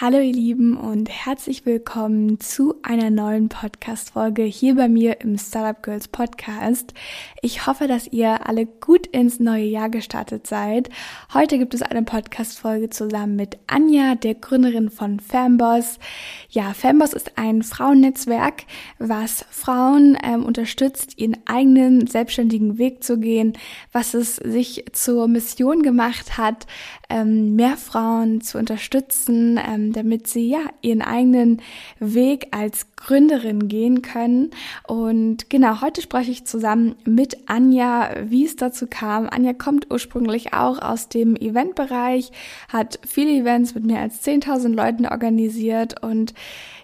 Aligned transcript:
Hallo 0.00 0.20
ihr 0.20 0.32
Lieben 0.32 0.76
und 0.76 1.08
herzlich 1.08 1.66
willkommen 1.66 2.38
zu 2.38 2.76
einer 2.84 3.10
neuen 3.10 3.48
Podcast-Folge 3.48 4.44
hier 4.44 4.76
bei 4.76 4.88
mir 4.88 5.20
im 5.22 5.36
Startup 5.38 5.82
Girls 5.82 6.06
Podcast. 6.06 6.94
Ich 7.42 7.66
hoffe, 7.66 7.88
dass 7.88 8.06
ihr 8.06 8.46
alle 8.46 8.64
gut 8.64 9.08
ins 9.08 9.40
neue 9.40 9.64
Jahr 9.64 9.88
gestartet 9.88 10.46
seid. 10.46 10.88
Heute 11.34 11.58
gibt 11.58 11.74
es 11.74 11.82
eine 11.82 12.04
Podcast-Folge 12.04 12.90
zusammen 12.90 13.34
mit 13.34 13.58
Anja, 13.66 14.14
der 14.14 14.36
Gründerin 14.36 14.88
von 14.88 15.18
Femboss. 15.18 15.98
Ja, 16.48 16.74
Femboss 16.74 17.12
ist 17.12 17.36
ein 17.36 17.64
Frauennetzwerk, 17.64 18.66
was 19.00 19.46
Frauen 19.50 20.16
ähm, 20.22 20.44
unterstützt, 20.44 21.18
ihren 21.18 21.38
eigenen 21.46 22.06
selbstständigen 22.06 22.78
Weg 22.78 23.02
zu 23.02 23.18
gehen, 23.18 23.54
was 23.90 24.14
es 24.14 24.36
sich 24.36 24.84
zur 24.92 25.26
Mission 25.26 25.82
gemacht 25.82 26.38
hat, 26.38 26.68
ähm, 27.10 27.56
mehr 27.56 27.76
Frauen 27.76 28.40
zu 28.40 28.58
unterstützen, 28.58 29.58
ähm, 29.58 29.92
damit 29.92 30.26
sie 30.26 30.48
ja 30.48 30.60
ihren 30.82 31.00
eigenen 31.00 31.62
Weg 31.98 32.48
als 32.50 32.94
Gründerin 32.96 33.68
gehen 33.68 34.02
können. 34.02 34.50
Und 34.86 35.48
genau, 35.48 35.80
heute 35.80 36.02
spreche 36.02 36.30
ich 36.30 36.44
zusammen 36.44 36.96
mit 37.04 37.48
Anja, 37.48 38.10
wie 38.24 38.44
es 38.44 38.56
dazu 38.56 38.86
kam. 38.86 39.28
Anja 39.28 39.54
kommt 39.54 39.90
ursprünglich 39.90 40.52
auch 40.52 40.80
aus 40.80 41.08
dem 41.08 41.34
Eventbereich, 41.36 42.30
hat 42.68 42.98
viele 43.06 43.30
Events 43.30 43.74
mit 43.74 43.84
mehr 43.84 44.00
als 44.00 44.22
10.000 44.26 44.74
Leuten 44.74 45.06
organisiert 45.06 46.02
und 46.02 46.34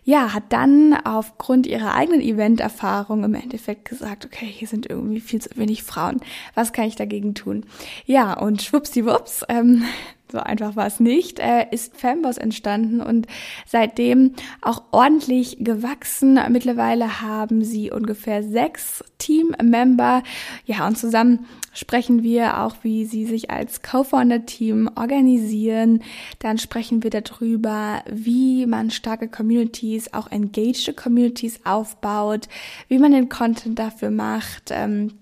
ja, 0.05 0.35
hat 0.35 0.45
dann 0.51 0.95
aufgrund 1.05 1.67
ihrer 1.67 1.95
eigenen 1.95 2.21
Event-Erfahrung 2.21 3.25
im 3.25 3.35
Endeffekt 3.35 3.87
gesagt, 3.87 4.27
okay, 4.27 4.47
hier 4.47 4.69
sind 4.69 4.89
irgendwie 4.89 5.21
viel 5.21 5.41
zu 5.41 5.49
wenig 5.57 5.83
Frauen. 5.83 6.21
Was 6.55 6.73
kann 6.73 6.87
ich 6.87 6.97
dagegen 6.97 7.35
tun? 7.35 7.65
Ja, 8.05 8.39
und 8.39 8.63
schwuppsdiwupps, 8.63 9.45
ähm, 9.49 9.85
so 10.35 10.41
einfach 10.41 10.75
war 10.75 10.89
es 10.89 10.99
nicht, 10.99 11.39
äh, 11.39 11.67
ist 11.71 11.97
Fanboss 11.97 12.39
entstanden 12.39 13.01
und 13.01 13.29
seitdem 13.67 14.33
auch 14.63 14.83
ordentlich 14.91 15.59
gewachsen. 15.61 16.41
Mittlerweile 16.51 17.21
haben 17.21 17.63
sie 17.63 17.93
ungefähr 17.93 18.43
sechs 18.43 19.05
Team-Member. 19.19 20.25
Ja, 20.67 20.89
und 20.89 20.99
zusammen 20.99 21.47
sprechen 21.73 22.25
wir 22.25 22.61
auch, 22.63 22.75
wie 22.83 23.05
sie 23.05 23.27
sich 23.27 23.53
als 23.53 23.83
Co-Founder-Team 23.83 24.91
organisieren. 24.97 26.03
Dann 26.41 26.59
sprechen 26.59 27.05
wir 27.05 27.11
darüber, 27.11 28.03
wie 28.11 28.67
man 28.67 28.91
starke 28.91 29.29
Communities, 29.29 30.13
auch 30.13 30.33
engaged 30.33 30.97
Communities 30.97 31.61
aufbaut, 31.65 32.49
wie 32.89 32.99
man 32.99 33.13
den 33.13 33.29
Content 33.29 33.79
dafür 33.79 34.11
macht. 34.11 34.73
Ähm, 34.73 35.13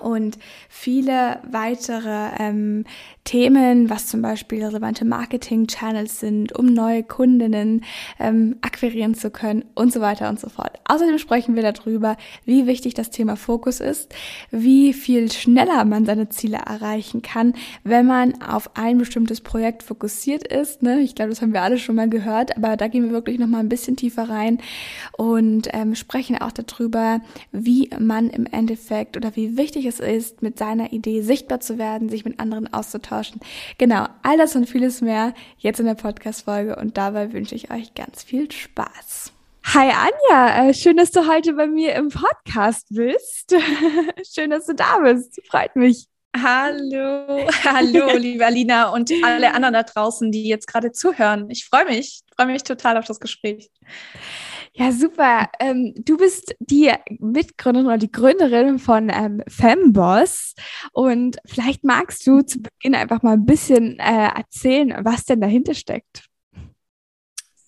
und 0.00 0.38
viele 0.68 1.40
weitere 1.50 2.30
ähm, 2.38 2.84
Themen, 3.24 3.88
was 3.88 4.06
zum 4.06 4.20
Beispiel 4.20 4.62
relevante 4.62 5.04
Marketing-Channels 5.06 6.20
sind, 6.20 6.52
um 6.52 6.66
neue 6.66 7.02
Kundinnen 7.02 7.82
ähm, 8.20 8.56
akquirieren 8.60 9.14
zu 9.14 9.30
können 9.30 9.64
und 9.74 9.92
so 9.92 10.00
weiter 10.00 10.28
und 10.28 10.38
so 10.38 10.50
fort. 10.50 10.78
Außerdem 10.86 11.18
sprechen 11.18 11.56
wir 11.56 11.62
darüber, 11.62 12.16
wie 12.44 12.66
wichtig 12.66 12.92
das 12.92 13.10
Thema 13.10 13.36
Fokus 13.36 13.80
ist, 13.80 14.14
wie 14.50 14.92
viel 14.92 15.32
schneller 15.32 15.84
man 15.86 16.04
seine 16.04 16.28
Ziele 16.28 16.58
erreichen 16.66 17.22
kann, 17.22 17.54
wenn 17.82 18.06
man 18.06 18.42
auf 18.42 18.76
ein 18.76 18.98
bestimmtes 18.98 19.40
Projekt 19.40 19.82
fokussiert 19.82 20.46
ist. 20.46 20.82
Ne? 20.82 21.00
Ich 21.00 21.14
glaube, 21.14 21.30
das 21.30 21.40
haben 21.40 21.54
wir 21.54 21.62
alle 21.62 21.78
schon 21.78 21.94
mal 21.94 22.10
gehört, 22.10 22.56
aber 22.56 22.76
da 22.76 22.88
gehen 22.88 23.04
wir 23.04 23.12
wirklich 23.12 23.38
noch 23.38 23.46
mal 23.46 23.60
ein 23.60 23.70
bisschen 23.70 23.96
tiefer 23.96 24.28
rein 24.28 24.58
und 25.16 25.68
ähm, 25.72 25.94
sprechen 25.94 26.38
auch 26.40 26.52
darüber, 26.52 27.20
wie 27.52 27.88
man 27.98 28.28
im 28.28 28.46
Endeffekt 28.46 29.16
oder 29.16 29.34
wie 29.34 29.56
wichtig 29.56 29.83
es 29.84 30.00
ist, 30.00 30.42
mit 30.42 30.58
seiner 30.58 30.92
Idee 30.92 31.22
sichtbar 31.22 31.60
zu 31.60 31.78
werden, 31.78 32.08
sich 32.08 32.24
mit 32.24 32.40
anderen 32.40 32.72
auszutauschen. 32.72 33.40
Genau, 33.78 34.06
all 34.22 34.38
das 34.38 34.56
und 34.56 34.68
vieles 34.68 35.00
mehr 35.00 35.34
jetzt 35.58 35.80
in 35.80 35.86
der 35.86 35.94
Podcast-Folge 35.94 36.76
und 36.76 36.96
dabei 36.96 37.32
wünsche 37.32 37.54
ich 37.54 37.70
euch 37.70 37.94
ganz 37.94 38.22
viel 38.22 38.50
Spaß. 38.50 39.32
Hi 39.72 39.90
Anja, 39.90 40.68
äh, 40.68 40.74
schön, 40.74 40.96
dass 40.96 41.10
du 41.10 41.26
heute 41.26 41.54
bei 41.54 41.66
mir 41.66 41.94
im 41.94 42.10
Podcast 42.10 42.86
bist. 42.90 43.54
schön, 44.34 44.50
dass 44.50 44.66
du 44.66 44.74
da 44.74 44.98
bist. 44.98 45.40
Freut 45.48 45.74
mich. 45.74 46.06
Hallo, 46.36 47.46
hallo, 47.64 48.16
liebe 48.16 48.44
Alina 48.44 48.90
und 48.90 49.10
alle 49.22 49.54
anderen 49.54 49.74
da 49.74 49.84
draußen, 49.84 50.32
die 50.32 50.48
jetzt 50.48 50.66
gerade 50.66 50.90
zuhören. 50.90 51.48
Ich 51.48 51.64
freue 51.64 51.84
mich, 51.84 52.22
freue 52.36 52.46
mich 52.46 52.64
total 52.64 52.98
auf 52.98 53.04
das 53.04 53.20
Gespräch. 53.20 53.70
Ja, 54.76 54.90
super. 54.90 55.50
Ähm, 55.60 55.94
du 55.96 56.16
bist 56.16 56.56
die 56.58 56.90
Mitgründerin 57.20 57.86
oder 57.86 57.98
die 57.98 58.10
Gründerin 58.10 58.80
von 58.80 59.08
ähm, 59.08 59.40
Femboss 59.46 60.54
und 60.92 61.36
vielleicht 61.46 61.84
magst 61.84 62.26
du 62.26 62.42
zu 62.42 62.60
Beginn 62.60 62.96
einfach 62.96 63.22
mal 63.22 63.34
ein 63.34 63.46
bisschen 63.46 63.98
äh, 64.00 64.28
erzählen, 64.34 64.92
was 65.04 65.26
denn 65.26 65.40
dahinter 65.40 65.74
steckt. 65.74 66.24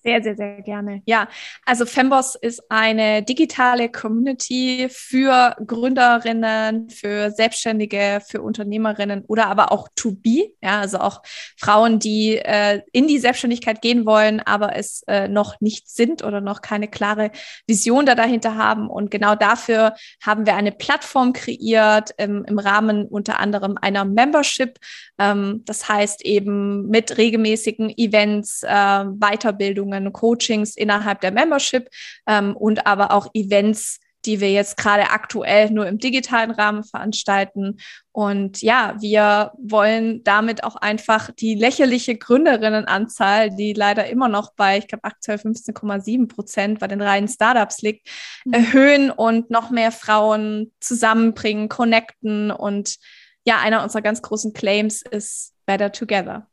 Sehr, 0.07 0.23
sehr, 0.23 0.37
sehr 0.37 0.63
gerne. 0.63 1.03
Ja, 1.05 1.27
also 1.65 1.85
Femboss 1.85 2.37
ist 2.37 2.63
eine 2.71 3.25
digitale 3.25 3.89
Community 3.89 4.87
für 4.89 5.57
Gründerinnen, 5.67 6.91
für 6.91 7.33
Selbstständige, 7.33 8.21
für 8.25 8.41
Unternehmerinnen 8.41 9.25
oder 9.27 9.49
aber 9.49 9.73
auch 9.73 9.89
to 9.97 10.13
be. 10.13 10.53
Ja, 10.63 10.79
also 10.79 10.99
auch 10.99 11.23
Frauen, 11.57 11.99
die 11.99 12.37
äh, 12.37 12.83
in 12.93 13.09
die 13.09 13.19
Selbstständigkeit 13.19 13.83
gehen 13.83 14.07
wollen, 14.07 14.39
aber 14.39 14.77
es 14.77 15.03
äh, 15.09 15.27
noch 15.27 15.61
nicht 15.61 15.89
sind 15.91 16.23
oder 16.23 16.41
noch 16.41 16.63
keine 16.63 16.87
klare 16.87 17.33
Vision 17.67 18.07
da 18.07 18.15
dahinter 18.15 18.55
haben. 18.55 18.89
Und 18.89 19.11
genau 19.11 19.35
dafür 19.35 19.97
haben 20.25 20.47
wir 20.47 20.55
eine 20.55 20.71
Plattform 20.71 21.33
kreiert 21.33 22.11
im, 22.17 22.45
im 22.45 22.61
Rahmen 22.61 23.09
unter 23.09 23.41
anderem 23.41 23.77
einer 23.83 24.05
Membership. 24.05 24.79
Ähm, 25.19 25.63
das 25.65 25.89
heißt 25.89 26.25
eben 26.25 26.87
mit 26.87 27.19
regelmäßigen 27.19 27.91
Events, 27.97 28.63
äh, 28.63 29.05
Weiterbildungen, 29.05 29.96
Beratungen, 29.97 30.13
Coachings 30.13 30.77
innerhalb 30.77 31.21
der 31.21 31.33
Membership 31.33 31.89
ähm, 32.27 32.57
und 32.57 32.87
aber 32.87 33.13
auch 33.13 33.29
Events, 33.35 34.01
die 34.25 34.41
wir 34.41 34.51
jetzt 34.51 34.77
gerade 34.77 35.11
aktuell 35.11 35.71
nur 35.71 35.87
im 35.87 35.99
digitalen 35.99 36.51
Rahmen 36.51 36.83
veranstalten. 36.83 37.77
Und 38.11 38.61
ja, 38.61 38.97
wir 38.99 39.53
wollen 39.57 40.25
damit 40.25 40.65
auch 40.65 40.75
einfach 40.75 41.31
die 41.31 41.55
lächerliche 41.55 42.17
Gründerinnenanzahl, 42.17 43.51
die 43.51 43.73
leider 43.73 44.09
immer 44.09 44.29
noch 44.29 44.53
bei, 44.57 44.79
ich 44.79 44.89
glaube, 44.89 45.05
aktuell 45.05 45.39
15,7 45.39 46.27
Prozent 46.27 46.81
bei 46.81 46.89
den 46.89 47.03
reinen 47.03 47.29
Startups 47.29 47.83
liegt, 47.83 48.09
mhm. 48.45 48.53
erhöhen 48.53 49.11
und 49.13 49.51
noch 49.51 49.71
mehr 49.71 49.93
Frauen 49.93 50.73
zusammenbringen, 50.81 51.69
connecten. 51.69 52.51
Und 52.51 52.97
ja, 53.45 53.61
einer 53.61 53.85
unserer 53.85 54.03
ganz 54.03 54.23
großen 54.23 54.53
Claims 54.53 55.03
ist 55.03 55.53
Better 55.67 55.93
Together. 55.93 56.49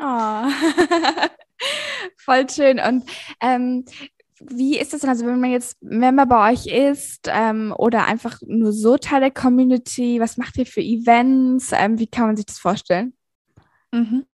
Oh. 0.00 0.44
Voll 2.16 2.48
schön. 2.48 2.78
Und 2.80 3.04
ähm, 3.40 3.84
wie 4.40 4.78
ist 4.78 4.92
das 4.92 5.00
denn? 5.00 5.10
Also, 5.10 5.26
wenn 5.26 5.40
man 5.40 5.50
jetzt 5.50 5.82
Member 5.82 6.26
bei 6.26 6.52
euch 6.52 6.66
ist 6.66 7.28
ähm, 7.28 7.74
oder 7.76 8.06
einfach 8.06 8.38
nur 8.46 8.72
so 8.72 8.96
Teil 8.96 9.20
der 9.20 9.30
Community, 9.30 10.20
was 10.20 10.36
macht 10.36 10.56
ihr 10.56 10.66
für 10.66 10.80
Events? 10.80 11.72
Ähm, 11.72 11.98
wie 11.98 12.06
kann 12.06 12.26
man 12.26 12.36
sich 12.36 12.46
das 12.46 12.58
vorstellen? 12.58 13.14
Mhm. 13.92 14.24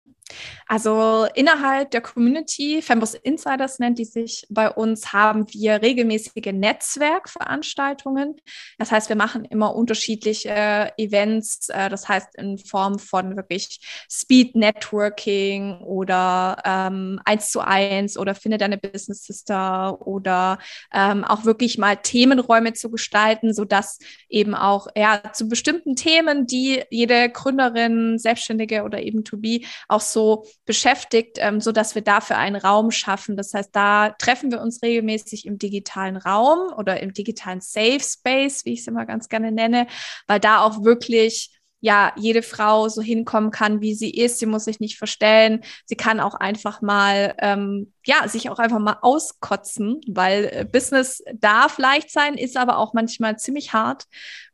Also 0.66 1.26
innerhalb 1.34 1.90
der 1.90 2.00
Community, 2.00 2.80
Fembus 2.80 3.14
Insiders 3.14 3.78
nennt 3.78 3.98
die 3.98 4.04
sich 4.04 4.46
bei 4.48 4.70
uns, 4.70 5.12
haben 5.12 5.46
wir 5.52 5.82
regelmäßige 5.82 6.52
Netzwerkveranstaltungen. 6.52 8.36
Das 8.78 8.90
heißt, 8.90 9.08
wir 9.08 9.16
machen 9.16 9.44
immer 9.44 9.74
unterschiedliche 9.74 10.48
äh, 10.48 10.90
Events, 10.96 11.68
äh, 11.68 11.88
das 11.88 12.08
heißt 12.08 12.36
in 12.36 12.58
Form 12.58 12.98
von 12.98 13.36
wirklich 13.36 13.80
Speed 14.10 14.56
Networking 14.56 15.80
oder 15.80 16.62
ähm, 16.64 17.20
eins 17.24 17.50
zu 17.50 17.60
eins 17.60 18.16
oder 18.16 18.34
finde 18.34 18.58
deine 18.58 18.78
Business 18.78 19.24
Sister 19.24 20.06
oder 20.06 20.58
ähm, 20.92 21.24
auch 21.24 21.44
wirklich 21.44 21.78
mal 21.78 21.96
Themenräume 21.96 22.72
zu 22.72 22.90
gestalten, 22.90 23.52
sodass 23.52 23.98
eben 24.28 24.54
auch 24.54 24.86
ja 24.96 25.22
zu 25.32 25.48
bestimmten 25.48 25.96
Themen, 25.96 26.46
die 26.46 26.82
jede 26.90 27.28
Gründerin, 27.28 28.18
Selbstständige 28.18 28.84
oder 28.84 29.02
eben 29.02 29.24
To 29.24 29.36
Be 29.36 29.60
auch 29.88 30.00
so 30.14 30.46
beschäftigt, 30.64 31.36
ähm, 31.40 31.60
so 31.60 31.72
dass 31.72 31.94
wir 31.94 32.02
dafür 32.02 32.38
einen 32.38 32.56
Raum 32.56 32.90
schaffen. 32.90 33.36
Das 33.36 33.52
heißt, 33.52 33.76
da 33.76 34.10
treffen 34.10 34.50
wir 34.50 34.62
uns 34.62 34.82
regelmäßig 34.82 35.44
im 35.44 35.58
digitalen 35.58 36.16
Raum 36.16 36.72
oder 36.78 37.02
im 37.02 37.12
digitalen 37.12 37.60
Safe 37.60 38.00
Space, 38.00 38.64
wie 38.64 38.72
ich 38.72 38.80
es 38.80 38.86
immer 38.86 39.04
ganz 39.04 39.28
gerne 39.28 39.52
nenne, 39.52 39.86
weil 40.26 40.40
da 40.40 40.62
auch 40.62 40.84
wirklich 40.84 41.50
ja, 41.84 42.14
jede 42.16 42.40
Frau 42.40 42.88
so 42.88 43.02
hinkommen 43.02 43.50
kann, 43.50 43.82
wie 43.82 43.94
sie 43.94 44.10
ist. 44.10 44.38
Sie 44.38 44.46
muss 44.46 44.64
sich 44.64 44.80
nicht 44.80 44.96
verstellen. 44.96 45.60
Sie 45.84 45.96
kann 45.96 46.18
auch 46.18 46.34
einfach 46.34 46.80
mal, 46.80 47.34
ähm, 47.40 47.92
ja, 48.06 48.26
sich 48.26 48.48
auch 48.48 48.58
einfach 48.58 48.78
mal 48.78 48.96
auskotzen, 49.02 50.00
weil 50.08 50.46
äh, 50.50 50.64
Business 50.64 51.22
darf 51.34 51.76
leicht 51.76 52.10
sein, 52.10 52.38
ist 52.38 52.56
aber 52.56 52.78
auch 52.78 52.94
manchmal 52.94 53.38
ziemlich 53.38 53.74
hart. 53.74 54.04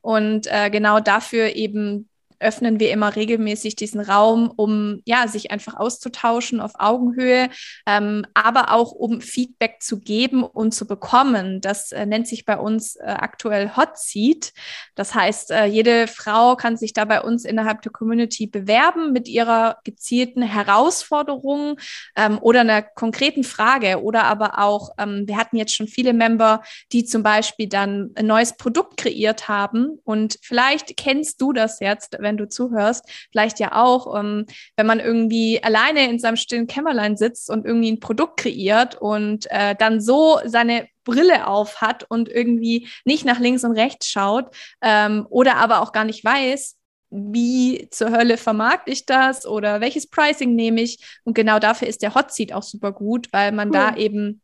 Und 0.01 0.49
äh, 0.49 0.71
genau 0.71 0.99
dafür 0.99 1.55
eben 1.55 2.10
öffnen 2.41 2.81
wir 2.81 2.91
immer 2.91 3.15
regelmäßig 3.15 3.77
diesen 3.77 4.01
Raum, 4.01 4.53
um 4.57 5.03
ja 5.05 5.29
sich 5.29 5.51
einfach 5.51 5.75
auszutauschen 5.75 6.61
auf 6.61 6.73
Augenhöhe, 6.79 7.49
ähm, 7.87 8.27
aber 8.35 8.73
auch 8.73 8.93
um 8.93 9.21
Feedback 9.21 9.77
zu 9.81 10.01
geben 10.01 10.43
und 10.43 10.75
zu 10.75 10.87
bekommen. 10.87 11.61
Das 11.61 11.93
äh, 11.93 12.07
nennt 12.07 12.27
sich 12.27 12.45
bei 12.45 12.57
uns 12.59 12.97
äh, 12.97 13.05
aktuell 13.07 13.77
Hot 13.77 13.99
Seat. 13.99 14.53
Das 14.95 15.15
heißt, 15.15 15.51
äh, 15.51 15.67
jede 15.67 16.07
Frau 16.07 16.57
kann 16.57 16.77
sich 16.77 16.93
da 16.93 17.05
bei 17.05 17.21
uns 17.21 17.45
innerhalb 17.45 17.83
der 17.83 17.93
Community 17.93 18.47
bewerben 18.47 19.13
mit 19.13 19.29
ihrer 19.29 19.79
gezielten 19.85 20.43
Herausforderung 20.43 21.79
ähm, 22.17 22.39
oder 22.41 22.61
einer 22.61 22.83
konkreten 22.83 23.45
Frage 23.45 24.03
oder 24.03 24.25
aber 24.25 24.59
auch, 24.59 24.91
ähm, 24.99 25.25
wir 25.27 25.37
hatten 25.37 25.57
jetzt 25.57 25.75
schon 25.75 25.89
viele 25.89 26.13
Member, 26.13 26.63
die 26.93 27.05
zum 27.05 27.23
Beispiel 27.23 27.69
dann 27.69 28.11
ein 28.15 28.27
neues 28.27 28.57
Produkt 28.57 28.97
kreiert 28.97 29.49
haben 29.49 29.99
und 30.05 30.39
vielleicht 30.43 30.97
kennst 30.97 31.41
du 31.41 31.53
das 31.53 31.81
jetzt, 31.81 32.17
wenn 32.19 32.30
du 32.37 32.49
zuhörst, 32.49 33.05
vielleicht 33.31 33.61
ja 33.61 33.73
auch, 33.81 34.19
ähm, 34.19 34.47
wenn 34.77 34.87
man 34.87 35.01
irgendwie 35.01 35.63
alleine 35.63 36.09
in 36.09 36.19
seinem 36.19 36.37
stillen 36.37 36.67
Kämmerlein 36.67 37.17
sitzt 37.17 37.51
und 37.51 37.65
irgendwie 37.67 37.93
ein 37.93 38.01
Produkt 38.01 38.39
kreiert 38.39 39.01
und 39.01 39.47
äh, 39.51 39.75
dann 39.77 40.01
so 40.01 40.41
seine 40.45 40.89
Brille 41.05 41.47
auf 41.47 41.81
hat 41.81 42.05
und 42.09 42.29
irgendwie 42.29 42.89
nicht 43.05 43.25
nach 43.25 43.41
links 43.41 43.65
und 43.65 43.73
rechts 43.73 44.09
schaut 44.09 44.55
ähm, 44.83 45.27
oder 45.31 45.57
aber 45.57 45.81
auch 45.81 45.93
gar 45.93 46.05
nicht 46.05 46.25
weiß, 46.25 46.77
wie 47.11 47.89
zur 47.91 48.13
Hölle 48.13 48.37
vermarkte 48.37 48.93
ich 48.93 49.05
das 49.05 49.45
oder 49.45 49.81
welches 49.81 50.09
Pricing 50.09 50.55
nehme 50.55 50.81
ich. 50.81 51.21
Und 51.25 51.35
genau 51.35 51.59
dafür 51.59 51.89
ist 51.89 52.03
der 52.03 52.15
Hot 52.15 52.33
Seat 52.33 52.53
auch 52.53 52.63
super 52.63 52.93
gut, 52.93 53.29
weil 53.33 53.53
man 53.53 53.69
cool. 53.69 53.75
da 53.75 53.97
eben 53.97 54.41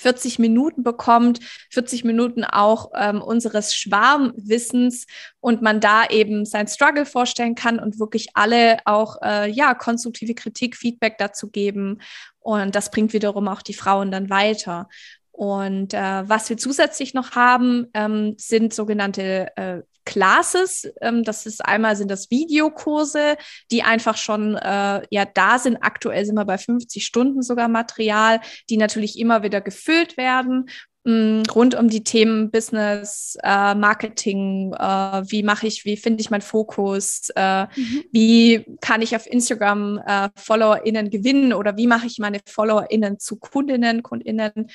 40 0.00 0.38
Minuten 0.38 0.82
bekommt, 0.82 1.40
40 1.70 2.04
Minuten 2.04 2.44
auch 2.44 2.90
ähm, 2.94 3.22
unseres 3.22 3.74
Schwarmwissens 3.74 5.06
und 5.40 5.62
man 5.62 5.80
da 5.80 6.06
eben 6.06 6.44
sein 6.44 6.66
Struggle 6.68 7.06
vorstellen 7.06 7.54
kann 7.54 7.78
und 7.78 7.98
wirklich 7.98 8.28
alle 8.34 8.78
auch 8.84 9.16
äh, 9.22 9.50
ja 9.50 9.74
konstruktive 9.74 10.34
Kritik, 10.34 10.76
Feedback 10.76 11.18
dazu 11.18 11.48
geben 11.48 12.00
und 12.40 12.74
das 12.74 12.90
bringt 12.90 13.12
wiederum 13.12 13.48
auch 13.48 13.62
die 13.62 13.74
Frauen 13.74 14.10
dann 14.10 14.30
weiter. 14.30 14.88
Und 15.32 15.94
äh, 15.94 16.28
was 16.28 16.50
wir 16.50 16.56
zusätzlich 16.56 17.14
noch 17.14 17.32
haben, 17.32 17.86
ähm, 17.94 18.34
sind 18.36 18.74
sogenannte 18.74 19.56
äh, 19.56 19.80
Classes. 20.04 20.90
Ähm, 21.00 21.24
das 21.24 21.46
ist 21.46 21.64
einmal 21.64 21.96
sind 21.96 22.10
das 22.10 22.30
Videokurse, 22.30 23.36
die 23.70 23.82
einfach 23.82 24.16
schon 24.16 24.56
äh, 24.56 25.02
ja 25.10 25.24
da 25.24 25.58
sind. 25.58 25.76
Aktuell 25.76 26.24
sind 26.24 26.34
wir 26.36 26.44
bei 26.44 26.58
50 26.58 27.04
Stunden 27.04 27.42
sogar 27.42 27.68
Material, 27.68 28.40
die 28.68 28.76
natürlich 28.76 29.18
immer 29.18 29.42
wieder 29.42 29.60
gefüllt 29.60 30.16
werden 30.16 30.70
mm, 31.04 31.42
rund 31.54 31.74
um 31.74 31.88
die 31.88 32.04
Themen 32.04 32.50
Business, 32.50 33.36
äh, 33.42 33.74
Marketing, 33.74 34.72
äh, 34.74 35.22
wie 35.30 35.42
mache 35.42 35.66
ich, 35.66 35.84
wie 35.84 35.96
finde 35.96 36.20
ich 36.20 36.30
meinen 36.30 36.40
Fokus, 36.42 37.28
äh, 37.36 37.64
mhm. 37.64 38.04
wie 38.12 38.66
kann 38.80 39.02
ich 39.02 39.16
auf 39.16 39.26
Instagram 39.26 40.00
äh, 40.06 40.28
FollowerInnen 40.36 41.10
gewinnen 41.10 41.52
oder 41.52 41.76
wie 41.76 41.86
mache 41.86 42.06
ich 42.06 42.18
meine 42.18 42.40
FollowerInnen 42.46 43.18
zu 43.18 43.36
Kundinnen, 43.36 44.02
KundInnen 44.02 44.70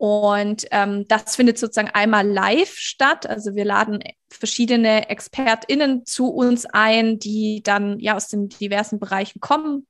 und 0.00 0.64
ähm, 0.70 1.06
das 1.08 1.36
findet 1.36 1.58
sozusagen 1.58 1.90
einmal 1.90 2.26
live 2.26 2.74
statt. 2.78 3.26
Also 3.26 3.54
wir 3.54 3.66
laden 3.66 4.02
verschiedene 4.30 5.10
ExpertInnen 5.10 6.06
zu 6.06 6.28
uns 6.28 6.64
ein, 6.64 7.18
die 7.18 7.62
dann 7.62 8.00
ja 8.00 8.16
aus 8.16 8.28
den 8.28 8.48
diversen 8.48 8.98
Bereichen 8.98 9.40
kommen 9.40 9.86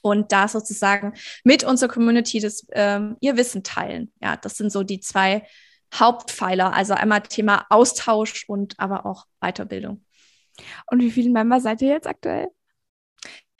und 0.00 0.30
da 0.30 0.46
sozusagen 0.46 1.14
mit 1.42 1.64
unserer 1.64 1.90
Community 1.90 2.38
das, 2.38 2.68
ähm, 2.70 3.16
ihr 3.18 3.36
Wissen 3.36 3.64
teilen. 3.64 4.12
Ja, 4.22 4.36
das 4.36 4.58
sind 4.58 4.70
so 4.70 4.84
die 4.84 5.00
zwei 5.00 5.44
Hauptpfeiler. 5.92 6.72
Also 6.72 6.94
einmal 6.94 7.22
Thema 7.22 7.66
Austausch 7.68 8.44
und 8.46 8.78
aber 8.78 9.06
auch 9.06 9.26
Weiterbildung. 9.40 10.04
Und 10.88 11.00
wie 11.00 11.10
viele 11.10 11.30
Member 11.30 11.60
seid 11.60 11.82
ihr 11.82 11.88
jetzt 11.88 12.06
aktuell? 12.06 12.46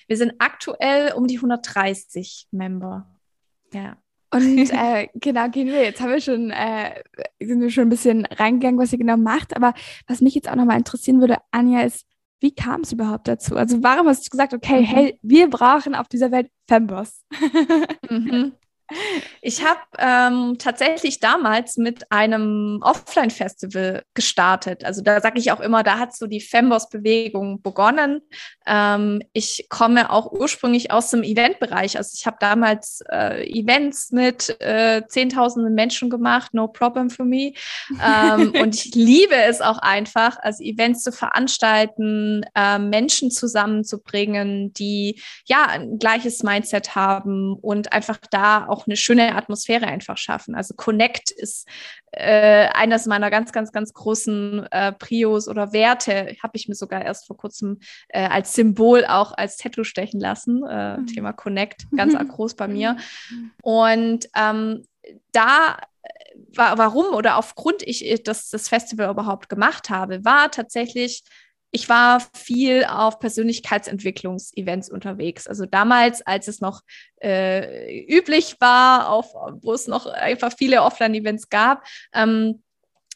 Wir 0.06 0.16
sind 0.16 0.34
aktuell 0.38 1.12
um 1.14 1.26
die 1.26 1.38
130 1.38 2.46
Member. 2.52 3.18
Ja. 3.72 3.96
Und 4.36 4.70
äh, 4.70 5.08
genau, 5.14 5.48
gehen 5.48 5.68
wir. 5.68 5.82
Jetzt 5.82 6.00
haben 6.00 6.10
wir 6.10 6.20
schon, 6.20 6.50
äh, 6.50 7.02
sind 7.40 7.60
wir 7.60 7.70
schon 7.70 7.84
ein 7.84 7.90
bisschen 7.90 8.26
reingegangen, 8.26 8.78
was 8.78 8.92
ihr 8.92 8.98
genau 8.98 9.16
macht. 9.16 9.56
Aber 9.56 9.74
was 10.06 10.20
mich 10.20 10.34
jetzt 10.34 10.48
auch 10.48 10.56
nochmal 10.56 10.78
interessieren 10.78 11.20
würde, 11.20 11.36
Anja, 11.50 11.82
ist, 11.82 12.06
wie 12.40 12.54
kam 12.54 12.82
es 12.82 12.92
überhaupt 12.92 13.28
dazu? 13.28 13.56
Also 13.56 13.82
warum 13.82 14.06
hast 14.08 14.26
du 14.26 14.30
gesagt, 14.30 14.52
okay, 14.54 14.80
mhm. 14.80 14.84
hey, 14.84 15.18
wir 15.22 15.48
brauchen 15.48 15.94
auf 15.94 16.08
dieser 16.08 16.30
Welt 16.30 16.50
Femboss? 16.68 17.24
mhm. 18.10 18.52
Ich 19.42 19.64
habe 19.64 19.80
ähm, 19.98 20.58
tatsächlich 20.58 21.18
damals 21.18 21.76
mit 21.76 22.10
einem 22.12 22.80
Offline-Festival 22.82 24.02
gestartet. 24.14 24.84
Also 24.84 25.02
da 25.02 25.20
sage 25.20 25.38
ich 25.38 25.50
auch 25.50 25.60
immer, 25.60 25.82
da 25.82 25.98
hat 25.98 26.14
so 26.14 26.26
die 26.26 26.40
Femboss-Bewegung 26.40 27.62
begonnen. 27.62 28.22
Ähm, 28.66 29.22
ich 29.32 29.66
komme 29.68 30.10
auch 30.10 30.30
ursprünglich 30.30 30.90
aus 30.90 31.10
dem 31.10 31.22
Eventbereich. 31.22 31.96
Also 31.96 32.12
ich 32.14 32.26
habe 32.26 32.36
damals 32.38 33.02
äh, 33.10 33.44
Events 33.48 34.12
mit 34.12 34.56
äh, 34.60 35.02
Zehntausenden 35.08 35.74
Menschen 35.74 36.08
gemacht, 36.08 36.54
no 36.54 36.68
problem 36.68 37.10
for 37.10 37.26
me. 37.26 37.52
Ähm, 38.04 38.52
und 38.60 38.74
ich 38.74 38.94
liebe 38.94 39.34
es 39.34 39.60
auch 39.60 39.78
einfach, 39.78 40.38
also 40.40 40.62
Events 40.62 41.02
zu 41.02 41.10
veranstalten, 41.12 42.44
äh, 42.54 42.78
Menschen 42.78 43.30
zusammenzubringen, 43.30 44.72
die 44.74 45.20
ja 45.46 45.66
ein 45.66 45.98
gleiches 45.98 46.42
Mindset 46.42 46.94
haben 46.94 47.54
und 47.54 47.92
einfach 47.92 48.18
da 48.30 48.66
auch 48.66 48.75
auch 48.76 48.86
eine 48.86 48.96
schöne 48.96 49.34
Atmosphäre 49.34 49.86
einfach 49.86 50.18
schaffen. 50.18 50.54
Also 50.54 50.74
Connect 50.74 51.30
ist 51.30 51.66
äh, 52.12 52.68
eines 52.74 53.06
meiner 53.06 53.30
ganz, 53.30 53.52
ganz, 53.52 53.72
ganz 53.72 53.92
großen 53.92 54.66
äh, 54.70 54.92
Prios 54.92 55.48
oder 55.48 55.72
Werte. 55.72 56.36
Habe 56.42 56.56
ich 56.56 56.68
mir 56.68 56.74
sogar 56.74 57.04
erst 57.04 57.26
vor 57.26 57.36
kurzem 57.36 57.78
äh, 58.08 58.26
als 58.26 58.54
Symbol 58.54 59.04
auch 59.06 59.32
als 59.32 59.56
Tattoo 59.56 59.84
stechen 59.84 60.20
lassen. 60.20 60.62
Äh, 60.68 60.98
mhm. 60.98 61.06
Thema 61.06 61.32
Connect, 61.32 61.86
ganz 61.96 62.14
groß 62.28 62.54
bei 62.54 62.68
mir. 62.68 62.96
Und 63.62 64.28
ähm, 64.36 64.84
da 65.32 65.76
warum 66.54 67.14
oder 67.14 67.36
aufgrund 67.36 67.82
ich 67.82 68.22
das, 68.24 68.50
das 68.50 68.68
Festival 68.68 69.10
überhaupt 69.10 69.48
gemacht 69.48 69.90
habe, 69.90 70.24
war 70.24 70.50
tatsächlich 70.50 71.22
ich 71.76 71.90
war 71.90 72.22
viel 72.32 72.86
auf 72.86 73.18
Persönlichkeitsentwicklungsevents 73.18 74.88
unterwegs. 74.90 75.46
Also 75.46 75.66
damals, 75.66 76.26
als 76.26 76.48
es 76.48 76.62
noch 76.62 76.80
äh, 77.22 78.02
üblich 78.06 78.56
war, 78.60 79.10
auf, 79.10 79.34
wo 79.60 79.74
es 79.74 79.86
noch 79.86 80.06
einfach 80.06 80.54
viele 80.56 80.80
Offline-Events 80.80 81.50
gab, 81.50 81.86
ähm, 82.14 82.62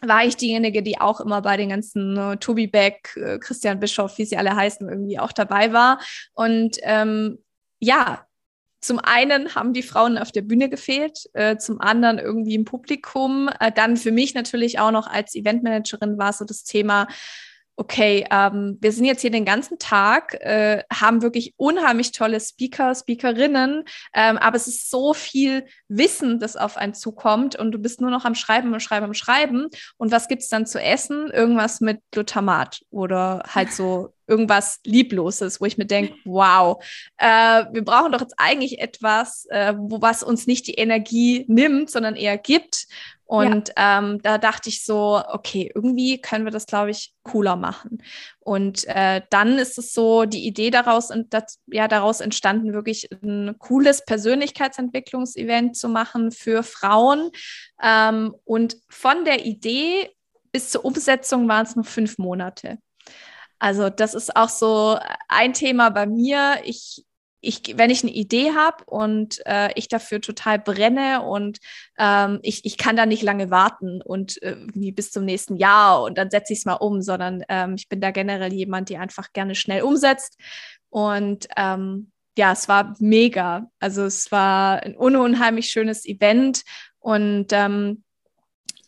war 0.02 0.26
ich 0.26 0.36
diejenige, 0.36 0.82
die 0.82 1.00
auch 1.00 1.20
immer 1.20 1.40
bei 1.40 1.56
den 1.56 1.70
ganzen 1.70 2.18
äh, 2.18 2.36
Tobi 2.36 2.66
Beck, 2.66 3.16
äh, 3.16 3.38
Christian 3.38 3.80
Bischoff, 3.80 4.18
wie 4.18 4.26
sie 4.26 4.36
alle 4.36 4.54
heißen, 4.54 4.86
irgendwie 4.86 5.18
auch 5.18 5.32
dabei 5.32 5.72
war. 5.72 5.98
Und 6.34 6.76
ähm, 6.82 7.38
ja, 7.78 8.26
zum 8.82 8.98
einen 8.98 9.54
haben 9.54 9.72
die 9.72 9.82
Frauen 9.82 10.18
auf 10.18 10.32
der 10.32 10.42
Bühne 10.42 10.68
gefehlt, 10.68 11.30
äh, 11.32 11.56
zum 11.56 11.80
anderen 11.80 12.18
irgendwie 12.18 12.56
im 12.56 12.66
Publikum. 12.66 13.48
Äh, 13.58 13.72
dann 13.72 13.96
für 13.96 14.12
mich 14.12 14.34
natürlich 14.34 14.78
auch 14.78 14.90
noch 14.90 15.06
als 15.06 15.34
Eventmanagerin 15.34 16.18
war 16.18 16.34
so 16.34 16.44
das 16.44 16.64
Thema, 16.64 17.08
okay, 17.80 18.26
ähm, 18.30 18.76
wir 18.82 18.92
sind 18.92 19.06
jetzt 19.06 19.22
hier 19.22 19.30
den 19.30 19.46
ganzen 19.46 19.78
Tag, 19.78 20.34
äh, 20.34 20.82
haben 20.92 21.22
wirklich 21.22 21.54
unheimlich 21.56 22.12
tolle 22.12 22.38
Speaker, 22.38 22.94
Speakerinnen, 22.94 23.84
ähm, 24.12 24.36
aber 24.36 24.56
es 24.56 24.66
ist 24.66 24.90
so 24.90 25.14
viel 25.14 25.64
Wissen, 25.88 26.38
das 26.38 26.58
auf 26.58 26.76
einen 26.76 26.92
zukommt 26.92 27.56
und 27.56 27.72
du 27.72 27.78
bist 27.78 28.02
nur 28.02 28.10
noch 28.10 28.26
am 28.26 28.34
Schreiben, 28.34 28.74
am 28.74 28.80
Schreiben, 28.80 29.06
am 29.06 29.14
Schreiben. 29.14 29.68
Und 29.96 30.12
was 30.12 30.28
gibt's 30.28 30.48
dann 30.48 30.66
zu 30.66 30.78
essen? 30.78 31.30
Irgendwas 31.30 31.80
mit 31.80 32.02
Glutamat 32.10 32.82
oder 32.90 33.42
halt 33.48 33.72
so 33.72 34.12
irgendwas 34.26 34.80
Liebloses, 34.84 35.60
wo 35.60 35.64
ich 35.64 35.78
mir 35.78 35.86
denke, 35.86 36.14
wow, 36.26 36.84
äh, 37.16 37.64
wir 37.72 37.82
brauchen 37.82 38.12
doch 38.12 38.20
jetzt 38.20 38.34
eigentlich 38.36 38.78
etwas, 38.78 39.46
äh, 39.48 39.74
wo 39.76 40.02
was 40.02 40.22
uns 40.22 40.46
nicht 40.46 40.66
die 40.66 40.74
Energie 40.74 41.46
nimmt, 41.48 41.90
sondern 41.90 42.14
eher 42.14 42.36
gibt. 42.36 42.86
Und 43.30 43.68
ja. 43.78 44.00
ähm, 44.00 44.20
da 44.22 44.38
dachte 44.38 44.68
ich 44.70 44.84
so, 44.84 45.22
okay, 45.28 45.70
irgendwie 45.72 46.20
können 46.20 46.44
wir 46.44 46.50
das, 46.50 46.66
glaube 46.66 46.90
ich, 46.90 47.14
cooler 47.22 47.54
machen. 47.54 48.02
Und 48.40 48.88
äh, 48.88 49.22
dann 49.30 49.56
ist 49.56 49.78
es 49.78 49.94
so, 49.94 50.24
die 50.24 50.48
Idee 50.48 50.72
daraus, 50.72 51.12
das, 51.28 51.60
ja, 51.68 51.86
daraus 51.86 52.20
entstanden, 52.20 52.72
wirklich 52.72 53.08
ein 53.22 53.54
cooles 53.60 54.04
Persönlichkeitsentwicklungsevent 54.04 55.76
zu 55.76 55.88
machen 55.88 56.32
für 56.32 56.64
Frauen. 56.64 57.30
Ähm, 57.80 58.34
und 58.42 58.78
von 58.88 59.24
der 59.24 59.46
Idee 59.46 60.10
bis 60.50 60.70
zur 60.70 60.84
Umsetzung 60.84 61.46
waren 61.46 61.64
es 61.64 61.76
nur 61.76 61.84
fünf 61.84 62.18
Monate. 62.18 62.78
Also 63.60 63.90
das 63.90 64.14
ist 64.14 64.34
auch 64.34 64.48
so 64.48 64.98
ein 65.28 65.52
Thema 65.52 65.90
bei 65.90 66.06
mir. 66.06 66.62
Ich 66.64 67.04
ich, 67.40 67.74
wenn 67.76 67.90
ich 67.90 68.02
eine 68.02 68.12
Idee 68.12 68.52
habe 68.54 68.84
und 68.84 69.40
äh, 69.46 69.70
ich 69.74 69.88
dafür 69.88 70.20
total 70.20 70.58
brenne 70.58 71.22
und 71.22 71.58
ähm, 71.98 72.38
ich, 72.42 72.64
ich 72.64 72.76
kann 72.76 72.96
da 72.96 73.06
nicht 73.06 73.22
lange 73.22 73.50
warten 73.50 74.02
und 74.02 74.42
äh, 74.42 74.56
wie 74.74 74.92
bis 74.92 75.10
zum 75.10 75.24
nächsten 75.24 75.56
Jahr 75.56 76.02
und 76.02 76.18
dann 76.18 76.30
setze 76.30 76.52
ich 76.52 76.60
es 76.60 76.64
mal 76.64 76.74
um, 76.74 77.02
sondern 77.02 77.42
ähm, 77.48 77.74
ich 77.74 77.88
bin 77.88 78.00
da 78.00 78.10
generell 78.10 78.52
jemand, 78.52 78.88
die 78.88 78.98
einfach 78.98 79.32
gerne 79.32 79.54
schnell 79.54 79.82
umsetzt. 79.82 80.38
Und 80.90 81.48
ähm, 81.56 82.12
ja, 82.36 82.52
es 82.52 82.68
war 82.68 82.96
mega. 82.98 83.70
Also 83.78 84.04
es 84.04 84.30
war 84.32 84.82
ein 84.82 84.96
unheimlich 84.96 85.70
schönes 85.70 86.06
Event 86.06 86.62
und 86.98 87.48
ähm, 87.52 88.04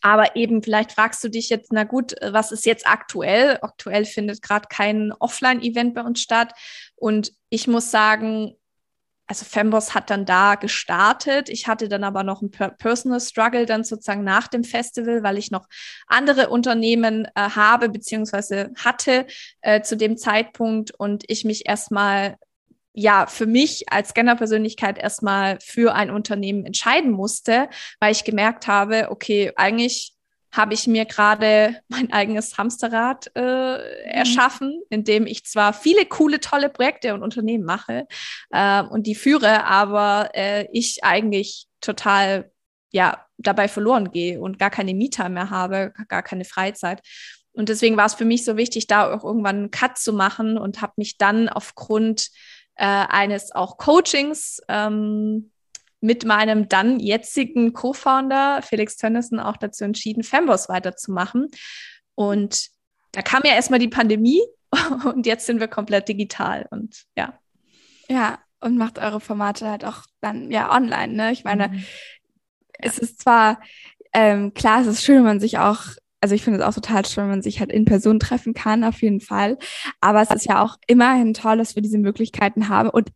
Aber 0.03 0.37
eben, 0.37 0.63
vielleicht 0.63 0.93
fragst 0.93 1.23
du 1.25 1.29
dich 1.29 1.49
jetzt, 1.49 1.73
na 1.73 1.85
gut, 1.85 2.15
was 2.21 2.53
ist 2.53 2.67
jetzt 2.67 2.87
aktuell? 2.87 3.59
Aktuell 3.63 4.05
findet 4.05 4.43
gerade 4.43 4.67
kein 4.69 5.13
Offline-Event 5.13 5.95
bei 5.95 6.03
uns 6.03 6.21
statt. 6.21 6.53
Und 6.97 7.33
ich 7.49 7.69
muss 7.69 7.91
sagen, 7.91 8.57
also 9.29 9.45
Femboss 9.45 9.95
hat 9.95 10.11
dann 10.11 10.27
da 10.27 10.57
gestartet. 10.57 11.49
Ich 11.49 11.69
hatte 11.69 11.89
dann 11.89 12.05
aber 12.05 12.25
noch 12.25 12.43
ein 12.43 12.51
Personal 12.51 13.21
Struggle 13.21 13.65
dann 13.65 13.85
sozusagen 13.85 14.25
nach 14.25 14.49
dem 14.49 14.65
Festival, 14.65 15.23
weil 15.23 15.39
ich 15.39 15.51
noch 15.51 15.67
andere 16.07 16.51
Unternehmen 16.51 17.27
äh, 17.35 17.49
habe 17.49 17.89
beziehungsweise 17.89 18.73
hatte 18.77 19.27
äh, 19.63 19.81
zu 19.83 19.97
dem 19.97 20.19
Zeitpunkt 20.19 20.91
und 20.91 21.25
ich 21.29 21.45
mich 21.45 21.67
erstmal 21.67 22.37
ja, 22.95 23.27
für 23.27 23.47
mich 23.47 23.91
als 23.91 24.11
Scanner-Persönlichkeit 24.11 24.99
erstmal 24.99 25.59
für 25.61 25.95
ein 25.95 26.11
Unternehmen 26.11 26.67
entscheiden 26.67 27.11
musste, 27.11 27.69
weil 28.01 28.13
ich 28.13 28.25
gemerkt 28.25 28.67
habe, 28.67 29.09
okay, 29.11 29.53
eigentlich 29.57 30.15
habe 30.51 30.75
ich 30.75 30.87
mir 30.87 31.07
gerade 31.07 31.81
mein 31.89 32.13
eigenes 32.13 32.59
Hamsterrad 32.59 33.31
äh, 33.35 33.41
mhm. 33.41 33.79
erschaffen, 34.05 34.83
in 34.91 35.05
dem 35.05 35.27
ich 35.27 35.45
zwar 35.47 35.73
viele 35.73 36.05
coole, 36.07 36.41
tolle 36.41 36.69
Projekte 36.69 37.15
und 37.15 37.23
Unternehmen 37.23 37.65
mache 37.65 38.07
äh, 38.51 38.83
und 38.83 39.07
die 39.07 39.15
führe, 39.15 39.65
aber 39.65 40.31
äh, 40.35 40.69
ich 40.73 41.03
eigentlich 41.03 41.67
total 41.81 42.51
ja 42.91 43.27
dabei 43.39 43.69
verloren 43.69 44.11
gehe 44.13 44.41
und 44.41 44.59
gar 44.59 44.71
keine 44.71 44.95
Mieter 44.95 45.31
mehr 45.31 45.51
habe, 45.51 45.95
gar 46.09 46.23
keine 46.23 46.45
Freizeit. 46.45 47.01
Und 47.55 47.69
deswegen 47.69 47.97
war 47.97 48.07
es 48.07 48.15
für 48.15 48.25
mich 48.25 48.45
so 48.45 48.57
wichtig, 48.57 48.87
da 48.87 49.13
auch 49.13 49.25
irgendwann 49.25 49.57
einen 49.57 49.71
Cut 49.71 49.99
zu 49.99 50.13
machen 50.13 50.57
und 50.57 50.81
habe 50.81 50.93
mich 50.97 51.19
dann 51.19 51.49
aufgrund 51.49 52.29
äh, 52.77 52.85
eines 52.87 53.53
auch 53.53 53.77
Coachings 53.77 54.61
ähm, 54.69 55.51
mit 56.01 56.25
meinem 56.25 56.69
dann 56.69 56.99
jetzigen 56.99 57.73
Co-Founder 57.73 58.61
Felix 58.63 58.97
Tönnissen 58.97 59.39
auch 59.39 59.57
dazu 59.57 59.85
entschieden, 59.85 60.25
Femboss 60.25 60.69
weiterzumachen. 60.69 61.49
Und 62.15 62.69
da 63.13 63.23
kam 63.23 63.43
ja 63.45 63.53
erstmal 63.53 63.79
die 63.79 63.89
Pandemie 63.89 64.43
und 65.05 65.27
jetzt 65.27 65.47
sind 65.47 65.61
wir 65.61 65.69
komplett 65.69 66.09
digital 66.09 66.67
und 66.71 67.05
ja. 67.17 67.39
Ja, 68.09 68.41
und 68.61 68.77
macht 68.77 68.99
eure 68.99 69.21
Formate 69.21 69.69
halt 69.69 69.85
auch 69.85 70.03
dann 70.21 70.51
ja 70.51 70.75
online, 70.75 71.13
ne? 71.15 71.33
Ich 71.33 71.45
meine, 71.45 71.69
mhm. 71.69 71.85
es 72.79 72.99
ist 72.99 73.21
zwar 73.21 73.61
ähm, 74.13 74.55
klar, 74.55 74.83
es 74.83 74.87
ist 74.87 75.05
schön, 75.05 75.19
wenn 75.19 75.25
man 75.25 75.41
sich 75.41 75.59
auch 75.59 75.81
also 76.23 76.37
ich 76.37 76.43
finde 76.43 76.61
es 76.61 76.65
auch 76.65 76.75
total 76.75 77.05
schön, 77.05 77.25
wenn 77.25 77.31
man 77.31 77.43
sich 77.43 77.59
halt 77.59 77.73
in 77.73 77.85
Person 77.85 78.21
treffen 78.21 78.55
kann, 78.55 78.85
auf 78.85 79.03
jeden 79.03 79.21
Fall. 79.21 79.59
Aber 80.01 80.23
es 80.23 80.31
ist 80.31 80.47
ja 80.47 80.63
auch 80.63 80.77
immerhin 80.87 81.35
toll, 81.35 81.59
dass 81.59 81.75
wir 81.75 81.83
diese 81.83 81.99
Möglichkeiten 81.99 82.69
haben. 82.69 82.89
Und 82.89 83.11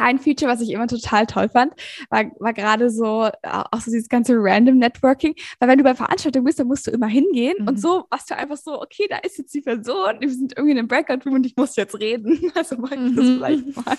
ein 0.00 0.18
Feature, 0.18 0.50
was 0.50 0.60
ich 0.60 0.70
immer 0.70 0.86
total 0.86 1.26
toll 1.26 1.48
fand, 1.48 1.72
war, 2.10 2.24
war 2.38 2.52
gerade 2.52 2.90
so, 2.90 3.24
äh, 3.24 3.30
auch 3.42 3.80
so 3.80 3.90
dieses 3.90 4.08
ganze 4.08 4.34
Random 4.36 4.78
Networking. 4.78 5.34
Weil 5.58 5.68
wenn 5.68 5.78
du 5.78 5.84
bei 5.84 5.94
Veranstaltungen 5.94 6.44
bist, 6.44 6.58
dann 6.58 6.66
musst 6.66 6.86
du 6.86 6.90
immer 6.90 7.06
hingehen 7.06 7.56
mhm. 7.60 7.68
und 7.68 7.80
so 7.80 8.04
warst 8.10 8.30
du 8.30 8.36
einfach 8.36 8.56
so, 8.56 8.80
okay, 8.80 9.06
da 9.08 9.18
ist 9.18 9.38
jetzt 9.38 9.54
die 9.54 9.60
Person, 9.60 10.20
wir 10.20 10.30
sind 10.30 10.52
irgendwie 10.56 10.72
in 10.72 10.78
einem 10.78 10.88
Breakout-Room 10.88 11.34
und 11.34 11.46
ich 11.46 11.56
muss 11.56 11.76
jetzt 11.76 11.98
reden. 11.98 12.40
Also 12.56 12.76
mach 12.78 12.90
ich 12.92 12.98
mhm. 12.98 13.16
das 13.16 13.26
vielleicht 13.26 13.76
mal. 13.76 13.96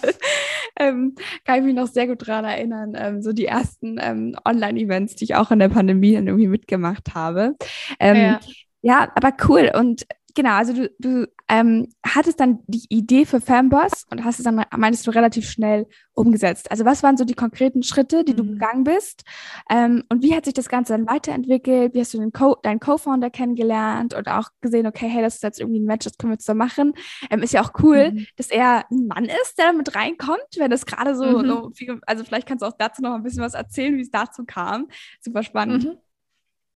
Ähm, 0.79 1.15
kann 1.45 1.59
ich 1.59 1.65
mich 1.65 1.75
noch 1.75 1.87
sehr 1.87 2.07
gut 2.07 2.27
daran 2.27 2.45
erinnern, 2.45 2.93
ähm, 2.97 3.21
so 3.21 3.33
die 3.33 3.45
ersten 3.45 3.97
ähm, 3.99 4.35
Online-Events, 4.45 5.15
die 5.15 5.25
ich 5.25 5.35
auch 5.35 5.51
in 5.51 5.59
der 5.59 5.69
Pandemie 5.69 6.13
dann 6.13 6.27
irgendwie 6.27 6.47
mitgemacht 6.47 7.13
habe. 7.13 7.55
Ähm, 7.99 8.15
ja. 8.15 8.39
ja, 8.81 9.11
aber 9.15 9.33
cool. 9.47 9.71
Und 9.75 10.05
genau, 10.35 10.51
also 10.51 10.73
du, 10.73 10.91
du 10.99 11.27
ähm, 11.49 11.87
hattest 12.05 12.39
dann 12.39 12.59
die 12.67 12.85
Idee 12.89 13.25
für 13.25 13.39
Fanboss 13.39 14.05
und 14.09 14.23
hast 14.23 14.39
es 14.39 14.45
dann, 14.45 14.65
meinst 14.75 15.07
du, 15.07 15.11
relativ 15.11 15.49
schnell 15.49 15.87
umgesetzt. 16.13 16.69
Also 16.71 16.83
was 16.85 17.03
waren 17.03 17.17
so 17.17 17.23
die 17.23 17.35
konkreten 17.35 17.83
Schritte, 17.83 18.23
die 18.23 18.33
mhm. 18.33 18.37
du 18.37 18.45
gegangen 18.45 18.83
bist? 18.83 19.23
Ähm, 19.69 20.03
und 20.09 20.23
wie 20.23 20.35
hat 20.35 20.45
sich 20.45 20.53
das 20.53 20.69
Ganze 20.69 20.93
dann 20.93 21.07
weiterentwickelt? 21.07 21.93
Wie 21.93 21.99
hast 21.99 22.13
du 22.13 22.19
den 22.19 22.33
Co 22.33 22.55
deinen 22.63 22.79
Co-Founder 22.79 23.29
kennengelernt 23.29 24.13
und 24.13 24.27
auch 24.27 24.49
gesehen, 24.61 24.87
okay, 24.87 25.07
hey, 25.07 25.21
das 25.21 25.35
ist 25.35 25.43
jetzt 25.43 25.59
irgendwie 25.59 25.79
ein 25.79 25.85
Match, 25.85 26.05
das 26.05 26.17
können 26.17 26.33
wir 26.33 26.39
zusammen 26.39 26.59
machen. 26.59 26.93
Ähm, 27.29 27.43
ist 27.43 27.53
ja 27.53 27.61
auch 27.63 27.71
cool, 27.81 28.11
mhm. 28.11 28.27
dass 28.35 28.49
er 28.49 28.85
ein 28.91 29.07
Mann 29.07 29.25
ist, 29.25 29.57
der 29.57 29.73
mit 29.73 29.95
reinkommt, 29.95 30.47
wenn 30.57 30.71
das 30.71 30.85
gerade 30.85 31.15
so, 31.15 31.25
mhm. 31.25 31.47
so 31.47 31.71
viel, 31.73 31.99
also 32.05 32.23
vielleicht 32.23 32.47
kannst 32.47 32.61
du 32.61 32.67
auch 32.67 32.77
dazu 32.77 33.01
noch 33.01 33.13
ein 33.13 33.23
bisschen 33.23 33.43
was 33.43 33.53
erzählen, 33.53 33.95
wie 33.95 34.01
es 34.01 34.11
dazu 34.11 34.43
kam. 34.45 34.87
Super 35.21 35.43
spannend. 35.43 35.85
Mhm. 35.85 35.97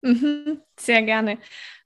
Mhm, 0.01 0.61
sehr 0.79 1.03
gerne. 1.03 1.39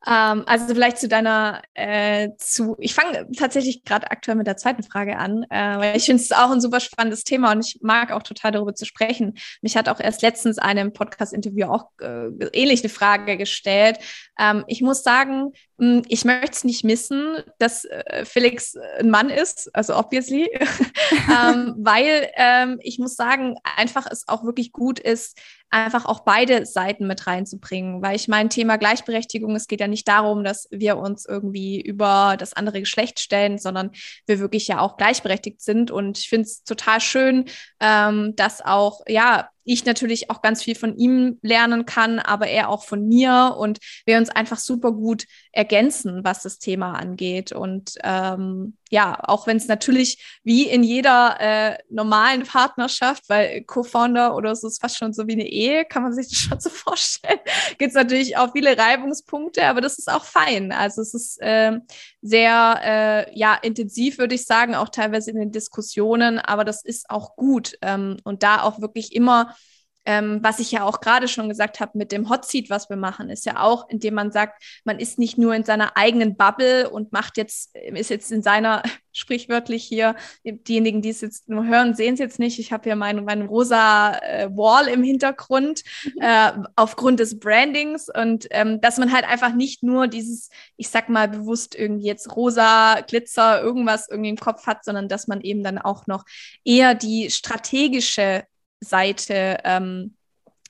Ähm, 0.04 0.42
also 0.46 0.74
vielleicht 0.74 0.98
zu 0.98 1.06
deiner, 1.06 1.62
äh, 1.74 2.30
zu, 2.36 2.76
ich 2.80 2.94
fange 2.94 3.28
tatsächlich 3.36 3.84
gerade 3.84 4.10
aktuell 4.10 4.36
mit 4.36 4.48
der 4.48 4.56
zweiten 4.56 4.82
Frage 4.82 5.16
an, 5.16 5.44
äh, 5.48 5.78
weil 5.78 5.96
ich 5.96 6.06
finde 6.06 6.22
es 6.22 6.32
auch 6.32 6.50
ein 6.50 6.60
super 6.60 6.80
spannendes 6.80 7.22
Thema 7.22 7.52
und 7.52 7.64
ich 7.64 7.78
mag 7.82 8.10
auch 8.10 8.22
total 8.22 8.50
darüber 8.50 8.74
zu 8.74 8.84
sprechen. 8.84 9.34
Mich 9.60 9.76
hat 9.76 9.88
auch 9.88 10.00
erst 10.00 10.22
letztens 10.22 10.58
einem 10.58 10.92
Podcast-Interview 10.92 11.66
auch 11.66 11.86
äh, 12.00 12.28
ähnlich 12.52 12.82
eine 12.82 12.88
Frage 12.88 13.36
gestellt. 13.36 13.98
Ähm, 14.38 14.64
ich 14.66 14.82
muss 14.82 15.04
sagen, 15.04 15.52
mh, 15.76 15.98
hm, 15.98 16.02
ich 16.08 16.24
möchte 16.24 16.50
es 16.50 16.64
nicht 16.64 16.82
missen, 16.82 17.36
dass 17.58 17.84
äh, 17.84 18.24
Felix 18.24 18.74
ein 18.98 19.10
Mann 19.10 19.30
ist, 19.30 19.72
also 19.72 19.96
obviously, 19.96 20.48
ähm, 21.30 21.74
weil 21.78 22.28
ähm, 22.34 22.80
ich 22.82 22.98
muss 22.98 23.14
sagen, 23.14 23.54
einfach 23.76 24.06
es 24.10 24.26
auch 24.26 24.42
wirklich 24.44 24.72
gut 24.72 24.98
ist, 24.98 25.38
einfach 25.72 26.04
auch 26.04 26.20
beide 26.20 26.66
Seiten 26.66 27.06
mit 27.06 27.26
reinzubringen, 27.26 28.02
weil 28.02 28.14
ich 28.14 28.28
mein 28.28 28.50
Thema 28.50 28.76
Gleichberechtigung, 28.82 29.54
es 29.54 29.68
geht 29.68 29.80
ja 29.80 29.86
nicht 29.86 30.08
darum, 30.08 30.42
dass 30.42 30.66
wir 30.72 30.96
uns 30.96 31.24
irgendwie 31.24 31.80
über 31.80 32.34
das 32.36 32.52
andere 32.52 32.80
Geschlecht 32.80 33.20
stellen, 33.20 33.56
sondern 33.56 33.92
wir 34.26 34.40
wirklich 34.40 34.66
ja 34.66 34.80
auch 34.80 34.96
gleichberechtigt 34.96 35.60
sind. 35.60 35.92
Und 35.92 36.18
ich 36.18 36.28
finde 36.28 36.46
es 36.46 36.64
total 36.64 37.00
schön, 37.00 37.44
ähm, 37.78 38.34
dass 38.34 38.60
auch, 38.60 39.02
ja, 39.06 39.50
ich 39.64 39.84
natürlich 39.84 40.30
auch 40.30 40.42
ganz 40.42 40.62
viel 40.62 40.74
von 40.74 40.96
ihm 40.96 41.38
lernen 41.42 41.86
kann, 41.86 42.18
aber 42.18 42.46
er 42.46 42.68
auch 42.68 42.84
von 42.84 43.06
mir 43.06 43.56
und 43.58 43.78
wir 44.06 44.18
uns 44.18 44.30
einfach 44.30 44.58
super 44.58 44.92
gut 44.92 45.24
ergänzen, 45.52 46.24
was 46.24 46.42
das 46.42 46.58
Thema 46.58 46.92
angeht. 46.92 47.52
Und 47.52 47.94
ähm, 48.02 48.76
ja, 48.90 49.18
auch 49.22 49.46
wenn 49.46 49.56
es 49.56 49.68
natürlich 49.68 50.40
wie 50.44 50.66
in 50.68 50.82
jeder 50.82 51.36
äh, 51.40 51.78
normalen 51.88 52.42
Partnerschaft, 52.42 53.28
weil 53.28 53.62
Co-Founder 53.64 54.36
oder 54.36 54.54
so 54.54 54.68
ist 54.68 54.80
fast 54.80 54.98
schon 54.98 55.12
so 55.12 55.26
wie 55.26 55.32
eine 55.32 55.46
Ehe, 55.46 55.84
kann 55.84 56.02
man 56.02 56.12
sich 56.12 56.28
das 56.28 56.38
schon 56.38 56.60
so 56.60 56.70
vorstellen, 56.70 57.40
gibt 57.78 57.90
es 57.90 57.94
natürlich 57.94 58.36
auch 58.36 58.52
viele 58.52 58.76
Reibungspunkte, 58.76 59.64
aber 59.64 59.80
das 59.80 59.98
ist 59.98 60.10
auch 60.10 60.24
fein. 60.24 60.72
Also 60.72 61.02
es 61.02 61.14
ist 61.14 61.40
äh, 61.40 61.78
sehr 62.22 62.80
äh, 62.82 63.38
ja 63.38 63.54
intensiv, 63.60 64.18
würde 64.18 64.36
ich 64.36 64.46
sagen, 64.46 64.74
auch 64.74 64.88
teilweise 64.88 65.32
in 65.32 65.38
den 65.38 65.50
Diskussionen, 65.52 66.38
aber 66.38 66.64
das 66.64 66.84
ist 66.84 67.10
auch 67.10 67.36
gut 67.36 67.76
ähm, 67.82 68.16
und 68.22 68.44
da 68.44 68.62
auch 68.62 68.80
wirklich 68.80 69.14
immer 69.14 69.54
ähm, 70.04 70.40
was 70.42 70.58
ich 70.58 70.72
ja 70.72 70.84
auch 70.84 71.00
gerade 71.00 71.28
schon 71.28 71.48
gesagt 71.48 71.80
habe 71.80 71.96
mit 71.96 72.12
dem 72.12 72.28
Hot 72.28 72.44
Seat, 72.44 72.70
was 72.70 72.88
wir 72.90 72.96
machen, 72.96 73.30
ist 73.30 73.46
ja 73.46 73.60
auch, 73.60 73.88
indem 73.88 74.14
man 74.14 74.32
sagt, 74.32 74.62
man 74.84 74.98
ist 74.98 75.18
nicht 75.18 75.38
nur 75.38 75.54
in 75.54 75.64
seiner 75.64 75.96
eigenen 75.96 76.36
Bubble 76.36 76.90
und 76.90 77.12
macht 77.12 77.36
jetzt, 77.36 77.74
ist 77.76 78.10
jetzt 78.10 78.32
in 78.32 78.42
seiner, 78.42 78.82
sprichwörtlich 79.12 79.84
hier, 79.84 80.16
diejenigen, 80.44 81.02
die 81.02 81.10
es 81.10 81.20
jetzt 81.20 81.48
nur 81.48 81.66
hören, 81.66 81.94
sehen 81.94 82.14
es 82.14 82.20
jetzt 82.20 82.38
nicht. 82.38 82.58
Ich 82.58 82.72
habe 82.72 82.84
hier 82.84 82.96
meinen 82.96 83.24
mein 83.24 83.42
rosa 83.42 84.16
äh, 84.18 84.48
Wall 84.56 84.88
im 84.88 85.02
Hintergrund 85.02 85.82
mhm. 86.04 86.22
äh, 86.22 86.52
aufgrund 86.76 87.20
des 87.20 87.38
Brandings 87.38 88.08
und 88.08 88.46
ähm, 88.50 88.80
dass 88.80 88.98
man 88.98 89.12
halt 89.12 89.28
einfach 89.28 89.54
nicht 89.54 89.82
nur 89.82 90.08
dieses, 90.08 90.48
ich 90.76 90.88
sag 90.88 91.08
mal 91.08 91.28
bewusst 91.28 91.74
irgendwie 91.74 92.06
jetzt 92.06 92.34
rosa, 92.34 93.00
Glitzer, 93.02 93.60
irgendwas 93.62 94.08
irgendwie 94.08 94.30
im 94.30 94.38
Kopf 94.38 94.66
hat, 94.66 94.84
sondern 94.84 95.08
dass 95.08 95.28
man 95.28 95.42
eben 95.42 95.62
dann 95.62 95.78
auch 95.78 96.06
noch 96.06 96.24
eher 96.64 96.94
die 96.94 97.30
strategische 97.30 98.44
Seite 98.82 99.58
ähm, 99.64 100.16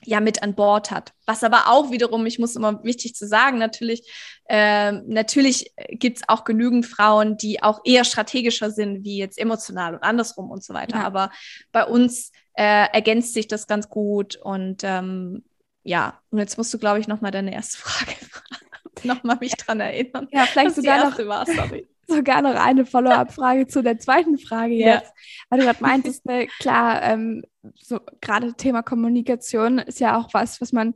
ja 0.05 0.19
mit 0.19 0.43
an 0.43 0.55
Bord 0.55 0.91
hat. 0.91 1.13
Was 1.25 1.43
aber 1.43 1.67
auch 1.67 1.91
wiederum, 1.91 2.25
ich 2.25 2.39
muss 2.39 2.55
immer 2.55 2.83
wichtig 2.83 3.15
zu 3.15 3.27
sagen, 3.27 3.57
natürlich, 3.57 4.09
äh, 4.49 4.91
natürlich 4.91 5.73
gibt 5.89 6.17
es 6.17 6.23
auch 6.27 6.43
genügend 6.43 6.85
Frauen, 6.85 7.37
die 7.37 7.63
auch 7.63 7.81
eher 7.85 8.03
strategischer 8.03 8.71
sind, 8.71 9.03
wie 9.03 9.17
jetzt 9.17 9.37
emotional 9.37 9.95
und 9.95 10.03
andersrum 10.03 10.51
und 10.51 10.63
so 10.63 10.73
weiter. 10.73 10.97
Ja. 10.97 11.05
Aber 11.05 11.31
bei 11.71 11.85
uns 11.85 12.31
äh, 12.55 12.87
ergänzt 12.91 13.33
sich 13.33 13.47
das 13.47 13.67
ganz 13.67 13.89
gut 13.89 14.35
und 14.35 14.83
ähm, 14.83 15.43
ja, 15.85 16.19
und 16.29 16.39
jetzt 16.39 16.57
musst 16.57 16.73
du, 16.73 16.77
glaube 16.77 16.99
ich, 16.99 17.07
nochmal 17.07 17.31
deine 17.31 17.53
erste 17.53 17.77
Frage 17.77 18.15
nochmal 19.03 19.37
mich 19.39 19.53
dran 19.53 19.79
erinnern. 19.79 20.27
Ja, 20.31 20.45
vielleicht 20.45 20.75
sogar 20.75 21.09
noch, 21.09 21.17
war, 21.25 21.45
sorry 21.45 21.87
sogar 22.07 22.41
noch 22.41 22.55
eine 22.55 22.85
Follow-up-Frage 22.85 23.67
zu 23.67 23.81
der 23.81 23.99
zweiten 23.99 24.37
Frage 24.37 24.73
jetzt, 24.73 25.07
ja. 25.07 25.13
weil 25.49 25.59
du 25.59 25.65
gerade 25.65 25.81
meintest, 25.81 26.25
ne, 26.25 26.47
klar, 26.59 27.01
ähm, 27.03 27.43
so 27.75 27.99
gerade 28.21 28.53
Thema 28.53 28.83
Kommunikation 28.83 29.79
ist 29.79 29.99
ja 29.99 30.17
auch 30.17 30.33
was, 30.33 30.61
was 30.61 30.71
man 30.71 30.93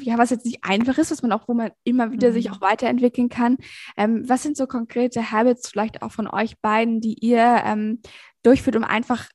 ja, 0.00 0.18
was 0.18 0.30
jetzt 0.30 0.44
nicht 0.44 0.64
einfach 0.64 0.98
ist, 0.98 1.10
was 1.10 1.22
man 1.22 1.32
auch, 1.32 1.48
wo 1.48 1.54
man 1.54 1.70
immer 1.84 2.12
wieder 2.12 2.28
mhm. 2.28 2.32
sich 2.34 2.50
auch 2.50 2.60
weiterentwickeln 2.60 3.28
kann. 3.28 3.56
Ähm, 3.96 4.28
was 4.28 4.42
sind 4.42 4.56
so 4.56 4.66
konkrete 4.66 5.32
Habits 5.32 5.70
vielleicht 5.70 6.02
auch 6.02 6.12
von 6.12 6.28
euch 6.28 6.60
beiden, 6.60 7.00
die 7.00 7.14
ihr 7.14 7.62
ähm, 7.64 8.02
durchführt, 8.42 8.76
um 8.76 8.84
einfach 8.84 9.28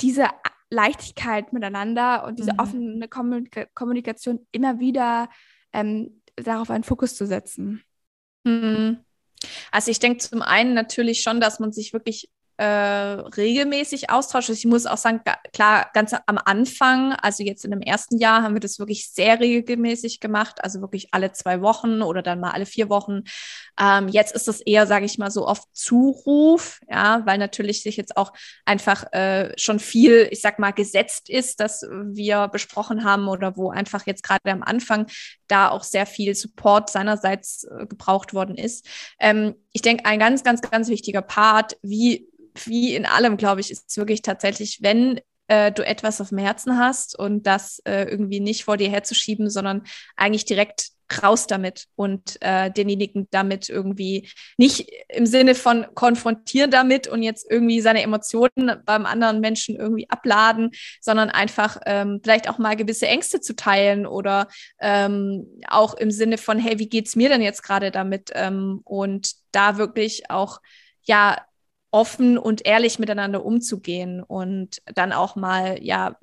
diese 0.00 0.26
Leichtigkeit 0.70 1.52
miteinander 1.52 2.24
und 2.24 2.38
diese 2.38 2.52
mhm. 2.52 2.58
offene 2.58 3.08
Kommunika 3.08 3.64
Kommunikation 3.74 4.46
immer 4.52 4.78
wieder 4.80 5.28
ähm, 5.72 6.22
darauf 6.36 6.70
einen 6.70 6.84
Fokus 6.84 7.16
zu 7.16 7.26
setzen? 7.26 7.82
Mhm. 8.44 8.98
Also 9.70 9.90
ich 9.90 9.98
denke 9.98 10.18
zum 10.18 10.42
einen 10.42 10.74
natürlich 10.74 11.22
schon, 11.22 11.40
dass 11.40 11.60
man 11.60 11.72
sich 11.72 11.92
wirklich 11.92 12.30
äh, 12.60 12.64
regelmäßig 12.64 14.10
austauschen. 14.10 14.54
Ich 14.54 14.66
muss 14.66 14.84
auch 14.84 14.98
sagen, 14.98 15.22
klar, 15.54 15.88
ganz 15.94 16.12
am 16.12 16.36
Anfang, 16.44 17.14
also 17.14 17.42
jetzt 17.42 17.64
in 17.64 17.70
dem 17.70 17.80
ersten 17.80 18.18
Jahr, 18.18 18.42
haben 18.42 18.52
wir 18.52 18.60
das 18.60 18.78
wirklich 18.78 19.10
sehr 19.10 19.40
regelmäßig 19.40 20.20
gemacht, 20.20 20.62
also 20.62 20.82
wirklich 20.82 21.08
alle 21.12 21.32
zwei 21.32 21.62
Wochen 21.62 22.02
oder 22.02 22.20
dann 22.20 22.38
mal 22.38 22.50
alle 22.50 22.66
vier 22.66 22.90
Wochen. 22.90 23.22
Ähm, 23.80 24.08
jetzt 24.08 24.34
ist 24.34 24.46
es 24.46 24.60
eher, 24.60 24.86
sage 24.86 25.06
ich 25.06 25.16
mal, 25.16 25.30
so 25.30 25.48
oft 25.48 25.68
Zuruf, 25.72 26.80
ja, 26.86 27.22
weil 27.24 27.38
natürlich 27.38 27.82
sich 27.82 27.96
jetzt 27.96 28.18
auch 28.18 28.34
einfach 28.66 29.10
äh, 29.14 29.54
schon 29.56 29.78
viel, 29.78 30.28
ich 30.30 30.42
sag 30.42 30.58
mal, 30.58 30.72
gesetzt 30.72 31.30
ist, 31.30 31.60
dass 31.60 31.80
wir 31.80 32.48
besprochen 32.48 33.04
haben 33.04 33.28
oder 33.28 33.56
wo 33.56 33.70
einfach 33.70 34.04
jetzt 34.06 34.22
gerade 34.22 34.50
am 34.50 34.62
Anfang 34.62 35.06
da 35.48 35.70
auch 35.70 35.82
sehr 35.82 36.04
viel 36.04 36.34
Support 36.34 36.90
seinerseits 36.90 37.64
äh, 37.64 37.86
gebraucht 37.86 38.34
worden 38.34 38.56
ist. 38.56 38.86
Ähm, 39.18 39.54
ich 39.72 39.82
denke, 39.82 40.04
ein 40.04 40.18
ganz, 40.18 40.42
ganz, 40.44 40.60
ganz 40.62 40.88
wichtiger 40.88 41.22
Part, 41.22 41.78
wie, 41.82 42.28
wie 42.64 42.94
in 42.94 43.06
allem, 43.06 43.36
glaube 43.36 43.60
ich, 43.60 43.70
ist 43.70 43.96
wirklich 43.96 44.22
tatsächlich, 44.22 44.80
wenn 44.82 45.20
äh, 45.48 45.72
du 45.72 45.84
etwas 45.84 46.20
auf 46.20 46.30
dem 46.30 46.38
Herzen 46.38 46.78
hast 46.78 47.18
und 47.18 47.46
das 47.46 47.80
äh, 47.84 48.04
irgendwie 48.04 48.40
nicht 48.40 48.64
vor 48.64 48.76
dir 48.76 48.90
herzuschieben, 48.90 49.50
sondern 49.50 49.82
eigentlich 50.16 50.44
direkt 50.44 50.90
raus 51.22 51.46
damit 51.46 51.86
und 51.96 52.36
äh, 52.40 52.70
denjenigen 52.70 53.28
damit 53.30 53.68
irgendwie 53.68 54.28
nicht 54.56 54.90
im 55.08 55.26
Sinne 55.26 55.54
von 55.54 55.86
konfrontieren 55.94 56.70
damit 56.70 57.08
und 57.08 57.22
jetzt 57.22 57.50
irgendwie 57.50 57.80
seine 57.80 58.02
Emotionen 58.02 58.80
beim 58.84 59.06
anderen 59.06 59.40
Menschen 59.40 59.76
irgendwie 59.76 60.08
abladen, 60.08 60.70
sondern 61.00 61.30
einfach 61.30 61.78
ähm, 61.86 62.20
vielleicht 62.22 62.48
auch 62.48 62.58
mal 62.58 62.76
gewisse 62.76 63.06
Ängste 63.06 63.40
zu 63.40 63.54
teilen 63.54 64.06
oder 64.06 64.48
ähm, 64.80 65.46
auch 65.68 65.94
im 65.94 66.10
Sinne 66.10 66.38
von, 66.38 66.58
hey, 66.58 66.78
wie 66.78 66.88
geht's 66.88 67.16
mir 67.16 67.28
denn 67.28 67.42
jetzt 67.42 67.62
gerade 67.62 67.90
damit? 67.90 68.30
Ähm, 68.34 68.80
und 68.84 69.32
da 69.52 69.76
wirklich 69.76 70.30
auch 70.30 70.60
ja 71.02 71.38
offen 71.90 72.38
und 72.38 72.66
ehrlich 72.66 72.98
miteinander 72.98 73.44
umzugehen 73.44 74.22
und 74.22 74.80
dann 74.94 75.12
auch 75.12 75.36
mal 75.36 75.78
ja 75.82 76.16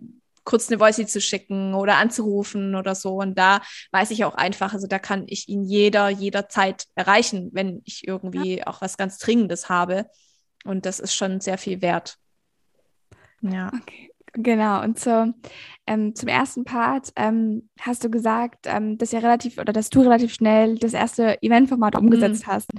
kurz 0.48 0.72
eine 0.72 0.80
Voice 0.80 1.06
zu 1.08 1.20
schicken 1.20 1.74
oder 1.74 1.98
anzurufen 1.98 2.74
oder 2.76 2.96
so. 2.96 3.16
Und 3.16 3.38
da 3.38 3.62
weiß 3.92 4.12
ich 4.12 4.24
auch 4.24 4.34
einfach, 4.34 4.74
also 4.74 4.88
da 4.88 4.98
kann 4.98 5.26
ich 5.28 5.50
ihn 5.50 5.62
jeder, 5.62 6.08
jederzeit 6.08 6.86
erreichen, 6.96 7.50
wenn 7.52 7.82
ich 7.84 8.08
irgendwie 8.08 8.60
ja. 8.60 8.68
auch 8.68 8.80
was 8.80 8.96
ganz 8.96 9.18
Dringendes 9.18 9.68
habe. 9.68 10.10
Und 10.64 10.86
das 10.86 11.02
ist 11.02 11.14
schon 11.14 11.42
sehr 11.42 11.58
viel 11.58 11.82
wert. 11.82 12.16
Ja. 13.42 13.72
Okay. 13.82 14.10
Genau, 14.34 14.84
und 14.84 15.00
so, 15.00 15.34
ähm, 15.86 16.16
zum 16.16 16.30
ersten 16.30 16.64
Part 16.64 17.12
ähm, 17.16 17.70
hast 17.80 18.04
du 18.04 18.10
gesagt, 18.10 18.68
ähm, 18.68 18.98
dass 18.98 19.12
ja 19.12 19.20
relativ 19.20 19.58
oder 19.58 19.74
dass 19.74 19.90
du 19.90 20.02
relativ 20.02 20.34
schnell 20.34 20.78
das 20.78 20.94
erste 20.94 21.42
Eventformat 21.42 21.96
mhm. 21.96 22.02
umgesetzt 22.02 22.46
hast. 22.46 22.70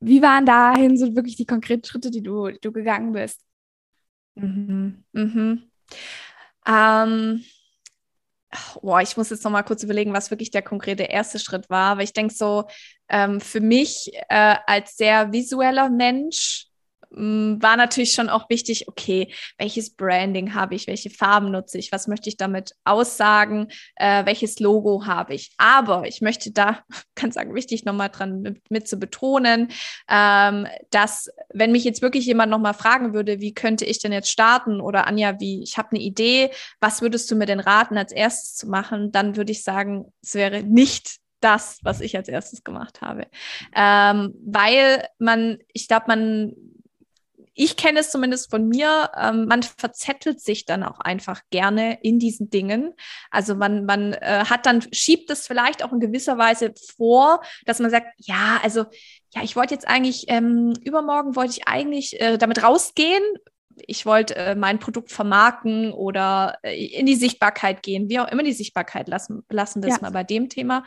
Wie 0.00 0.20
waren 0.20 0.44
dahin 0.44 0.98
so 0.98 1.14
wirklich 1.14 1.36
die 1.36 1.46
konkreten 1.46 1.84
Schritte, 1.84 2.10
die 2.10 2.22
du, 2.22 2.48
die 2.48 2.60
du 2.60 2.72
gegangen 2.72 3.12
bist? 3.12 3.40
Mhm. 4.34 5.04
Mhm. 5.12 5.62
Ähm, 6.68 7.44
boah, 8.82 9.00
ich 9.00 9.16
muss 9.16 9.30
jetzt 9.30 9.44
noch 9.44 9.50
mal 9.50 9.62
kurz 9.62 9.82
überlegen, 9.82 10.12
was 10.12 10.30
wirklich 10.30 10.50
der 10.50 10.62
konkrete 10.62 11.04
erste 11.04 11.38
Schritt 11.38 11.68
war. 11.70 11.92
Aber 11.92 12.02
ich 12.02 12.12
denke 12.12 12.34
so, 12.34 12.64
ähm, 13.08 13.40
für 13.40 13.60
mich 13.60 14.10
äh, 14.28 14.56
als 14.66 14.96
sehr 14.96 15.32
visueller 15.32 15.90
Mensch 15.90 16.67
war 17.10 17.76
natürlich 17.76 18.12
schon 18.12 18.28
auch 18.28 18.50
wichtig, 18.50 18.88
okay, 18.88 19.32
welches 19.56 19.94
Branding 19.94 20.54
habe 20.54 20.74
ich, 20.74 20.86
welche 20.86 21.10
Farben 21.10 21.50
nutze 21.50 21.78
ich, 21.78 21.90
was 21.92 22.06
möchte 22.06 22.28
ich 22.28 22.36
damit 22.36 22.74
aussagen, 22.84 23.68
äh, 23.96 24.26
welches 24.26 24.60
Logo 24.60 25.06
habe 25.06 25.34
ich. 25.34 25.52
Aber 25.56 26.06
ich 26.06 26.20
möchte 26.20 26.52
da, 26.52 26.82
kann 27.14 27.32
sagen, 27.32 27.54
wichtig 27.54 27.84
nochmal 27.84 28.10
dran 28.10 28.40
mit, 28.40 28.70
mit, 28.70 28.88
zu 28.88 28.98
betonen, 28.98 29.68
ähm, 30.08 30.66
dass 30.90 31.28
wenn 31.52 31.72
mich 31.72 31.84
jetzt 31.84 32.02
wirklich 32.02 32.26
jemand 32.26 32.50
nochmal 32.50 32.74
fragen 32.74 33.14
würde, 33.14 33.40
wie 33.40 33.54
könnte 33.54 33.84
ich 33.84 33.98
denn 33.98 34.12
jetzt 34.12 34.30
starten 34.30 34.80
oder 34.80 35.06
Anja, 35.06 35.40
wie, 35.40 35.62
ich 35.62 35.78
habe 35.78 35.90
eine 35.92 36.00
Idee, 36.00 36.50
was 36.80 37.02
würdest 37.02 37.30
du 37.30 37.36
mir 37.36 37.46
denn 37.46 37.60
raten, 37.60 37.98
als 37.98 38.12
erstes 38.12 38.56
zu 38.56 38.68
machen, 38.68 39.12
dann 39.12 39.36
würde 39.36 39.52
ich 39.52 39.64
sagen, 39.64 40.12
es 40.22 40.34
wäre 40.34 40.62
nicht 40.62 41.18
das, 41.40 41.78
was 41.82 42.00
ich 42.00 42.16
als 42.16 42.28
erstes 42.28 42.64
gemacht 42.64 43.00
habe. 43.00 43.26
Ähm, 43.74 44.34
weil 44.44 45.06
man, 45.18 45.58
ich 45.72 45.88
glaube, 45.88 46.06
man 46.08 46.52
ich 47.58 47.76
kenne 47.76 47.98
es 47.98 48.10
zumindest 48.10 48.50
von 48.50 48.68
mir, 48.68 49.10
ähm, 49.20 49.46
man 49.46 49.64
verzettelt 49.64 50.40
sich 50.40 50.64
dann 50.64 50.84
auch 50.84 51.00
einfach 51.00 51.42
gerne 51.50 51.98
in 52.02 52.20
diesen 52.20 52.50
Dingen. 52.50 52.94
Also 53.32 53.56
man, 53.56 53.84
man 53.84 54.12
äh, 54.12 54.44
hat 54.48 54.64
dann, 54.64 54.86
schiebt 54.92 55.28
es 55.30 55.48
vielleicht 55.48 55.82
auch 55.82 55.92
in 55.92 55.98
gewisser 55.98 56.38
Weise 56.38 56.72
vor, 56.96 57.42
dass 57.66 57.80
man 57.80 57.90
sagt, 57.90 58.06
ja, 58.18 58.60
also 58.62 58.84
ja, 59.34 59.42
ich 59.42 59.56
wollte 59.56 59.74
jetzt 59.74 59.88
eigentlich, 59.88 60.26
ähm, 60.28 60.72
übermorgen 60.84 61.34
wollte 61.34 61.50
ich 61.50 61.66
eigentlich 61.66 62.20
äh, 62.20 62.38
damit 62.38 62.62
rausgehen, 62.62 63.22
ich 63.86 64.06
wollte 64.06 64.36
äh, 64.36 64.54
mein 64.54 64.78
Produkt 64.78 65.10
vermarkten 65.10 65.92
oder 65.92 66.58
äh, 66.62 66.76
in 66.86 67.06
die 67.06 67.16
Sichtbarkeit 67.16 67.82
gehen, 67.82 68.08
wie 68.08 68.20
auch 68.20 68.28
immer 68.28 68.44
die 68.44 68.52
Sichtbarkeit 68.52 69.08
lassen, 69.08 69.44
lassen 69.50 69.82
wir 69.82 69.88
es 69.90 69.96
ja. 69.96 70.02
mal 70.02 70.12
bei 70.12 70.22
dem 70.22 70.48
Thema. 70.48 70.84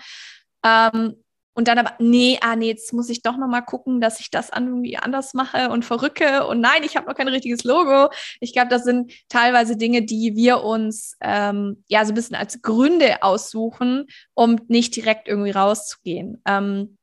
Ähm, 0.65 1.21
und 1.53 1.67
dann 1.67 1.77
aber, 1.77 1.93
nee, 1.99 2.37
ah 2.41 2.55
nee, 2.55 2.67
jetzt 2.67 2.93
muss 2.93 3.09
ich 3.09 3.21
doch 3.21 3.37
noch 3.37 3.47
mal 3.47 3.61
gucken, 3.61 3.99
dass 3.99 4.19
ich 4.19 4.31
das 4.31 4.49
irgendwie 4.55 4.97
anders 4.97 5.33
mache 5.33 5.69
und 5.69 5.83
verrücke. 5.83 6.47
Und 6.47 6.61
nein, 6.61 6.83
ich 6.83 6.95
habe 6.95 7.07
noch 7.07 7.15
kein 7.15 7.27
richtiges 7.27 7.63
Logo. 7.63 8.09
Ich 8.39 8.53
glaube, 8.53 8.69
das 8.69 8.83
sind 8.83 9.11
teilweise 9.29 9.75
Dinge, 9.75 10.03
die 10.03 10.35
wir 10.35 10.63
uns 10.63 11.17
ähm, 11.21 11.83
ja 11.87 12.05
so 12.05 12.11
ein 12.11 12.15
bisschen 12.15 12.35
als 12.35 12.61
Gründe 12.61 13.23
aussuchen, 13.23 14.05
um 14.33 14.57
nicht 14.67 14.95
direkt 14.95 15.27
irgendwie 15.27 15.51
rauszugehen. 15.51 16.41
Ähm, 16.45 16.97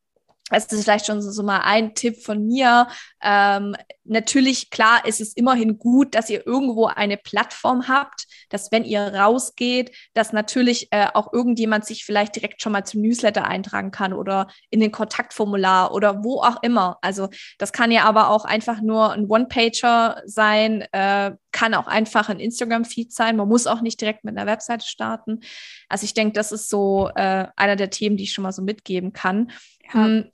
das 0.50 0.66
ist 0.66 0.84
vielleicht 0.84 1.06
schon 1.06 1.20
so, 1.22 1.30
so 1.30 1.42
mal 1.42 1.60
ein 1.60 1.94
Tipp 1.94 2.22
von 2.22 2.46
mir. 2.46 2.88
Ähm, 3.22 3.76
natürlich, 4.04 4.70
klar, 4.70 5.04
ist 5.06 5.20
es 5.20 5.34
immerhin 5.34 5.78
gut, 5.78 6.14
dass 6.14 6.30
ihr 6.30 6.46
irgendwo 6.46 6.86
eine 6.86 7.16
Plattform 7.16 7.88
habt, 7.88 8.26
dass 8.48 8.72
wenn 8.72 8.84
ihr 8.84 9.00
rausgeht, 9.14 9.94
dass 10.14 10.32
natürlich 10.32 10.88
äh, 10.90 11.06
auch 11.12 11.32
irgendjemand 11.32 11.84
sich 11.84 12.04
vielleicht 12.04 12.36
direkt 12.36 12.62
schon 12.62 12.72
mal 12.72 12.84
zum 12.84 13.02
Newsletter 13.02 13.44
eintragen 13.44 13.90
kann 13.90 14.12
oder 14.12 14.48
in 14.70 14.80
den 14.80 14.92
Kontaktformular 14.92 15.92
oder 15.92 16.24
wo 16.24 16.40
auch 16.40 16.62
immer. 16.62 16.98
Also 17.02 17.28
das 17.58 17.72
kann 17.72 17.90
ja 17.90 18.04
aber 18.04 18.30
auch 18.30 18.44
einfach 18.44 18.80
nur 18.80 19.12
ein 19.12 19.26
One-Pager 19.26 20.22
sein, 20.24 20.82
äh, 20.92 21.32
kann 21.52 21.74
auch 21.74 21.86
einfach 21.86 22.28
ein 22.28 22.40
Instagram-Feed 22.40 23.12
sein. 23.12 23.36
Man 23.36 23.48
muss 23.48 23.66
auch 23.66 23.80
nicht 23.80 24.00
direkt 24.00 24.24
mit 24.24 24.36
einer 24.36 24.46
Webseite 24.46 24.86
starten. 24.86 25.40
Also 25.88 26.04
ich 26.04 26.14
denke, 26.14 26.32
das 26.32 26.52
ist 26.52 26.68
so 26.68 27.10
äh, 27.14 27.46
einer 27.56 27.76
der 27.76 27.90
Themen, 27.90 28.16
die 28.16 28.24
ich 28.24 28.32
schon 28.32 28.42
mal 28.42 28.52
so 28.52 28.62
mitgeben 28.62 29.12
kann. 29.12 29.50
Ja. 29.92 30.04
Hm, 30.04 30.30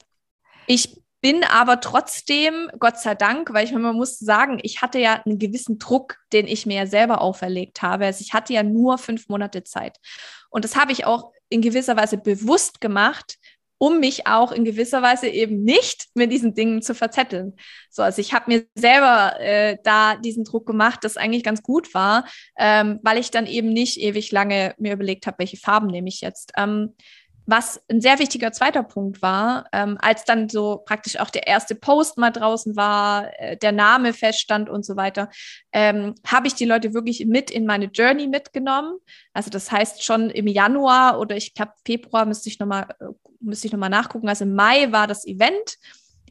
ich 0.66 1.00
bin 1.20 1.42
aber 1.42 1.80
trotzdem, 1.80 2.70
Gott 2.78 2.98
sei 2.98 3.14
Dank, 3.14 3.54
weil 3.54 3.64
ich 3.64 3.72
man 3.72 3.96
muss 3.96 4.18
sagen, 4.18 4.58
ich 4.62 4.82
hatte 4.82 4.98
ja 4.98 5.22
einen 5.24 5.38
gewissen 5.38 5.78
Druck, 5.78 6.18
den 6.34 6.46
ich 6.46 6.66
mir 6.66 6.76
ja 6.76 6.86
selber 6.86 7.22
auferlegt 7.22 7.80
habe. 7.80 8.04
Also 8.04 8.20
ich 8.20 8.34
hatte 8.34 8.52
ja 8.52 8.62
nur 8.62 8.98
fünf 8.98 9.30
Monate 9.30 9.64
Zeit. 9.64 9.98
Und 10.50 10.66
das 10.66 10.76
habe 10.76 10.92
ich 10.92 11.06
auch 11.06 11.32
in 11.48 11.62
gewisser 11.62 11.96
Weise 11.96 12.18
bewusst 12.18 12.80
gemacht, 12.82 13.38
um 13.78 14.00
mich 14.00 14.26
auch 14.26 14.52
in 14.52 14.64
gewisser 14.64 15.02
Weise 15.02 15.28
eben 15.28 15.64
nicht 15.64 16.08
mit 16.14 16.30
diesen 16.30 16.54
Dingen 16.54 16.82
zu 16.82 16.94
verzetteln. 16.94 17.54
So, 17.90 18.02
also 18.02 18.20
ich 18.20 18.34
habe 18.34 18.52
mir 18.52 18.66
selber 18.74 19.40
äh, 19.40 19.78
da 19.82 20.16
diesen 20.16 20.44
Druck 20.44 20.66
gemacht, 20.66 21.00
das 21.04 21.16
eigentlich 21.16 21.42
ganz 21.42 21.62
gut 21.62 21.94
war, 21.94 22.26
ähm, 22.58 23.00
weil 23.02 23.18
ich 23.18 23.30
dann 23.30 23.46
eben 23.46 23.70
nicht 23.70 23.98
ewig 23.98 24.30
lange 24.30 24.74
mir 24.78 24.92
überlegt 24.92 25.26
habe, 25.26 25.38
welche 25.38 25.56
Farben 25.56 25.86
nehme 25.86 26.08
ich 26.08 26.20
jetzt. 26.20 26.52
Ähm, 26.56 26.94
was 27.46 27.82
ein 27.90 28.00
sehr 28.00 28.18
wichtiger 28.18 28.52
zweiter 28.52 28.82
Punkt 28.82 29.20
war, 29.20 29.66
ähm, 29.72 29.98
als 30.00 30.24
dann 30.24 30.48
so 30.48 30.82
praktisch 30.84 31.18
auch 31.18 31.30
der 31.30 31.46
erste 31.46 31.74
Post 31.74 32.16
mal 32.16 32.30
draußen 32.30 32.74
war, 32.76 33.30
äh, 33.38 33.56
der 33.56 33.72
Name 33.72 34.12
feststand 34.12 34.70
und 34.70 34.84
so 34.84 34.96
weiter, 34.96 35.28
ähm, 35.72 36.14
habe 36.26 36.46
ich 36.46 36.54
die 36.54 36.64
Leute 36.64 36.94
wirklich 36.94 37.26
mit 37.26 37.50
in 37.50 37.66
meine 37.66 37.86
Journey 37.86 38.28
mitgenommen. 38.28 38.98
Also 39.34 39.50
das 39.50 39.70
heißt 39.70 40.02
schon 40.02 40.30
im 40.30 40.46
Januar 40.46 41.20
oder 41.20 41.36
ich 41.36 41.54
glaube 41.54 41.72
Februar 41.84 42.24
müsste 42.24 42.48
ich 42.48 42.58
nochmal 42.58 42.86
äh, 43.00 43.06
müsste 43.40 43.66
ich 43.66 43.72
noch 43.72 43.80
mal 43.80 43.88
nachgucken. 43.88 44.28
Also 44.28 44.44
im 44.44 44.54
Mai 44.54 44.90
war 44.90 45.06
das 45.06 45.26
Event. 45.26 45.76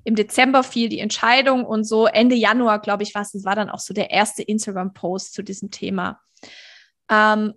Im 0.03 0.15
Dezember 0.15 0.63
fiel 0.63 0.89
die 0.89 0.99
Entscheidung 0.99 1.63
und 1.63 1.85
so 1.85 2.07
Ende 2.07 2.35
Januar, 2.35 2.79
glaube 2.79 3.03
ich, 3.03 3.15
war 3.15 3.21
es, 3.21 3.45
war 3.45 3.55
dann 3.55 3.69
auch 3.69 3.79
so 3.79 3.93
der 3.93 4.09
erste 4.09 4.41
Instagram-Post 4.43 5.33
zu 5.33 5.43
diesem 5.43 5.71
Thema. 5.71 6.19
Ähm, 7.09 7.53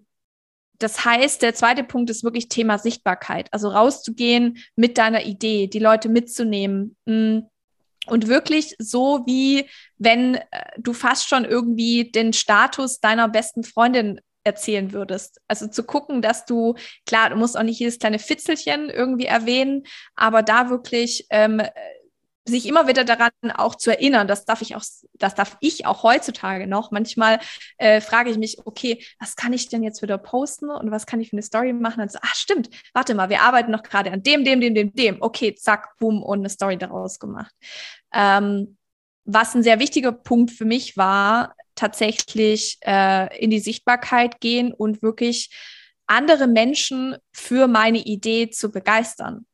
das 0.78 1.04
heißt, 1.04 1.42
der 1.42 1.54
zweite 1.54 1.84
Punkt 1.84 2.10
ist 2.10 2.24
wirklich 2.24 2.48
Thema 2.48 2.78
Sichtbarkeit. 2.78 3.48
Also 3.52 3.68
rauszugehen 3.68 4.58
mit 4.74 4.98
deiner 4.98 5.24
Idee, 5.24 5.66
die 5.66 5.78
Leute 5.78 6.08
mitzunehmen. 6.08 6.96
Mm, 7.06 7.40
und 8.06 8.28
wirklich 8.28 8.76
so 8.78 9.24
wie 9.26 9.68
wenn 9.98 10.36
äh, 10.36 10.42
du 10.78 10.92
fast 10.92 11.28
schon 11.28 11.44
irgendwie 11.44 12.10
den 12.10 12.32
Status 12.32 13.00
deiner 13.00 13.28
besten 13.28 13.64
Freundin 13.64 14.20
erzählen 14.44 14.92
würdest. 14.92 15.40
Also 15.48 15.66
zu 15.66 15.82
gucken, 15.82 16.22
dass 16.22 16.44
du, 16.44 16.76
klar, 17.04 17.30
du 17.30 17.36
musst 17.36 17.58
auch 17.58 17.64
nicht 17.64 17.80
jedes 17.80 17.98
kleine 17.98 18.20
Fitzelchen 18.20 18.90
irgendwie 18.90 19.26
erwähnen, 19.26 19.82
aber 20.14 20.42
da 20.42 20.70
wirklich 20.70 21.26
ähm, 21.30 21.60
sich 22.46 22.66
immer 22.66 22.86
wieder 22.86 23.04
daran 23.04 23.30
auch 23.54 23.74
zu 23.74 23.90
erinnern, 23.90 24.28
das 24.28 24.44
darf 24.44 24.62
ich 24.62 24.76
auch, 24.76 24.82
das 25.14 25.34
darf 25.34 25.56
ich 25.60 25.86
auch 25.86 26.02
heutzutage 26.02 26.66
noch. 26.66 26.90
Manchmal 26.90 27.40
äh, 27.78 28.00
frage 28.00 28.30
ich 28.30 28.38
mich, 28.38 28.58
okay, 28.64 29.04
was 29.18 29.36
kann 29.36 29.52
ich 29.52 29.68
denn 29.68 29.82
jetzt 29.82 30.02
wieder 30.02 30.18
posten 30.18 30.70
und 30.70 30.90
was 30.90 31.06
kann 31.06 31.20
ich 31.20 31.30
für 31.30 31.36
eine 31.36 31.42
Story 31.42 31.72
machen? 31.72 32.02
Und 32.02 32.12
so, 32.12 32.18
ach 32.22 32.34
stimmt, 32.34 32.70
warte 32.94 33.14
mal, 33.14 33.28
wir 33.28 33.42
arbeiten 33.42 33.70
noch 33.70 33.82
gerade 33.82 34.12
an 34.12 34.22
dem, 34.22 34.44
dem, 34.44 34.60
dem, 34.60 34.74
dem, 34.74 34.92
dem. 34.94 35.16
Okay, 35.20 35.54
zack, 35.54 35.96
boom 35.98 36.22
und 36.22 36.38
eine 36.38 36.48
Story 36.48 36.78
daraus 36.78 37.18
gemacht. 37.18 37.54
Ähm, 38.12 38.76
was 39.24 39.54
ein 39.54 39.62
sehr 39.62 39.80
wichtiger 39.80 40.12
Punkt 40.12 40.52
für 40.52 40.64
mich 40.64 40.96
war, 40.96 41.54
tatsächlich 41.74 42.78
äh, 42.82 43.36
in 43.38 43.50
die 43.50 43.60
Sichtbarkeit 43.60 44.40
gehen 44.40 44.72
und 44.72 45.02
wirklich 45.02 45.50
andere 46.06 46.46
Menschen 46.46 47.16
für 47.32 47.66
meine 47.66 47.98
Idee 47.98 48.50
zu 48.50 48.70
begeistern. 48.70 49.46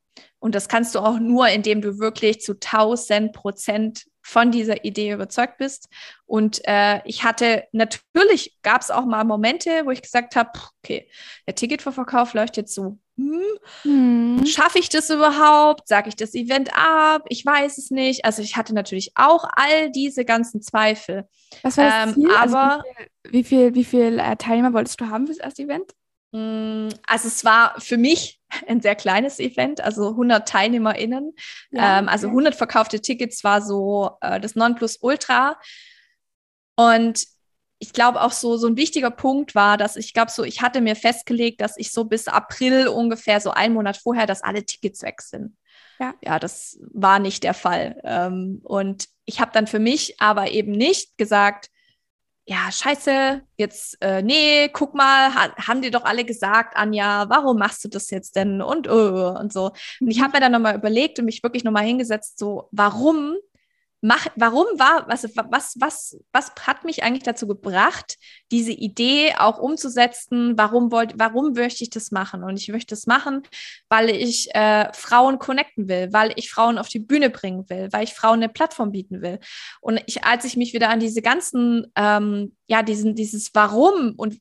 Und 0.43 0.57
das 0.57 0.69
kannst 0.69 0.97
du 0.97 0.99
auch 0.99 1.21
nur, 1.21 1.47
indem 1.51 1.81
du 1.83 2.01
wirklich 2.01 2.41
zu 2.41 2.55
1000 2.55 3.33
Prozent 3.33 4.07
von 4.23 4.51
dieser 4.51 4.85
Idee 4.85 5.13
überzeugt 5.13 5.57
bist. 5.59 5.89
Und 6.27 6.61
äh, 6.65 7.01
ich 7.05 7.23
hatte, 7.23 7.63
natürlich 7.71 8.59
gab 8.63 8.83
es 8.83 8.91
auch 8.91 9.05
mal 9.05 9.23
Momente, 9.23 9.83
wo 9.85 9.93
ich 9.93 10.03
gesagt 10.03 10.35
habe, 10.35 10.51
okay, 10.83 11.09
der 11.47 11.55
Ticketverkauf 11.55 12.35
läuft 12.35 12.57
jetzt 12.57 12.75
so. 12.75 12.99
Hm, 13.17 13.41
hm. 13.83 14.45
Schaffe 14.45 14.81
ich 14.81 14.89
das 14.89 15.11
überhaupt? 15.11 15.87
Sage 15.87 16.09
ich 16.09 16.17
das 16.17 16.35
Event 16.35 16.71
ab? 16.75 17.23
Ich 17.29 17.47
weiß 17.47 17.79
es 17.79 17.93
nicht. 17.93 18.25
Also 18.25 18.43
ich 18.43 18.57
hatte 18.57 18.75
natürlich 18.75 19.13
auch 19.15 19.45
all 19.55 19.93
diese 19.93 20.25
ganzen 20.25 20.61
Zweifel. 20.61 21.29
Was 21.63 21.77
war 21.77 21.85
das 21.85 22.09
ähm, 22.09 22.15
Ziel? 22.15 22.31
Also 22.33 22.57
aber 22.57 22.73
also 22.73 22.85
wie 23.31 23.45
viel, 23.45 23.75
wie 23.75 23.85
viel, 23.85 24.11
wie 24.11 24.13
viel 24.13 24.19
äh, 24.19 24.37
Teilnehmer 24.37 24.73
wolltest 24.73 25.01
du 25.01 25.07
haben 25.07 25.29
fürs 25.29 25.39
erste 25.39 25.63
Event? 25.63 25.93
Mm, 26.33 26.89
also 27.07 27.29
es 27.29 27.45
war 27.45 27.79
für 27.81 27.99
mich 27.99 28.41
ein 28.69 28.81
sehr 28.81 28.95
kleines 28.95 29.39
Event, 29.39 29.81
also 29.81 30.11
100 30.11 30.49
TeilnehmerInnen. 30.49 31.35
Ja, 31.71 31.99
ähm, 31.99 32.09
also 32.09 32.29
100 32.29 32.55
verkaufte 32.55 33.01
Tickets 33.01 33.45
war 33.45 33.63
so 33.63 34.11
äh, 34.21 34.41
das 34.41 34.55
Nonplusultra. 34.55 35.59
Und 36.77 37.27
ich 37.79 37.93
glaube 37.93 38.21
auch 38.21 38.31
so, 38.31 38.57
so 38.57 38.69
ein 38.69 38.77
wichtiger 38.77 39.11
Punkt 39.11 39.55
war, 39.55 39.77
dass 39.77 39.97
ich 39.97 40.15
glaube 40.15 40.31
so, 40.31 40.45
ich 40.45 40.63
hatte 40.63 40.81
mir 40.81 40.95
festgelegt, 40.95 41.61
dass 41.61 41.77
ich 41.77 41.91
so 41.91 42.05
bis 42.05 42.29
April 42.29 42.87
ungefähr, 42.87 43.41
so 43.41 43.51
einen 43.51 43.75
Monat 43.75 43.97
vorher, 43.97 44.27
dass 44.27 44.43
alle 44.43 44.65
Tickets 44.65 45.03
weg 45.03 45.21
sind. 45.21 45.57
Ja, 45.99 46.15
ja 46.23 46.39
das 46.39 46.79
war 46.93 47.19
nicht 47.19 47.43
der 47.43 47.55
Fall. 47.55 48.01
Ähm, 48.05 48.61
und 48.63 49.09
ich 49.25 49.41
habe 49.41 49.51
dann 49.53 49.67
für 49.67 49.81
mich 49.81 50.21
aber 50.21 50.53
eben 50.53 50.71
nicht 50.71 51.19
gesagt, 51.19 51.72
ja, 52.45 52.71
scheiße, 52.73 53.43
jetzt, 53.57 53.97
äh, 54.01 54.21
nee, 54.23 54.69
guck 54.69 54.95
mal, 54.95 55.33
ha 55.35 55.55
haben 55.57 55.81
dir 55.81 55.93
doch 55.93 56.05
alle 56.05 56.25
gesagt, 56.25 56.77
Anja, 56.77 57.29
warum 57.29 57.59
machst 57.59 57.85
du 57.85 57.89
das 57.89 58.11
jetzt 58.11 58.35
denn? 58.35 58.61
Und, 58.61 58.89
uh, 58.89 59.39
und 59.39 59.53
so. 59.53 59.73
Und 60.01 60.11
ich 60.11 60.21
habe 60.21 60.33
mir 60.33 60.41
dann 60.41 60.53
nochmal 60.53 60.77
überlegt 60.77 61.19
und 61.19 61.27
mich 61.27 61.43
wirklich 61.43 61.63
nochmal 61.63 61.85
hingesetzt, 61.85 62.39
so, 62.39 62.69
warum 62.73 63.37
mach, 64.03 64.27
warum 64.35 64.67
war, 64.79 65.09
was, 65.09 65.25
was, 65.37 65.77
was, 65.79 66.19
was 66.33 66.53
hat 66.67 66.85
mich 66.85 67.05
eigentlich 67.05 67.23
dazu 67.23 67.47
gebracht, 67.47 68.19
diese 68.51 68.73
Idee 68.73 69.35
auch 69.39 69.59
umzusetzen? 69.59 70.59
Warum 70.59 70.91
wollte, 70.91 71.15
warum 71.19 71.53
möchte 71.53 71.85
ich 71.85 71.91
das 71.91 72.11
machen? 72.11 72.43
Und 72.43 72.59
ich 72.59 72.69
möchte 72.69 72.95
das 72.95 73.07
machen, 73.07 73.43
weil 73.89 74.11
ich 74.11 74.53
äh, 74.55 74.93
Frauen 74.93 75.39
connecten 75.39 75.89
will, 75.89 76.13
weil 76.13 76.33
ich 76.35 76.51
Frauen 76.51 76.79
auf 76.79 76.89
die 76.89 76.99
Bühne 76.99 77.31
bringen 77.31 77.71
will, 77.71 77.89
weil 77.93 78.03
ich 78.03 78.13
Frauen 78.13 78.43
eine 78.43 78.49
Plattform 78.49 78.91
bieten 78.91 79.23
will. 79.23 79.39
Und 79.81 80.03
ich, 80.07 80.25
als 80.25 80.45
ich 80.45 80.57
mich 80.57 80.75
wieder 80.75 80.91
an 80.91 80.99
diese 80.99 81.23
ganzen, 81.23 81.87
ähm, 81.95 82.57
ja, 82.67 82.83
diesen, 82.83 83.15
dieses 83.15 83.55
Warum 83.55 84.15
und 84.17 84.39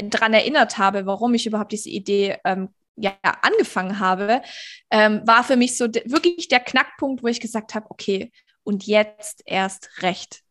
daran 0.00 0.34
erinnert 0.34 0.76
habe, 0.76 1.06
warum 1.06 1.32
ich 1.32 1.46
überhaupt 1.46 1.72
diese 1.72 1.88
Idee 1.88 2.36
ähm, 2.44 2.68
ja, 2.96 3.16
angefangen 3.40 4.00
habe, 4.00 4.42
ähm, 4.90 5.22
war 5.24 5.44
für 5.44 5.56
mich 5.56 5.78
so 5.78 5.86
wirklich 5.86 6.48
der 6.48 6.60
Knackpunkt, 6.60 7.22
wo 7.22 7.28
ich 7.28 7.40
gesagt 7.40 7.74
habe, 7.74 7.86
okay, 7.88 8.30
und 8.68 8.86
jetzt 8.86 9.42
erst 9.46 10.02
recht. 10.02 10.42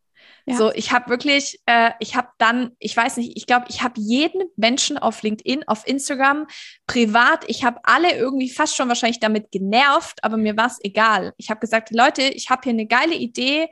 Ja. 0.44 0.56
So, 0.56 0.72
ich 0.72 0.90
habe 0.92 1.08
wirklich, 1.08 1.60
äh, 1.66 1.92
ich 2.00 2.16
habe 2.16 2.28
dann, 2.38 2.72
ich 2.80 2.96
weiß 2.96 3.18
nicht, 3.18 3.36
ich 3.36 3.46
glaube, 3.46 3.66
ich 3.68 3.82
habe 3.82 4.00
jeden 4.00 4.42
Menschen 4.56 4.98
auf 4.98 5.22
LinkedIn, 5.22 5.68
auf 5.68 5.86
Instagram, 5.86 6.48
privat, 6.88 7.44
ich 7.46 7.64
habe 7.64 7.78
alle 7.84 8.16
irgendwie 8.16 8.50
fast 8.50 8.74
schon 8.74 8.88
wahrscheinlich 8.88 9.20
damit 9.20 9.52
genervt, 9.52 10.24
aber 10.24 10.36
mir 10.36 10.56
war 10.56 10.66
es 10.66 10.78
egal. 10.82 11.32
Ich 11.36 11.48
habe 11.48 11.60
gesagt, 11.60 11.90
Leute, 11.92 12.22
ich 12.22 12.50
habe 12.50 12.62
hier 12.64 12.72
eine 12.72 12.86
geile 12.86 13.14
Idee, 13.14 13.68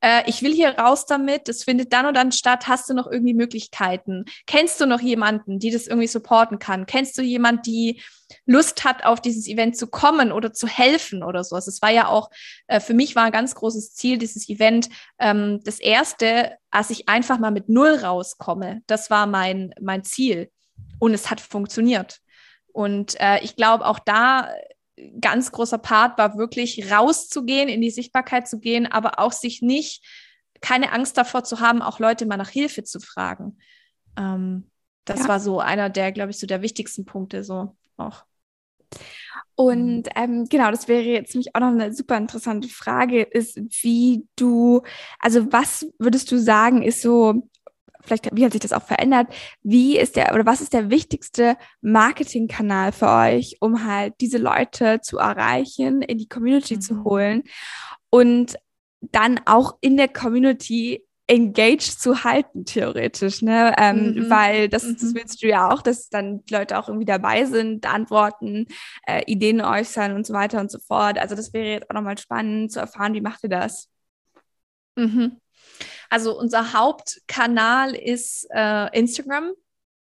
äh, 0.00 0.22
ich 0.26 0.42
will 0.42 0.52
hier 0.52 0.78
raus 0.78 1.06
damit, 1.06 1.48
das 1.48 1.64
findet 1.64 1.92
dann 1.92 2.06
und 2.06 2.14
dann 2.14 2.32
statt, 2.32 2.68
hast 2.68 2.88
du 2.88 2.94
noch 2.94 3.06
irgendwie 3.06 3.34
Möglichkeiten? 3.34 4.24
Kennst 4.46 4.80
du 4.80 4.86
noch 4.86 5.00
jemanden, 5.00 5.58
die 5.58 5.70
das 5.70 5.86
irgendwie 5.86 6.06
supporten 6.06 6.58
kann? 6.58 6.86
Kennst 6.86 7.16
du 7.18 7.22
jemanden, 7.22 7.62
die 7.62 8.02
Lust 8.44 8.84
hat, 8.84 9.04
auf 9.04 9.20
dieses 9.20 9.46
Event 9.46 9.76
zu 9.76 9.86
kommen 9.86 10.32
oder 10.32 10.52
zu 10.52 10.66
helfen 10.66 11.22
oder 11.22 11.44
so? 11.44 11.56
Also 11.56 11.70
es 11.70 11.80
war 11.82 11.90
ja 11.90 12.08
auch, 12.08 12.30
äh, 12.66 12.80
für 12.80 12.94
mich 12.94 13.16
war 13.16 13.24
ein 13.24 13.32
ganz 13.32 13.54
großes 13.54 13.94
Ziel, 13.94 14.18
dieses 14.18 14.48
Event, 14.48 14.88
ähm, 15.18 15.60
das 15.64 15.80
erste, 15.80 16.56
als 16.70 16.90
ich 16.90 17.08
einfach 17.08 17.38
mal 17.38 17.50
mit 17.50 17.68
Null 17.68 17.94
rauskomme, 17.94 18.82
das 18.86 19.10
war 19.10 19.26
mein, 19.26 19.74
mein 19.80 20.04
Ziel. 20.04 20.50
Und 20.98 21.14
es 21.14 21.30
hat 21.30 21.40
funktioniert. 21.40 22.20
Und 22.72 23.18
äh, 23.20 23.42
ich 23.42 23.56
glaube, 23.56 23.86
auch 23.86 23.98
da 23.98 24.50
ganz 25.20 25.52
großer 25.52 25.78
Part 25.78 26.18
war 26.18 26.38
wirklich 26.38 26.90
rauszugehen, 26.90 27.68
in 27.68 27.80
die 27.80 27.90
Sichtbarkeit 27.90 28.48
zu 28.48 28.58
gehen, 28.58 28.86
aber 28.86 29.18
auch 29.18 29.32
sich 29.32 29.62
nicht, 29.62 30.04
keine 30.60 30.92
Angst 30.92 31.16
davor 31.18 31.44
zu 31.44 31.60
haben, 31.60 31.82
auch 31.82 31.98
Leute 31.98 32.26
mal 32.26 32.36
nach 32.36 32.48
Hilfe 32.48 32.82
zu 32.82 33.00
fragen. 33.00 33.58
Ähm, 34.18 34.70
das 35.04 35.20
ja. 35.20 35.28
war 35.28 35.40
so 35.40 35.60
einer 35.60 35.90
der, 35.90 36.12
glaube 36.12 36.30
ich, 36.30 36.38
so 36.38 36.46
der 36.46 36.62
wichtigsten 36.62 37.04
Punkte 37.04 37.44
so 37.44 37.76
auch. 37.96 38.24
Und 39.54 40.08
ähm, 40.14 40.46
genau, 40.48 40.70
das 40.70 40.86
wäre 40.86 41.02
jetzt 41.02 41.34
nämlich 41.34 41.54
auch 41.54 41.60
noch 41.60 41.68
eine 41.68 41.92
super 41.92 42.16
interessante 42.16 42.68
Frage, 42.68 43.22
ist, 43.22 43.58
wie 43.82 44.26
du, 44.36 44.82
also 45.18 45.50
was 45.52 45.86
würdest 45.98 46.30
du 46.30 46.38
sagen, 46.38 46.82
ist 46.82 47.00
so 47.00 47.48
vielleicht, 48.06 48.34
wie 48.34 48.44
hat 48.44 48.52
sich 48.52 48.60
das 48.60 48.72
auch 48.72 48.82
verändert? 48.82 49.28
Wie 49.62 49.98
ist 49.98 50.16
der 50.16 50.34
oder 50.34 50.46
was 50.46 50.60
ist 50.60 50.72
der 50.72 50.90
wichtigste 50.90 51.56
Marketingkanal 51.80 52.92
für 52.92 53.08
euch, 53.08 53.56
um 53.60 53.84
halt 53.84 54.14
diese 54.20 54.38
Leute 54.38 55.00
zu 55.00 55.18
erreichen, 55.18 56.02
in 56.02 56.18
die 56.18 56.28
Community 56.28 56.76
mhm. 56.76 56.80
zu 56.80 57.04
holen 57.04 57.42
und 58.10 58.56
dann 59.00 59.40
auch 59.44 59.76
in 59.80 59.96
der 59.96 60.08
Community 60.08 61.06
engaged 61.28 62.00
zu 62.00 62.22
halten, 62.22 62.64
theoretisch, 62.64 63.42
ne? 63.42 63.74
Ähm, 63.78 64.14
mhm. 64.14 64.30
Weil 64.30 64.68
das, 64.68 64.82
das 64.82 65.02
mhm. 65.02 65.14
willst 65.16 65.42
du 65.42 65.48
ja 65.48 65.70
auch, 65.70 65.82
dass 65.82 66.08
dann 66.08 66.44
die 66.44 66.54
Leute 66.54 66.78
auch 66.78 66.88
irgendwie 66.88 67.04
dabei 67.04 67.44
sind, 67.44 67.84
antworten, 67.86 68.66
äh, 69.06 69.22
Ideen 69.26 69.60
äußern 69.60 70.14
und 70.14 70.24
so 70.24 70.34
weiter 70.34 70.60
und 70.60 70.70
so 70.70 70.78
fort. 70.78 71.18
Also 71.18 71.34
das 71.34 71.52
wäre 71.52 71.66
jetzt 71.66 71.90
auch 71.90 71.94
nochmal 71.94 72.18
spannend 72.18 72.70
zu 72.70 72.78
erfahren, 72.78 73.14
wie 73.14 73.20
macht 73.20 73.42
ihr 73.42 73.50
das? 73.50 73.88
Mhm. 74.94 75.40
Also 76.10 76.38
unser 76.38 76.72
Hauptkanal 76.72 77.94
ist 77.94 78.46
äh, 78.50 78.98
Instagram. 78.98 79.52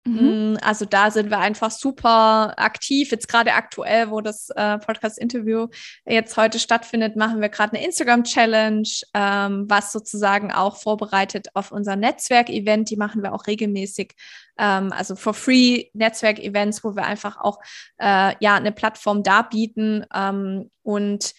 Mhm. 0.05 0.55
Mm, 0.55 0.59
also 0.63 0.85
da 0.85 1.11
sind 1.11 1.31
wir 1.31 1.39
einfach 1.39 1.71
super 1.71 2.55
aktiv. 2.57 3.11
Jetzt 3.13 3.29
gerade 3.29 3.53
aktuell, 3.55 4.11
wo 4.11 4.21
das 4.21 4.51
äh, 4.51 4.79
Podcast-Interview 4.79 5.69
jetzt 6.05 6.37
heute 6.37 6.59
stattfindet, 6.59 7.15
machen 7.15 7.41
wir 7.41 7.49
gerade 7.49 7.77
eine 7.77 7.87
Instagram-Challenge, 7.87 8.89
ähm, 9.15 9.67
was 9.69 9.93
sozusagen 9.93 10.53
auch 10.53 10.77
vorbereitet 10.77 11.49
auf 11.55 11.71
unser 11.71 11.95
Netzwerk-Event. 11.95 12.91
Die 12.91 12.97
machen 12.97 13.23
wir 13.23 13.33
auch 13.33 13.47
regelmäßig, 13.47 14.15
ähm, 14.59 14.93
also 14.93 15.15
for 15.15 15.35
free 15.35 15.87
Netzwerk-Events, 15.93 16.83
wo 16.83 16.97
wir 16.97 17.05
einfach 17.05 17.37
auch 17.39 17.61
äh, 17.99 18.35
ja 18.41 18.57
eine 18.57 18.73
Plattform 18.73 19.23
darbieten. 19.23 20.05
Ähm, 20.13 20.71
und 20.83 21.33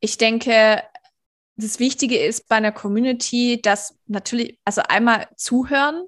ich 0.00 0.18
denke, 0.18 0.82
das 1.58 1.80
Wichtige 1.80 2.16
ist 2.18 2.48
bei 2.48 2.56
einer 2.56 2.72
Community, 2.72 3.60
dass 3.60 3.98
natürlich, 4.06 4.58
also 4.64 4.82
einmal 4.88 5.26
zuhören. 5.36 6.04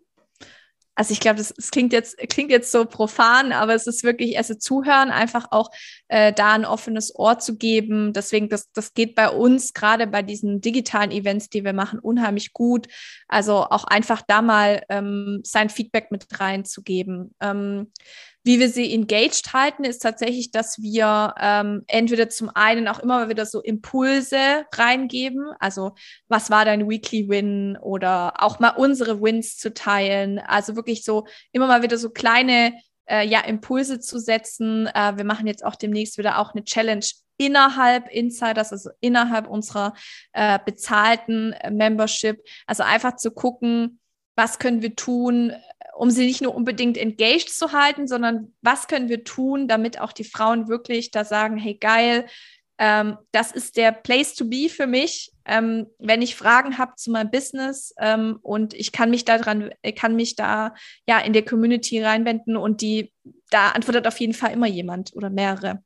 Also 0.95 1.13
ich 1.13 1.21
glaube, 1.21 1.39
das, 1.39 1.55
das, 1.57 1.71
klingt 1.71 1.93
jetzt 1.93 2.19
klingt 2.29 2.51
jetzt 2.51 2.71
so 2.71 2.85
profan, 2.85 3.53
aber 3.53 3.75
es 3.75 3.87
ist 3.87 4.05
wirklich, 4.05 4.37
also 4.37 4.55
zuhören, 4.55 5.11
einfach 5.11 5.47
auch 5.51 5.71
äh, 6.09 6.33
da 6.33 6.53
ein 6.53 6.65
offenes 6.65 7.15
Ohr 7.17 7.39
zu 7.39 7.57
geben. 7.57 8.13
Deswegen, 8.13 8.49
das, 8.49 8.71
das 8.73 8.93
geht 8.93 9.15
bei 9.15 9.31
uns 9.31 9.73
gerade 9.73 10.07
bei 10.07 10.23
diesen 10.23 10.61
digitalen 10.61 11.11
Events, 11.11 11.49
die 11.49 11.65
wir 11.65 11.73
machen, 11.73 11.99
unheimlich 11.99 12.53
gut. 12.53 12.87
Also 13.29 13.65
auch 13.65 13.85
einfach 13.85 14.23
da 14.27 14.43
mal 14.43 14.83
ähm, 14.89 15.41
sein 15.43 15.71
Feedback 15.71 16.11
mit 16.11 16.27
reinzugeben. 16.39 17.35
Ähm, 17.41 17.93
wie 18.42 18.59
wir 18.59 18.68
sie 18.68 18.92
engaged 18.92 19.53
halten, 19.53 19.85
ist 19.85 20.00
tatsächlich, 20.00 20.50
dass 20.50 20.81
wir 20.81 21.35
ähm, 21.38 21.85
entweder 21.87 22.29
zum 22.29 22.50
einen 22.55 22.88
auch 22.88 22.98
immer 22.98 23.29
wieder 23.29 23.44
so 23.46 23.61
Impulse 23.61 24.64
reingeben, 24.72 25.53
also 25.59 25.92
was 26.29 26.50
war 26.50 26.64
dein 26.64 26.88
Weekly 26.88 27.29
Win 27.29 27.76
oder 27.81 28.42
auch 28.42 28.59
mal 28.59 28.70
unsere 28.70 29.20
Wins 29.20 29.57
zu 29.57 29.74
teilen, 29.74 30.38
also 30.38 30.76
wirklich 30.76 31.05
so 31.05 31.26
immer 31.53 31.66
mal 31.66 31.83
wieder 31.83 31.98
so 31.98 32.11
kleine 32.11 32.72
äh, 33.11 33.26
ja, 33.26 33.40
Impulse 33.40 34.00
zu 34.00 34.18
setzen. 34.18 34.87
Äh, 34.87 35.16
wir 35.16 35.24
machen 35.24 35.46
jetzt 35.46 35.64
auch 35.64 35.76
demnächst 35.76 36.16
wieder 36.16 36.38
auch 36.38 36.55
eine 36.55 36.64
Challenge 36.64 37.05
innerhalb 37.37 38.09
Insiders, 38.11 38.72
also 38.72 38.90
innerhalb 39.00 39.48
unserer 39.48 39.94
äh, 40.33 40.59
bezahlten 40.64 41.53
äh, 41.55 41.70
Membership. 41.70 42.38
Also 42.66 42.83
einfach 42.83 43.16
zu 43.16 43.31
gucken, 43.31 44.00
was 44.40 44.59
können 44.59 44.81
wir 44.81 44.96
tun, 44.96 45.53
um 45.94 46.11
sie 46.11 46.24
nicht 46.24 46.40
nur 46.40 46.55
unbedingt 46.55 46.96
engaged 46.96 47.50
zu 47.50 47.72
halten, 47.72 48.09
sondern 48.09 48.55
was 48.62 48.88
können 48.88 49.11
wir 49.11 49.22
tun, 49.22 49.68
damit 49.68 50.00
auch 50.00 50.12
die 50.12 50.24
Frauen 50.24 50.66
wirklich 50.66 51.11
da 51.11 51.26
sagen, 51.26 51.59
hey 51.59 51.74
geil, 51.74 52.24
ähm, 52.79 53.18
das 53.33 53.53
ist 53.53 53.76
der 53.76 53.92
Place 53.92 54.35
to 54.35 54.46
be 54.46 54.70
für 54.70 54.87
mich, 54.87 55.31
ähm, 55.44 55.88
wenn 55.98 56.22
ich 56.22 56.37
Fragen 56.37 56.79
habe 56.79 56.94
zu 56.96 57.11
meinem 57.11 57.31
Business 57.31 57.92
ähm, 57.98 58.38
und 58.40 58.72
ich 58.72 58.92
kann 58.92 59.11
mich 59.11 59.26
da 59.26 59.37
dran, 59.37 59.68
kann 59.94 60.16
mich 60.16 60.37
da 60.37 60.74
ja 61.07 61.18
in 61.18 61.35
der 61.35 61.44
Community 61.44 62.03
reinwenden 62.03 62.57
und 62.57 62.81
die, 62.81 63.12
da 63.50 63.72
antwortet 63.72 64.07
auf 64.07 64.18
jeden 64.20 64.33
Fall 64.33 64.53
immer 64.53 64.68
jemand 64.68 65.14
oder 65.14 65.29
mehrere. 65.29 65.83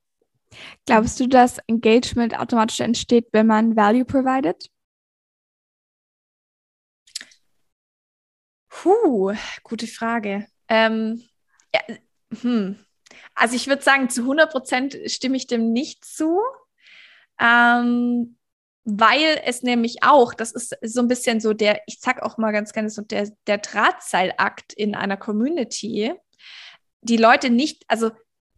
Glaubst 0.87 1.19
du, 1.19 1.27
dass 1.27 1.59
Engagement 1.67 2.39
automatisch 2.39 2.79
entsteht, 2.79 3.27
wenn 3.33 3.49
man 3.49 3.75
Value 3.75 4.05
provided? 4.05 4.71
Puh, 8.75 9.33
gute 9.63 9.87
Frage. 9.87 10.47
Ähm, 10.69 11.23
ja, 11.73 11.81
hm. 12.41 12.77
Also 13.37 13.55
ich 13.55 13.69
würde 13.69 13.83
sagen, 13.83 14.11
zu 14.11 14.23
100 14.23 14.51
Prozent 14.51 14.99
stimme 15.07 15.37
ich 15.37 15.47
dem 15.47 15.73
nicht 15.73 16.05
zu. 16.05 16.41
Ähm, 17.41 18.37
weil 18.85 19.41
es 19.45 19.63
nämlich 19.63 20.03
auch, 20.03 20.35
das 20.35 20.53
ist 20.53 20.77
so 20.83 21.01
ein 21.01 21.09
bisschen 21.09 21.41
so 21.41 21.55
der, 21.55 21.83
ich 21.87 22.01
sag 22.01 22.23
auch 22.23 22.37
mal 22.37 22.51
ganz 22.51 22.73
gerne 22.73 22.91
so 22.91 23.01
der, 23.01 23.31
der 23.47 23.59
Drahtseilakt 23.59 24.73
in 24.73 24.95
einer 24.95 25.17
Community, 25.17 26.13
die 27.01 27.17
Leute 27.17 27.51
nicht, 27.51 27.85
also 27.89 28.11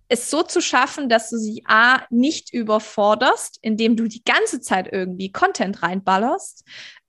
es 0.09 0.31
so 0.31 0.42
zu 0.42 0.61
schaffen, 0.62 1.09
dass 1.09 1.31
du 1.31 1.37
sie 1.37 1.62
A 1.66 2.07
nicht 2.11 2.52
überforderst, 2.52 3.59
indem 3.61 3.96
du 3.96 4.09
die 4.09 4.24
ganze 4.24 4.61
Zeit 4.61 4.88
irgendwie 4.90 5.31
Content 5.31 5.83
reinballerst 5.83 6.64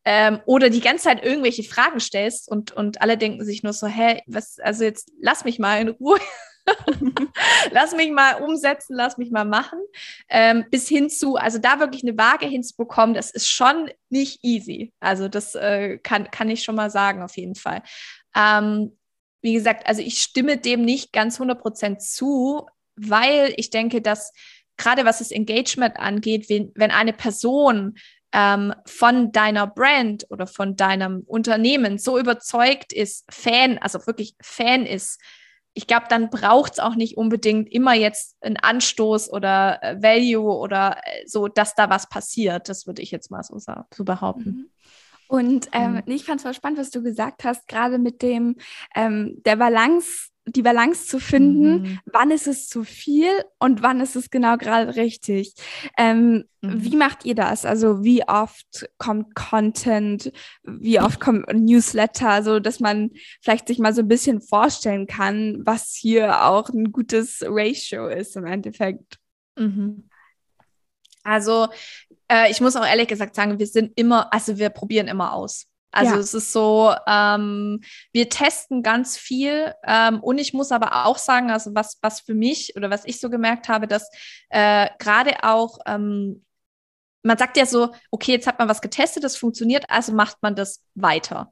ähm, 0.09 0.39
oder 0.45 0.69
die 0.69 0.79
ganze 0.79 1.03
Zeit 1.03 1.21
irgendwelche 1.21 1.63
Fragen 1.63 1.99
stellst 1.99 2.49
und, 2.49 2.71
und 2.71 3.01
alle 3.01 3.17
denken 3.17 3.43
sich 3.43 3.61
nur 3.61 3.73
so, 3.73 3.87
hä, 3.87 4.21
was, 4.25 4.57
also 4.57 4.85
jetzt 4.85 5.11
lass 5.19 5.43
mich 5.43 5.59
mal 5.59 5.81
in 5.81 5.89
Ruhe. 5.89 6.17
lass 7.71 7.93
mich 7.93 8.09
mal 8.11 8.41
umsetzen, 8.41 8.95
lass 8.95 9.17
mich 9.17 9.31
mal 9.31 9.43
machen. 9.43 9.79
Ähm, 10.29 10.63
bis 10.71 10.87
hin 10.87 11.09
zu, 11.09 11.35
also 11.35 11.57
da 11.57 11.81
wirklich 11.81 12.03
eine 12.03 12.17
Waage 12.17 12.45
hinzubekommen, 12.45 13.15
das 13.15 13.31
ist 13.31 13.49
schon 13.49 13.91
nicht 14.09 14.39
easy. 14.43 14.93
Also 15.01 15.27
das 15.27 15.55
äh, 15.55 15.97
kann, 15.97 16.31
kann 16.31 16.49
ich 16.49 16.63
schon 16.63 16.75
mal 16.75 16.89
sagen, 16.89 17.21
auf 17.21 17.35
jeden 17.35 17.55
Fall. 17.55 17.83
Ähm, 18.33 18.97
wie 19.41 19.55
gesagt, 19.55 19.87
also 19.87 20.01
ich 20.01 20.21
stimme 20.21 20.55
dem 20.55 20.83
nicht 20.83 21.11
ganz 21.11 21.37
100% 21.37 21.97
zu, 21.97 22.65
weil 22.95 23.53
ich 23.57 23.71
denke, 23.71 24.01
dass 24.01 24.31
gerade 24.77 25.03
was 25.03 25.19
das 25.19 25.31
Engagement 25.31 25.97
angeht, 25.97 26.49
wenn, 26.49 26.71
wenn 26.75 26.91
eine 26.91 27.11
Person 27.11 27.97
ähm, 28.33 28.73
von 28.85 29.31
deiner 29.31 29.67
Brand 29.67 30.25
oder 30.29 30.47
von 30.47 30.75
deinem 30.75 31.23
Unternehmen 31.25 31.97
so 31.97 32.19
überzeugt 32.19 32.93
ist, 32.93 33.25
Fan, 33.29 33.77
also 33.77 34.05
wirklich 34.05 34.35
Fan 34.41 34.85
ist, 34.85 35.19
ich 35.73 35.85
glaube, 35.85 36.07
dann 36.09 36.31
braucht 36.31 36.73
es 36.73 36.79
auch 36.79 36.95
nicht 36.95 37.17
unbedingt 37.17 37.71
immer 37.71 37.93
jetzt 37.93 38.35
einen 38.41 38.57
Anstoß 38.57 39.31
oder 39.31 39.77
äh, 39.83 40.01
Value 40.01 40.57
oder 40.57 40.97
äh, 41.03 41.27
so, 41.27 41.47
dass 41.47 41.75
da 41.75 41.89
was 41.89 42.09
passiert. 42.09 42.67
Das 42.67 42.87
würde 42.87 43.03
ich 43.03 43.11
jetzt 43.11 43.29
mal 43.29 43.43
so, 43.43 43.59
so 43.59 44.03
behaupten. 44.03 44.49
Mhm. 44.49 44.69
Und 45.27 45.69
ähm, 45.73 45.93
mhm. 45.93 46.03
ich 46.07 46.25
fand 46.25 46.39
es 46.39 46.43
voll 46.43 46.53
spannend, 46.55 46.79
was 46.79 46.89
du 46.89 47.03
gesagt 47.03 47.43
hast, 47.43 47.67
gerade 47.67 47.99
mit 47.99 48.23
dem 48.23 48.55
ähm, 48.95 49.41
der 49.45 49.57
Balance 49.57 50.29
die 50.47 50.61
Balance 50.61 51.07
zu 51.07 51.19
finden, 51.19 51.81
mhm. 51.81 51.99
wann 52.05 52.31
ist 52.31 52.47
es 52.47 52.67
zu 52.69 52.83
viel 52.83 53.29
und 53.59 53.83
wann 53.83 53.99
ist 53.99 54.15
es 54.15 54.29
genau 54.29 54.55
gerade 54.57 54.95
richtig. 54.95 55.53
Ähm, 55.97 56.45
mhm. 56.61 56.83
Wie 56.83 56.95
macht 56.95 57.25
ihr 57.25 57.35
das? 57.35 57.65
Also 57.65 58.03
wie 58.03 58.27
oft 58.27 58.89
kommt 58.97 59.35
Content, 59.35 60.31
wie 60.63 60.99
oft 60.99 61.19
kommt 61.19 61.45
Newsletter, 61.53 62.43
so 62.43 62.59
dass 62.59 62.79
man 62.79 63.11
vielleicht 63.41 63.67
sich 63.67 63.79
mal 63.79 63.93
so 63.93 64.01
ein 64.01 64.07
bisschen 64.07 64.41
vorstellen 64.41 65.05
kann, 65.05 65.61
was 65.65 65.93
hier 65.93 66.45
auch 66.45 66.69
ein 66.69 66.91
gutes 66.91 67.43
Ratio 67.45 68.07
ist 68.07 68.37
im 68.37 68.45
Endeffekt. 68.45 69.17
Mhm. 69.57 70.09
Also 71.23 71.67
äh, 72.29 72.49
ich 72.49 72.61
muss 72.61 72.77
auch 72.77 72.85
ehrlich 72.85 73.09
gesagt 73.09 73.35
sagen, 73.35 73.59
wir 73.59 73.67
sind 73.67 73.91
immer, 73.95 74.33
also 74.33 74.57
wir 74.57 74.69
probieren 74.69 75.09
immer 75.09 75.33
aus. 75.33 75.67
Also 75.97 76.13
ja. 76.13 76.19
es 76.19 76.33
ist 76.35 76.53
so, 76.53 76.93
ähm, 77.07 77.81
wir 78.13 78.29
testen 78.29 78.83
ganz 78.83 79.17
viel 79.17 79.73
ähm, 79.83 80.19
und 80.21 80.37
ich 80.37 80.53
muss 80.53 80.71
aber 80.71 81.07
auch 81.07 81.17
sagen, 81.17 81.49
also 81.49 81.73
was, 81.73 81.97
was 82.03 82.19
für 82.19 82.35
mich 82.35 82.75
oder 82.75 82.91
was 82.91 83.03
ich 83.05 83.19
so 83.19 83.31
gemerkt 83.31 83.67
habe, 83.67 83.87
dass 83.87 84.07
äh, 84.49 84.89
gerade 84.99 85.43
auch, 85.43 85.79
ähm, 85.87 86.45
man 87.23 87.37
sagt 87.39 87.57
ja 87.57 87.65
so, 87.65 87.93
okay, 88.11 88.33
jetzt 88.33 88.45
hat 88.45 88.59
man 88.59 88.69
was 88.69 88.81
getestet, 88.81 89.23
das 89.23 89.37
funktioniert, 89.37 89.85
also 89.89 90.13
macht 90.13 90.37
man 90.41 90.55
das 90.55 90.83
weiter. 90.93 91.51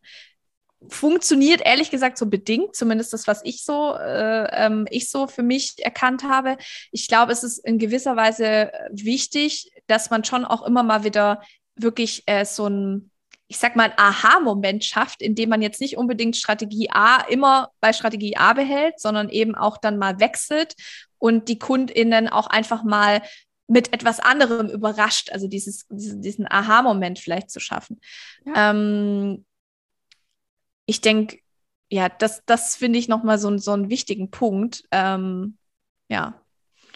Funktioniert 0.89 1.61
ehrlich 1.65 1.89
gesagt 1.89 2.19
so 2.19 2.27
bedingt, 2.27 2.75
zumindest 2.75 3.13
das, 3.13 3.25
was 3.25 3.41
ich 3.43 3.63
so, 3.63 3.95
äh, 3.95 4.65
ähm, 4.65 4.85
ich 4.91 5.09
so 5.09 5.25
für 5.25 5.41
mich 5.41 5.73
erkannt 5.79 6.23
habe. 6.23 6.57
Ich 6.91 7.07
glaube, 7.07 7.31
es 7.31 7.43
ist 7.43 7.57
in 7.57 7.79
gewisser 7.79 8.15
Weise 8.15 8.71
wichtig, 8.91 9.71
dass 9.87 10.11
man 10.11 10.23
schon 10.23 10.45
auch 10.45 10.61
immer 10.61 10.83
mal 10.83 11.03
wieder 11.03 11.41
wirklich 11.75 12.23
äh, 12.27 12.45
so 12.45 12.67
ein 12.67 13.09
ich 13.47 13.57
sag 13.57 13.75
mal, 13.75 13.93
Aha-Moment 13.95 14.83
schafft, 14.83 15.21
indem 15.21 15.49
man 15.49 15.61
jetzt 15.61 15.79
nicht 15.79 15.97
unbedingt 15.97 16.35
Strategie 16.35 16.89
A 16.91 17.21
immer 17.21 17.71
bei 17.79 17.93
Strategie 17.93 18.37
A 18.37 18.53
behält, 18.53 18.99
sondern 18.99 19.29
eben 19.29 19.55
auch 19.55 19.77
dann 19.77 19.97
mal 19.97 20.19
wechselt 20.19 20.75
und 21.19 21.47
die 21.47 21.59
KundInnen 21.59 22.27
auch 22.27 22.47
einfach 22.47 22.83
mal 22.83 23.21
mit 23.67 23.93
etwas 23.93 24.19
anderem 24.19 24.69
überrascht, 24.69 25.31
also 25.31 25.47
dieses, 25.47 25.85
diesen 25.89 26.49
Aha-Moment 26.49 27.19
vielleicht 27.19 27.49
zu 27.49 27.59
schaffen. 27.59 27.99
Ja. 28.45 28.71
Ähm, 28.71 29.45
ich 30.85 31.01
denke, 31.01 31.39
ja, 31.89 32.09
das, 32.09 32.43
das 32.45 32.75
finde 32.75 32.99
ich 32.99 33.07
nochmal 33.07 33.39
so, 33.39 33.55
so 33.57 33.71
einen 33.71 33.89
wichtigen 33.89 34.29
Punkt. 34.29 34.83
Ähm, 34.91 35.57
ja. 36.09 36.41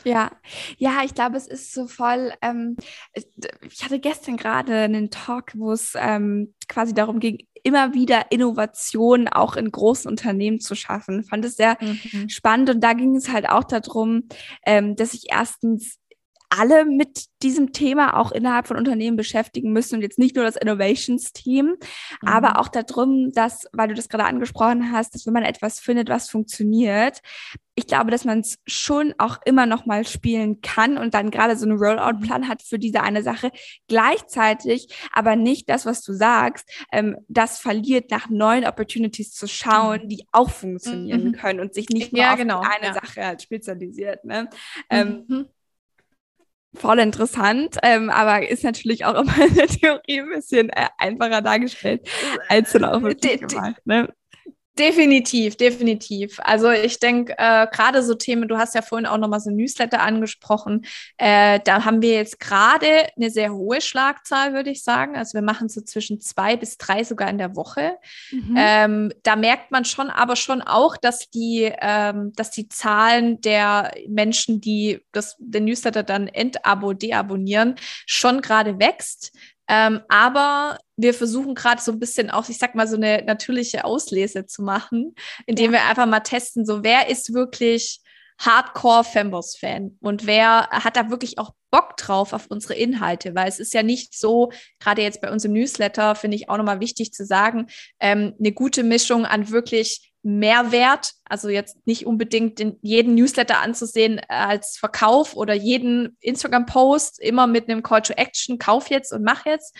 Ja, 0.04 0.32
ja, 0.78 1.02
ich 1.04 1.14
glaube, 1.14 1.38
es 1.38 1.48
ist 1.48 1.74
so 1.74 1.88
voll. 1.88 2.32
Ähm, 2.42 2.78
ich 3.14 3.84
hatte 3.84 4.00
gestern 4.00 4.38
gerade 4.38 4.76
einen 4.76 5.10
Talk, 5.10 5.54
wo 5.56 5.72
es 5.72 5.94
ähm, 5.96 6.54
quasi 6.68 6.94
darum 6.94 7.20
ging, 7.20 7.46
immer 7.64 7.94
wieder 7.94 8.32
Innovationen 8.32 9.28
auch 9.28 9.56
in 9.56 9.72
großen 9.72 10.10
Unternehmen 10.10 10.60
zu 10.60 10.76
schaffen. 10.76 11.22
Ich 11.22 11.30
fand 11.30 11.46
es 11.46 11.56
sehr 11.56 11.78
mhm. 11.82 12.30
spannend 12.30 12.70
und 12.70 12.82
da 12.82 12.94
ging 12.94 13.16
es 13.16 13.30
halt 13.30 13.50
auch 13.50 13.64
darum, 13.64 14.30
ähm, 14.66 14.96
dass 14.96 15.14
ich 15.14 15.28
erstens 15.32 16.00
alle 16.50 16.86
mit 16.86 17.26
diesem 17.44 17.72
Thema 17.74 18.18
auch 18.18 18.32
innerhalb 18.32 18.68
von 18.68 18.78
Unternehmen 18.78 19.18
beschäftigen 19.18 19.72
müssen 19.72 19.96
und 19.96 20.02
jetzt 20.02 20.20
nicht 20.20 20.36
nur 20.36 20.46
das 20.46 20.56
Innovations-Team, 20.56 21.66
mhm. 21.66 22.28
aber 22.28 22.60
auch 22.60 22.68
darum, 22.68 23.32
dass, 23.32 23.68
weil 23.72 23.88
du 23.88 23.94
das 23.94 24.10
gerade 24.10 24.26
angesprochen 24.26 24.92
hast, 24.92 25.14
dass 25.16 25.26
wenn 25.26 25.34
man 25.34 25.44
etwas 25.44 25.80
findet, 25.80 26.10
was 26.10 26.30
funktioniert, 26.30 27.22
ich 27.76 27.88
glaube, 27.88 28.12
dass 28.12 28.26
man 28.26 28.42
es 28.42 28.60
schon 28.68 29.14
auch 29.20 29.38
immer 29.46 29.66
noch 29.66 29.86
mal 29.86 30.06
spielen 30.06 30.60
kann 30.60 30.98
und 30.98 31.14
dann 31.14 31.32
gerade 31.32 31.56
so 31.56 31.66
einen 31.66 31.78
Rollout-Plan 31.78 32.50
hat 32.50 32.62
für 32.62 32.78
diese 32.78 33.02
eine 33.02 33.24
Sache. 33.24 33.52
Gleichzeitig 33.88 34.90
aber 35.14 35.38
nicht 35.38 35.70
das, 35.70 35.86
was 35.86 36.02
du 36.02 36.12
sagst, 36.12 36.70
ähm, 36.92 37.16
das 37.30 37.58
verliert 37.60 38.12
nach 38.12 38.30
neuen 38.30 38.66
Opportunities 38.66 39.32
zu 39.32 39.48
schauen, 39.48 40.10
die 40.10 40.26
auch 40.34 40.50
funktionieren 40.50 41.26
mhm. 41.26 41.32
können 41.32 41.62
und 41.62 41.74
sich 41.74 41.88
nicht 41.88 42.12
nur 42.12 42.22
ja, 42.22 42.34
auf 42.34 42.38
genau, 42.38 42.60
eine 42.60 42.88
ja. 42.88 42.94
Sache 42.94 43.26
halt 43.26 43.42
spezialisiert. 43.42 44.26
Ne? 44.26 44.50
Ähm, 44.90 45.24
mhm. 45.28 45.46
Voll 46.74 47.00
interessant, 47.00 47.78
ähm, 47.84 48.10
aber 48.10 48.48
ist 48.48 48.64
natürlich 48.64 49.06
auch 49.06 49.16
immer 49.16 49.38
in 49.48 49.56
der 49.56 49.68
Theorie 49.68 50.22
ein 50.22 50.30
bisschen 50.30 50.70
äh, 50.70 50.88
einfacher 50.98 51.42
dargestellt 51.42 52.08
als 52.48 52.72
dann 52.74 52.86
auch 52.86 53.02
wirklich 53.02 53.42
gemacht. 53.42 53.82
Ne? 53.86 54.14
Definitiv, 54.78 55.58
definitiv. 55.58 56.40
Also 56.42 56.72
ich 56.72 57.00
denke, 57.00 57.34
äh, 57.38 57.68
gerade 57.70 58.02
so 58.02 58.16
Themen, 58.16 58.48
du 58.48 58.58
hast 58.58 58.76
ja 58.76 58.82
vorhin 58.82 59.06
auch 59.06 59.18
nochmal 59.18 59.42
so 59.42 59.50
ein 59.50 59.58
Newsletter 59.58 60.00
angesprochen, 60.00 60.86
äh, 61.18 61.60
da 61.66 61.84
haben 61.84 62.02
wir 62.02 62.14
jetzt 62.14 62.40
gerade 62.40 63.08
eine 63.18 63.30
sehr 63.30 63.54
hohe 63.54 63.82
Schlagzahl, 63.82 64.54
würde 64.54 64.70
ich 64.70 64.84
sagen. 64.84 65.18
Also 65.18 65.34
wir 65.34 65.42
machen 65.42 65.68
so 65.68 65.82
zwischen 65.82 66.22
zwei 66.22 66.56
bis 66.56 66.78
drei 66.78 67.04
sogar 67.04 67.30
in 67.30 67.38
der 67.38 67.58
Woche. 67.58 67.98
Mhm. 68.32 68.56
Ähm, 68.58 69.14
da 69.24 69.36
merkt 69.36 69.72
man 69.72 69.84
schon 69.84 70.10
aber 70.10 70.38
schon 70.38 70.62
auch, 70.62 70.96
dass 70.96 71.30
die, 71.30 71.70
ähm, 71.82 72.32
dass 72.36 72.52
die 72.52 72.70
Zahlen 72.70 73.42
der 73.42 73.92
Menschen, 74.08 74.62
die 74.62 75.02
das, 75.12 75.36
den 75.40 75.66
Newsletter 75.66 76.04
dann 76.04 76.28
entabo, 76.28 76.94
deabonnieren, 76.94 77.76
schon 78.06 78.42
gerade 78.42 78.80
wächst. 78.80 79.34
Ähm, 79.68 80.02
aber 80.10 80.80
wir 81.02 81.14
versuchen 81.14 81.56
gerade 81.56 81.82
so 81.82 81.92
ein 81.92 82.00
bisschen 82.00 82.30
auch, 82.30 82.50
ich 82.50 82.58
sag 82.58 82.76
mal, 82.76 82.88
so 82.88 82.98
eine 82.98 83.24
natürliche 83.24 83.86
Auslese 83.86 84.46
zu 84.46 84.62
machen, 84.62 85.16
indem 85.46 85.74
ja. 85.74 85.80
wir 85.80 85.90
einfach 85.90 86.06
mal 86.06 86.20
testen, 86.20 86.66
so 86.66 86.84
wer 86.84 87.10
ist 87.10 87.34
wirklich 87.34 88.02
Hardcore 88.40 89.04
Femboss-Fan 89.04 89.98
und 90.02 90.26
wer 90.26 90.70
hat 90.70 90.96
da 90.96 91.10
wirklich 91.10 91.40
auch 91.40 91.52
Bock 91.72 91.98
drauf 91.98 92.34
auf 92.34 92.48
unsere 92.48 92.74
Inhalte, 92.74 93.36
weil 93.36 93.48
es 93.48 93.60
ist 93.60 93.74
ja 93.74 93.84
nicht 93.84 94.18
so, 94.18 94.52
gerade 94.80 95.02
jetzt 95.02 95.22
bei 95.22 95.32
uns 95.32 95.46
im 95.46 95.54
Newsletter, 95.54 96.16
finde 96.16 96.36
ich 96.38 96.50
auch 96.50 96.58
nochmal 96.58 96.80
wichtig 96.80 97.12
zu 97.12 97.26
sagen, 97.26 97.68
ähm, 98.00 98.34
eine 98.40 98.52
gute 98.52 98.84
Mischung 98.84 99.26
an 99.26 99.50
wirklich 99.50 100.09
Mehrwert, 100.38 101.14
also 101.26 101.50
jetzt 101.50 101.78
nicht 101.86 102.06
unbedingt 102.06 102.60
den, 102.60 102.78
jeden 102.82 103.16
Newsletter 103.16 103.60
anzusehen 103.60 104.20
äh, 104.20 104.24
als 104.28 104.78
Verkauf 104.78 105.36
oder 105.36 105.54
jeden 105.54 106.18
Instagram-Post 106.22 107.20
immer 107.20 107.48
mit 107.48 107.70
einem 107.70 107.84
Call 107.84 108.02
to 108.02 108.14
Action, 108.14 108.58
kauf 108.60 108.90
jetzt 108.90 109.12
und 109.12 109.24
mach 109.24 109.46
jetzt, 109.46 109.76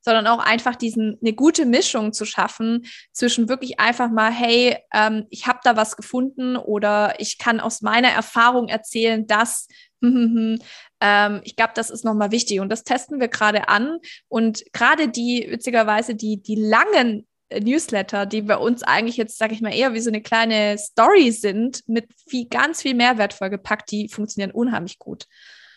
sondern 0.00 0.26
auch 0.26 0.38
einfach 0.38 0.76
diesen 0.76 1.18
eine 1.20 1.32
gute 1.32 1.66
Mischung 1.66 2.12
zu 2.12 2.24
schaffen 2.24 2.86
zwischen 3.12 3.48
wirklich 3.48 3.80
einfach 3.80 4.10
mal, 4.10 4.32
hey, 4.32 4.76
ähm, 4.92 5.26
ich 5.30 5.46
habe 5.46 5.60
da 5.64 5.76
was 5.76 5.96
gefunden 5.96 6.56
oder 6.56 7.14
ich 7.18 7.38
kann 7.38 7.60
aus 7.60 7.82
meiner 7.82 8.08
Erfahrung 8.08 8.68
erzählen, 8.68 9.26
dass 9.26 9.68
ähm, 10.02 11.40
ich 11.44 11.56
glaube, 11.56 11.72
das 11.74 11.90
ist 11.90 12.04
nochmal 12.04 12.30
wichtig. 12.30 12.60
Und 12.60 12.68
das 12.68 12.84
testen 12.84 13.20
wir 13.20 13.28
gerade 13.28 13.68
an. 13.68 13.98
Und 14.28 14.64
gerade 14.72 15.08
die, 15.08 15.46
witzigerweise, 15.48 16.14
die, 16.14 16.42
die 16.42 16.56
langen 16.56 17.26
Newsletter, 17.50 18.26
die 18.26 18.42
bei 18.42 18.56
uns 18.56 18.82
eigentlich 18.82 19.16
jetzt, 19.16 19.38
sage 19.38 19.54
ich 19.54 19.60
mal, 19.60 19.74
eher 19.74 19.94
wie 19.94 20.00
so 20.00 20.10
eine 20.10 20.22
kleine 20.22 20.76
Story 20.78 21.30
sind, 21.30 21.82
mit 21.88 22.06
viel, 22.28 22.46
ganz 22.46 22.82
viel 22.82 22.94
Mehrwert 22.94 23.32
vollgepackt, 23.32 23.90
die 23.90 24.08
funktionieren 24.08 24.50
unheimlich 24.50 24.98
gut. 24.98 25.26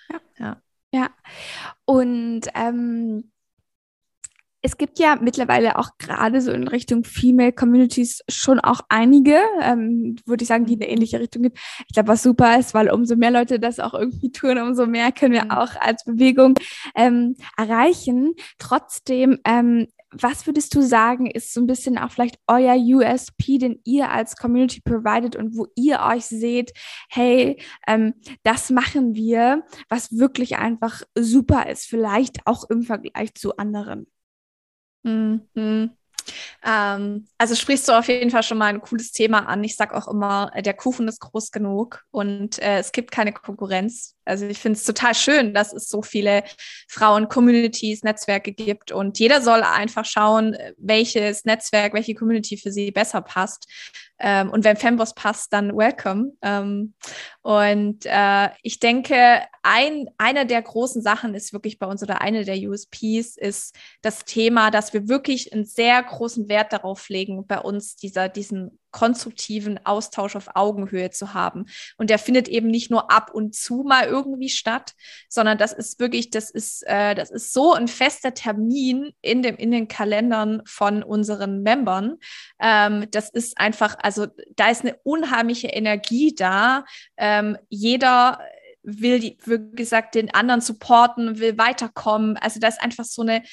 Ja. 0.10 0.19
Ja. 0.38 0.57
ja. 0.91 1.10
Und 1.86 2.41
ähm, 2.55 3.31
es 4.63 4.77
gibt 4.77 4.99
ja 4.99 5.17
mittlerweile 5.19 5.77
auch 5.79 5.97
gerade 5.97 6.39
so 6.39 6.51
in 6.51 6.67
Richtung 6.67 7.03
Female 7.03 7.51
Communities 7.51 8.21
schon 8.29 8.60
auch 8.60 8.81
einige, 8.89 9.39
ähm, 9.62 10.17
würde 10.25 10.43
ich 10.43 10.47
sagen, 10.47 10.65
die 10.65 10.73
in 10.73 10.81
eine 10.81 10.91
ähnliche 10.91 11.19
Richtung 11.19 11.43
gehen. 11.43 11.53
Ich 11.88 11.93
glaube, 11.93 12.10
was 12.10 12.21
super 12.21 12.60
ist, 12.60 12.73
weil 12.73 12.91
umso 12.91 13.15
mehr 13.15 13.31
Leute 13.31 13.60
das 13.60 13.79
auch 13.79 13.95
irgendwie 13.95 14.31
tun, 14.31 14.60
umso 14.60 14.86
mehr 14.86 15.12
können 15.12 15.34
wir 15.34 15.45
mhm. 15.45 15.51
auch 15.51 15.75
als 15.79 16.03
Bewegung 16.03 16.55
ähm, 16.95 17.36
erreichen. 17.57 18.36
Trotzdem 18.60 19.39
ähm, 19.45 19.88
was 20.12 20.45
würdest 20.45 20.76
du 20.76 20.82
sagen, 20.82 21.26
ist 21.26 21.54
so 21.54 21.62
ein 21.62 21.67
bisschen 21.67 21.97
auch 21.97 22.12
vielleicht 22.12 22.38
euer 22.47 22.76
USP, 22.76 23.58
den 23.58 23.80
ihr 23.86 24.10
als 24.10 24.36
Community 24.36 24.82
provided 24.82 25.36
und 25.36 25.56
wo 25.56 25.67
ihr 25.76 26.02
euch 26.02 26.26
seht, 26.26 26.74
hey, 27.10 27.62
ähm, 27.88 28.13
das 28.43 28.69
machen 28.69 29.15
wir, 29.15 29.63
was 29.89 30.17
wirklich 30.17 30.58
einfach 30.58 31.02
super 31.17 31.69
ist, 31.69 31.86
vielleicht 31.86 32.45
auch 32.45 32.69
im 32.69 32.84
Vergleich 32.84 33.36
zu 33.36 33.58
anderen? 33.58 34.08
Mhm. 35.04 35.91
Ähm, 36.63 37.28
also 37.38 37.56
sprichst 37.56 37.88
du 37.88 37.97
auf 37.97 38.08
jeden 38.08 38.30
Fall 38.30 38.43
schon 38.43 38.58
mal 38.58 38.67
ein 38.67 38.82
cooles 38.82 39.12
Thema 39.12 39.47
an. 39.47 39.63
Ich 39.63 39.76
sage 39.76 39.95
auch 39.95 40.08
immer, 40.08 40.52
äh, 40.54 40.62
der 40.62 40.74
Kuchen 40.74 41.08
ist 41.08 41.19
groß 41.19 41.52
genug 41.52 42.04
und 42.12 42.60
äh, 42.60 42.78
es 42.78 42.91
gibt 42.91 43.12
keine 43.12 43.34
Konkurrenz. 43.34 44.15
Also 44.25 44.45
ich 44.45 44.60
finde 44.60 44.77
es 44.77 44.86
total 44.86 45.15
schön, 45.15 45.53
dass 45.53 45.73
es 45.73 45.89
so 45.89 46.01
viele 46.01 46.43
Frauen-Communities, 46.88 48.03
Netzwerke 48.03 48.51
gibt 48.51 48.91
und 48.91 49.19
jeder 49.19 49.41
soll 49.41 49.63
einfach 49.63 50.05
schauen, 50.05 50.55
welches 50.77 51.45
Netzwerk, 51.45 51.93
welche 51.93 52.15
Community 52.15 52.57
für 52.57 52.71
sie 52.71 52.91
besser 52.91 53.21
passt. 53.21 53.67
Ähm, 54.19 54.51
und 54.51 54.63
wenn 54.63 54.77
Femboss 54.77 55.15
passt, 55.15 55.51
dann 55.51 55.75
welcome. 55.75 56.34
Ähm, 56.43 56.93
und 57.41 58.05
äh, 58.05 58.49
ich 58.62 58.79
denke, 58.79 59.41
ein, 59.63 60.05
eine 60.17 60.45
der 60.45 60.62
großen 60.62 61.01
Sachen 61.01 61.34
ist 61.34 61.53
wirklich 61.53 61.79
bei 61.79 61.88
uns 61.88 62.03
oder 62.03 62.21
eine 62.21 62.45
der 62.45 62.57
USPs 62.57 63.36
ist 63.38 63.75
das 64.03 64.23
Thema, 64.25 64.69
dass 64.69 64.93
wir 64.93 65.07
wirklich 65.07 65.51
einen 65.53 65.65
sehr 65.65 66.01
großen 66.03 66.49
Wert 66.49 66.71
darauf 66.71 67.10
legen, 67.10 67.47
bei 67.47 67.60
uns 67.60 67.95
dieser, 67.95 68.29
diesen 68.29 68.79
konstruktiven 68.91 69.80
Austausch 69.86 70.36
auf 70.36 70.56
Augenhöhe 70.56 71.10
zu 71.10 71.34
haben. 71.34 71.65
Und 71.97 72.10
der 72.10 72.19
findet 72.19 72.47
eben 72.47 72.67
nicht 72.67 72.91
nur 72.91 73.12
ab 73.12 73.32
und 73.34 73.56
zu 73.56 73.84
mal 73.84 74.06
irgendwie 74.06 74.49
statt, 74.49 74.93
sondern 75.30 75.58
das 75.58 75.73
ist 75.73 75.99
wirklich, 75.99 76.30
das 76.30 76.49
ist, 76.49 76.84
äh, 76.88 77.15
das 77.15 77.32
ist 77.32 77.54
so 77.54 77.73
ein 77.73 77.88
fester 77.88 78.34
Termin 78.34 79.13
in, 79.21 79.41
dem, 79.41 79.56
in 79.58 79.71
den 79.71 79.88
Kalendern 79.88 80.62
von 80.65 81.04
unseren 81.04 81.62
Membern. 81.63 82.17
Ähm, 82.60 83.08
das 83.12 83.30
ist 83.30 83.58
einfach, 83.58 83.97
also 84.01 84.27
da 84.56 84.69
ist 84.69 84.82
eine 84.82 84.97
unheimliche 85.04 85.67
Energie 85.67 86.36
da. 86.36 86.86
Ähm, 87.17 87.58
jeder 87.69 88.39
will, 88.84 89.19
die, 89.19 89.38
wie 89.45 89.75
gesagt, 89.75 90.15
den 90.15 90.34
anderen 90.34 90.62
supporten, 90.62 91.39
will 91.39 91.58
weiterkommen. 91.58 92.38
Also 92.38 92.60
da 92.60 92.67
ist 92.67 92.82
einfach 92.82 93.06
so 93.06 93.21
eine 93.21 93.43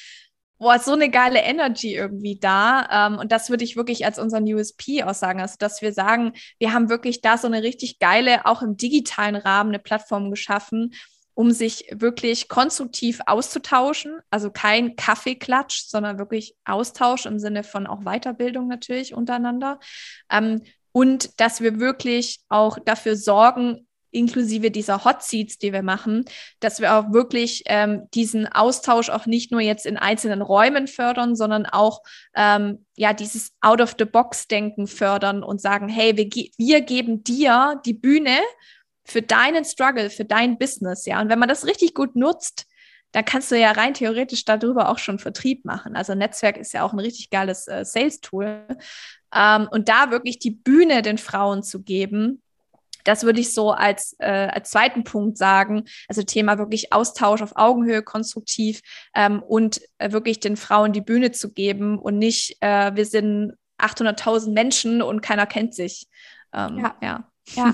boah, 0.59 0.77
so 0.77 0.91
eine 0.91 1.09
geile 1.09 1.39
Energy 1.39 1.95
irgendwie 1.95 2.37
da. 2.37 3.07
Ähm, 3.07 3.17
und 3.17 3.31
das 3.31 3.49
würde 3.49 3.63
ich 3.63 3.75
wirklich 3.75 4.05
als 4.05 4.19
unseren 4.19 4.43
USP 4.43 5.03
aussagen, 5.03 5.41
also 5.41 5.55
dass 5.57 5.81
wir 5.81 5.93
sagen, 5.93 6.33
wir 6.59 6.73
haben 6.73 6.89
wirklich 6.89 7.21
da 7.21 7.37
so 7.37 7.47
eine 7.47 7.63
richtig 7.63 7.99
geile, 7.99 8.45
auch 8.45 8.61
im 8.61 8.77
digitalen 8.77 9.35
Rahmen, 9.37 9.69
eine 9.69 9.79
Plattform 9.79 10.29
geschaffen, 10.29 10.93
um 11.33 11.51
sich 11.51 11.85
wirklich 11.91 12.49
konstruktiv 12.49 13.21
auszutauschen. 13.25 14.19
Also 14.29 14.51
kein 14.51 14.97
Kaffeeklatsch, 14.97 15.85
sondern 15.87 16.19
wirklich 16.19 16.55
Austausch 16.65 17.25
im 17.25 17.39
Sinne 17.39 17.63
von 17.63 17.87
auch 17.87 18.03
Weiterbildung 18.03 18.67
natürlich 18.67 19.13
untereinander. 19.13 19.79
Ähm, 20.29 20.61
und 20.91 21.39
dass 21.39 21.61
wir 21.61 21.79
wirklich 21.79 22.39
auch 22.49 22.77
dafür 22.79 23.15
sorgen, 23.15 23.87
inklusive 24.11 24.71
dieser 24.71 25.05
Hot 25.05 25.23
Seats, 25.23 25.57
die 25.57 25.73
wir 25.73 25.83
machen, 25.83 26.25
dass 26.59 26.79
wir 26.79 26.95
auch 26.95 27.13
wirklich 27.13 27.63
ähm, 27.67 28.07
diesen 28.13 28.47
Austausch 28.47 29.09
auch 29.09 29.25
nicht 29.25 29.51
nur 29.51 29.61
jetzt 29.61 29.85
in 29.85 29.97
einzelnen 29.97 30.41
Räumen 30.41 30.87
fördern, 30.87 31.35
sondern 31.35 31.65
auch 31.65 32.01
ähm, 32.35 32.85
ja 32.95 33.13
dieses 33.13 33.53
Out-of-the-Box-Denken 33.61 34.87
fördern 34.87 35.43
und 35.43 35.61
sagen, 35.61 35.89
hey, 35.89 36.17
wir, 36.17 36.25
ge 36.25 36.51
wir 36.57 36.81
geben 36.81 37.23
dir 37.23 37.81
die 37.85 37.93
Bühne 37.93 38.37
für 39.05 39.21
deinen 39.21 39.65
Struggle, 39.65 40.09
für 40.09 40.25
dein 40.25 40.57
Business, 40.57 41.05
ja. 41.05 41.19
Und 41.21 41.29
wenn 41.29 41.39
man 41.39 41.49
das 41.49 41.65
richtig 41.65 41.93
gut 41.93 42.15
nutzt, 42.15 42.65
dann 43.11 43.25
kannst 43.25 43.51
du 43.51 43.59
ja 43.59 43.71
rein 43.71 43.93
theoretisch 43.93 44.45
darüber 44.45 44.89
auch 44.89 44.99
schon 44.99 45.19
Vertrieb 45.19 45.65
machen. 45.65 45.95
Also 45.95 46.13
Netzwerk 46.13 46.57
ist 46.57 46.73
ja 46.73 46.83
auch 46.83 46.93
ein 46.93 46.99
richtig 46.99 47.29
geiles 47.29 47.67
äh, 47.67 47.83
Sales-Tool. 47.83 48.67
Ähm, 49.33 49.67
und 49.71 49.89
da 49.89 50.11
wirklich 50.11 50.39
die 50.39 50.51
Bühne 50.51 51.01
den 51.01 51.17
Frauen 51.17 51.63
zu 51.63 51.81
geben, 51.81 52.41
das 53.03 53.23
würde 53.23 53.39
ich 53.39 53.53
so 53.53 53.71
als, 53.71 54.15
äh, 54.19 54.47
als 54.51 54.71
zweiten 54.71 55.03
Punkt 55.03 55.37
sagen. 55.37 55.83
Also 56.07 56.23
Thema 56.23 56.57
wirklich 56.57 56.93
Austausch 56.93 57.41
auf 57.41 57.55
Augenhöhe, 57.55 58.03
konstruktiv 58.03 58.81
ähm, 59.15 59.41
und 59.41 59.81
äh, 59.97 60.11
wirklich 60.11 60.39
den 60.39 60.57
Frauen 60.57 60.93
die 60.93 61.01
Bühne 61.01 61.31
zu 61.31 61.53
geben 61.53 61.99
und 61.99 62.17
nicht, 62.17 62.57
äh, 62.61 62.95
wir 62.95 63.05
sind 63.05 63.53
800.000 63.77 64.51
Menschen 64.51 65.01
und 65.01 65.21
keiner 65.21 65.45
kennt 65.45 65.73
sich. 65.73 66.07
Ähm, 66.53 66.79
ja. 66.79 66.95
ja. 67.01 67.31
ja. 67.55 67.73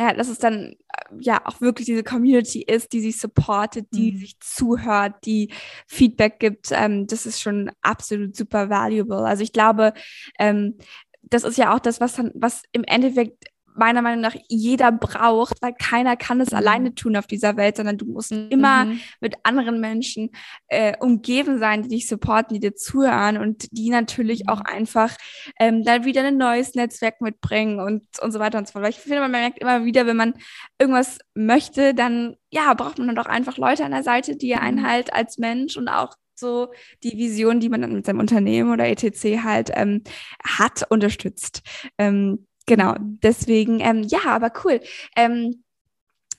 Ja, 0.00 0.14
dass 0.14 0.28
es 0.28 0.38
dann 0.38 0.74
äh, 0.74 0.76
ja 1.18 1.40
auch 1.44 1.60
wirklich 1.60 1.86
diese 1.86 2.04
Community 2.04 2.62
ist, 2.62 2.92
die 2.92 3.00
sich 3.00 3.18
supportet, 3.18 3.88
die 3.92 4.12
mhm. 4.12 4.18
sich 4.18 4.38
zuhört, 4.38 5.16
die 5.24 5.52
Feedback 5.88 6.38
gibt. 6.38 6.70
Ähm, 6.70 7.08
das 7.08 7.26
ist 7.26 7.40
schon 7.40 7.72
absolut 7.82 8.36
super 8.36 8.70
valuable. 8.70 9.26
Also 9.26 9.42
ich 9.42 9.52
glaube, 9.52 9.94
ähm, 10.38 10.78
das 11.22 11.42
ist 11.42 11.58
ja 11.58 11.74
auch 11.74 11.80
das, 11.80 12.00
was 12.00 12.14
dann, 12.14 12.30
was 12.34 12.62
im 12.70 12.84
Endeffekt 12.84 13.44
meiner 13.78 14.02
Meinung 14.02 14.20
nach 14.20 14.36
jeder 14.48 14.92
braucht, 14.92 15.62
weil 15.62 15.72
keiner 15.74 16.16
kann 16.16 16.40
es 16.40 16.50
mhm. 16.50 16.56
alleine 16.56 16.94
tun 16.94 17.16
auf 17.16 17.26
dieser 17.26 17.56
Welt, 17.56 17.76
sondern 17.76 17.98
du 17.98 18.06
musst 18.06 18.32
mhm. 18.32 18.48
immer 18.50 18.86
mit 19.20 19.36
anderen 19.42 19.80
Menschen 19.80 20.30
äh, 20.68 20.96
umgeben 20.98 21.58
sein, 21.58 21.82
die 21.82 21.88
dich 21.88 22.08
supporten, 22.08 22.54
die 22.54 22.60
dir 22.60 22.74
zuhören 22.74 23.38
und 23.38 23.68
die 23.70 23.90
natürlich 23.90 24.48
auch 24.48 24.60
mhm. 24.60 24.66
einfach 24.66 25.16
ähm, 25.58 25.84
dann 25.84 26.04
wieder 26.04 26.24
ein 26.24 26.36
neues 26.36 26.74
Netzwerk 26.74 27.20
mitbringen 27.20 27.80
und, 27.80 28.04
und 28.20 28.32
so 28.32 28.38
weiter 28.38 28.58
und 28.58 28.66
so 28.66 28.72
fort. 28.72 28.84
Weil 28.84 28.90
ich 28.90 28.98
finde, 28.98 29.20
man 29.20 29.30
merkt 29.30 29.58
immer 29.58 29.84
wieder, 29.84 30.06
wenn 30.06 30.16
man 30.16 30.34
irgendwas 30.78 31.18
möchte, 31.34 31.94
dann 31.94 32.36
ja, 32.50 32.72
braucht 32.74 32.98
man 32.98 33.08
dann 33.08 33.16
doch 33.16 33.26
einfach 33.26 33.58
Leute 33.58 33.84
an 33.84 33.92
der 33.92 34.02
Seite, 34.02 34.36
die 34.36 34.54
einen 34.54 34.80
mhm. 34.80 34.86
halt 34.86 35.12
als 35.12 35.38
Mensch 35.38 35.76
und 35.76 35.88
auch 35.88 36.14
so 36.38 36.68
die 37.02 37.16
Vision, 37.16 37.60
die 37.60 37.68
man 37.68 37.82
dann 37.82 37.92
mit 37.92 38.06
seinem 38.06 38.20
Unternehmen 38.20 38.72
oder 38.72 38.88
etc. 38.88 39.42
halt 39.42 39.70
ähm, 39.74 40.02
hat, 40.44 40.84
unterstützt. 40.88 41.62
Ähm, 41.98 42.46
Genau, 42.68 42.94
deswegen, 42.98 43.80
ähm, 43.80 44.02
ja, 44.04 44.20
aber 44.26 44.52
cool. 44.64 44.80
Ähm, 45.16 45.64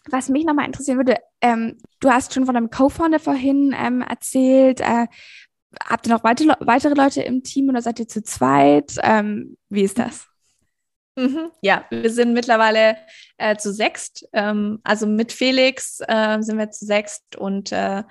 was 0.10 0.30
mich 0.30 0.46
nochmal 0.46 0.66
interessieren 0.66 0.98
würde, 0.98 1.18
ähm, 1.42 1.78
du 2.00 2.10
hast 2.10 2.34
schon 2.34 2.46
von 2.46 2.56
einem 2.56 2.70
Co-Founder 2.70 3.20
vorhin 3.20 3.76
ähm, 3.78 4.02
erzählt. 4.02 4.80
Äh, 4.80 5.08
habt 5.84 6.08
ihr 6.08 6.14
noch 6.14 6.24
weitere, 6.24 6.54
weitere 6.60 6.94
Leute 6.94 7.22
im 7.22 7.44
Team 7.44 7.70
oder 7.70 7.82
seid 7.82 8.00
ihr 8.00 8.08
zu 8.08 8.24
zweit? 8.24 8.96
Ähm, 9.04 9.58
wie 9.70 9.84
ist 9.84 10.00
das? 10.00 10.29
Mhm. 11.20 11.52
Ja, 11.62 11.86
wir 11.90 12.10
sind 12.10 12.34
mittlerweile 12.34 12.96
äh, 13.38 13.58
zu 13.58 13.74
sechst. 13.74 14.26
Ähm, 14.32 14.80
also 14.84 15.06
mit 15.06 15.34
Felix 15.34 16.00
äh, 16.08 16.38
sind 16.40 16.58
wir 16.58 16.72
zu 16.72 16.86
sechst 16.86 17.36
und 17.36 17.74
äh, 17.74 18.04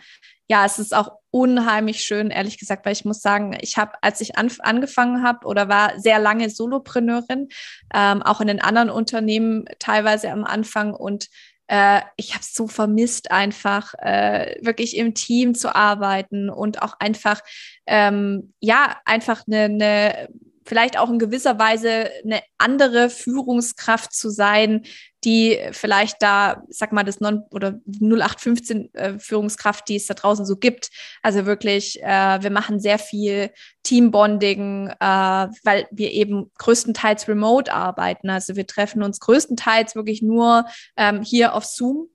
ja, 0.51 0.65
es 0.65 0.79
ist 0.79 0.95
auch 0.95 1.13
unheimlich 1.31 2.01
schön, 2.01 2.31
ehrlich 2.31 2.59
gesagt, 2.59 2.85
weil 2.85 2.93
ich 2.93 3.05
muss 3.05 3.21
sagen, 3.21 3.57
ich 3.61 3.77
habe, 3.77 3.93
als 4.03 4.21
ich 4.21 4.37
an, 4.37 4.51
angefangen 4.61 5.23
habe 5.23 5.47
oder 5.47 5.69
war 5.69 5.99
sehr 5.99 6.19
lange 6.19 6.51
Solopreneurin, 6.51 7.49
ähm, 7.95 8.23
auch 8.23 8.41
in 8.41 8.47
den 8.47 8.61
anderen 8.61 8.91
Unternehmen 8.91 9.65
teilweise 9.79 10.31
am 10.31 10.45
Anfang 10.45 10.93
und 10.95 11.29
äh, 11.67 12.01
ich 12.17 12.33
habe 12.33 12.41
es 12.41 12.55
so 12.55 12.67
vermisst, 12.67 13.31
einfach 13.31 13.95
äh, 13.99 14.57
wirklich 14.63 14.97
im 14.97 15.15
Team 15.15 15.55
zu 15.55 15.75
arbeiten 15.75 16.49
und 16.51 16.83
auch 16.83 16.95
einfach, 16.99 17.41
ähm, 17.87 18.55
ja, 18.61 18.97
einfach 19.05 19.45
eine, 19.47 19.65
eine 19.65 20.29
vielleicht 20.69 20.99
auch 20.99 21.09
in 21.09 21.19
gewisser 21.19 21.59
Weise 21.59 22.11
eine 22.23 22.43
andere 22.59 23.09
Führungskraft 23.09 24.13
zu 24.13 24.29
sein, 24.29 24.83
die 25.25 25.59
vielleicht 25.73 26.23
da, 26.23 26.63
sag 26.69 26.93
mal, 26.93 27.05
das 27.05 27.21
Non- 27.21 27.45
oder 27.51 27.81
0815 27.87 28.95
äh, 28.95 29.19
Führungskraft, 29.19 29.89
die 29.89 29.97
es 29.97 30.07
da 30.07 30.15
draußen 30.15 30.45
so 30.45 30.57
gibt. 30.57 30.91
Also 31.23 31.47
wirklich, 31.47 32.03
äh, 32.03 32.43
wir 32.43 32.51
machen 32.51 32.81
sehr 32.81 32.99
viel 32.99 33.51
Teambonding, 33.83 34.89
äh, 34.89 34.95
weil 35.01 35.89
wir 35.91 36.13
eben 36.13 36.51
größtenteils 36.59 37.27
remote 37.29 37.73
arbeiten. 37.73 38.29
Also 38.29 38.55
wir 38.55 38.67
treffen 38.67 39.03
uns 39.03 39.21
größtenteils 39.21 39.97
wirklich 39.97 40.21
nur 40.21 40.67
ähm, 40.97 41.23
hier 41.23 41.55
auf 41.55 41.65
Zoom 41.65 42.11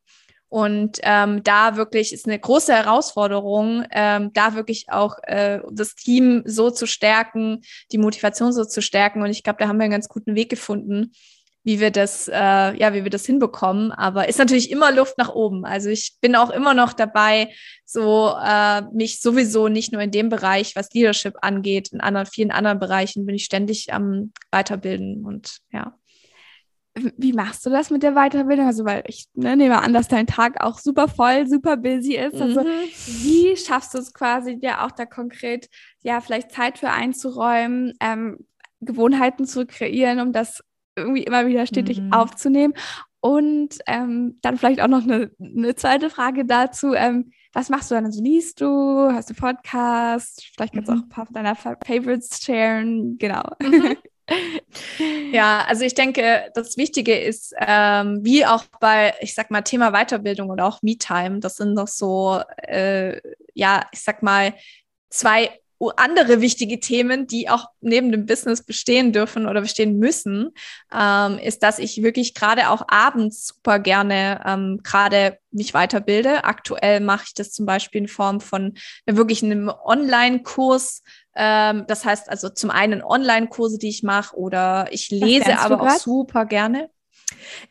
und 0.54 1.00
ähm, 1.02 1.42
da 1.42 1.78
wirklich 1.78 2.14
ist 2.14 2.28
eine 2.28 2.38
große 2.38 2.72
Herausforderung, 2.72 3.86
ähm, 3.90 4.30
da 4.34 4.54
wirklich 4.54 4.86
auch 4.88 5.16
äh, 5.24 5.62
das 5.72 5.96
Team 5.96 6.44
so 6.46 6.70
zu 6.70 6.86
stärken, 6.86 7.62
die 7.92 7.98
Motivation 7.98 8.54
so 8.54 8.64
zu 8.64 8.84
stärken. 8.84 9.24
Und 9.24 9.32
ich 9.32 9.42
glaube, 9.42 9.58
da 9.60 9.68
haben 9.68 9.78
wir 9.78 9.86
einen 9.86 9.94
ganz 9.94 10.10
guten 10.10 10.36
Weg 10.36 10.52
gefunden, 10.52 11.12
wie 11.64 11.80
wir 11.80 11.90
das, 11.90 12.28
äh, 12.28 12.34
ja, 12.36 12.94
wie 12.94 13.04
wir 13.04 13.10
das 13.10 13.26
hinbekommen. 13.26 13.92
Aber 13.94 14.30
ist 14.30 14.38
natürlich 14.38 14.70
immer 14.70 14.92
Luft 14.92 15.18
nach 15.18 15.34
oben. 15.34 15.66
Also 15.66 15.90
ich 15.90 16.18
bin 16.22 16.36
auch 16.36 16.52
immer 16.52 16.76
noch 16.76 16.94
dabei, 16.94 17.52
so 17.84 18.36
äh, 18.40 18.84
mich 18.94 19.22
sowieso 19.22 19.70
nicht 19.70 19.92
nur 19.92 20.04
in 20.04 20.12
dem 20.12 20.30
Bereich, 20.30 20.76
was 20.76 20.94
Leadership 20.94 21.34
angeht, 21.42 21.92
in 21.92 22.00
anderen, 22.00 22.28
vielen 22.28 22.52
anderen 22.52 22.78
Bereichen 22.78 23.26
bin 23.26 23.34
ich 23.34 23.46
ständig 23.46 23.92
am 23.92 24.32
Weiterbilden 24.52 25.26
und 25.26 25.62
ja. 25.72 25.98
Wie 26.96 27.34
machst 27.34 27.66
du 27.66 27.70
das 27.70 27.90
mit 27.90 28.04
der 28.04 28.14
Weiterbildung? 28.14 28.68
Also, 28.68 28.86
weil 28.86 29.04
ich 29.08 29.26
ne, 29.34 29.58
nehme 29.58 29.82
an, 29.82 29.94
dass 29.94 30.08
dein 30.08 30.28
Tag 30.28 30.62
auch 30.62 30.78
super 30.78 31.08
voll, 31.08 31.48
super 31.48 31.78
busy 31.78 32.16
ist. 32.16 32.40
Also, 32.40 32.62
mhm. 32.62 32.68
wie 33.24 33.58
schaffst 33.58 33.94
du 33.94 33.98
es 33.98 34.14
quasi, 34.14 34.60
dir 34.60 34.84
auch 34.84 34.92
da 34.92 35.06
konkret, 35.06 35.70
ja, 36.02 36.22
vielleicht 36.22 36.52
Zeit 36.52 36.78
für 36.78 36.92
einzuräumen, 36.92 37.94
ähm, 38.00 38.46
Gewohnheiten 38.82 39.46
zu 39.46 39.66
kreieren, 39.66 40.20
um 40.20 40.34
das 40.34 40.64
irgendwie 40.96 41.24
immer 41.24 41.48
wieder 41.48 41.66
stetig 41.66 42.00
mhm. 42.00 42.14
aufzunehmen? 42.14 42.74
Und 43.20 43.78
ähm, 43.88 44.38
dann 44.42 44.58
vielleicht 44.58 44.82
auch 44.82 44.90
noch 44.90 45.04
eine, 45.04 45.32
eine 45.40 45.76
zweite 45.76 46.10
Frage 46.10 46.46
dazu. 46.46 46.94
Ähm, 46.94 47.32
was 47.54 47.70
machst 47.70 47.90
du 47.90 47.96
dann? 47.96 48.06
Also 48.06 48.22
liest 48.22 48.60
du, 48.62 49.10
hast 49.12 49.30
du 49.30 49.34
Podcast? 49.34 50.44
Vielleicht 50.54 50.74
kannst 50.74 50.90
du 50.90 50.94
mhm. 50.94 51.00
auch 51.00 51.04
ein 51.04 51.10
paar 51.10 51.28
deiner 51.32 51.56
Favorites 51.56 52.44
sharen. 52.44 53.18
Genau. 53.18 53.44
Mhm. 53.62 53.96
Ja, 55.32 55.66
also 55.68 55.84
ich 55.84 55.96
denke, 55.96 56.52
das 56.54 56.78
Wichtige 56.78 57.18
ist, 57.18 57.54
ähm, 57.60 58.20
wie 58.24 58.46
auch 58.46 58.64
bei, 58.80 59.14
ich 59.22 59.34
sag 59.34 59.50
mal, 59.52 59.62
Thema 59.64 59.92
Weiterbildung 59.92 60.50
oder 60.50 60.66
auch 60.66 60.82
Me-Time, 60.84 61.40
das 61.40 61.58
sind 61.58 61.74
noch 61.74 61.88
so, 61.88 62.40
äh, 62.62 63.20
ja, 63.54 63.88
ich 63.92 64.02
sag 64.02 64.22
mal, 64.24 64.54
zwei 65.10 65.60
andere 65.96 66.42
wichtige 66.42 66.80
Themen, 66.80 67.28
die 67.28 67.50
auch 67.50 67.68
neben 67.82 68.12
dem 68.12 68.26
Business 68.26 68.64
bestehen 68.64 69.12
dürfen 69.12 69.48
oder 69.48 69.62
bestehen 69.62 70.00
müssen, 70.00 70.52
ähm, 70.94 71.40
ist, 71.40 71.64
dass 71.64 71.80
ich 71.80 72.04
wirklich 72.04 72.34
gerade 72.34 72.70
auch 72.70 72.84
abends 72.88 73.48
super 73.48 73.80
gerne 73.80 74.42
ähm, 74.46 74.80
gerade 74.84 75.38
mich 75.52 75.74
weiterbilde. 75.74 76.44
Aktuell 76.44 77.00
mache 77.00 77.26
ich 77.28 77.34
das 77.34 77.52
zum 77.52 77.66
Beispiel 77.66 78.02
in 78.02 78.08
Form 78.08 78.42
von 78.42 78.74
wirklich 79.06 79.44
einem 79.44 79.70
Online-Kurs. 79.70 81.04
Ähm, 81.36 81.86
das 81.88 82.06
heißt 82.06 82.30
also 82.30 82.50
zum 82.50 82.70
einen 82.72 83.04
Online-Kurse, 83.04 83.78
die 83.78 83.90
ich 83.90 84.04
mache, 84.04 84.36
oder 84.36 84.88
ich 84.92 85.10
lese 85.10 85.60
aber 85.60 85.82
auch 85.82 85.98
super 85.98 86.46
gerne. 86.46 86.90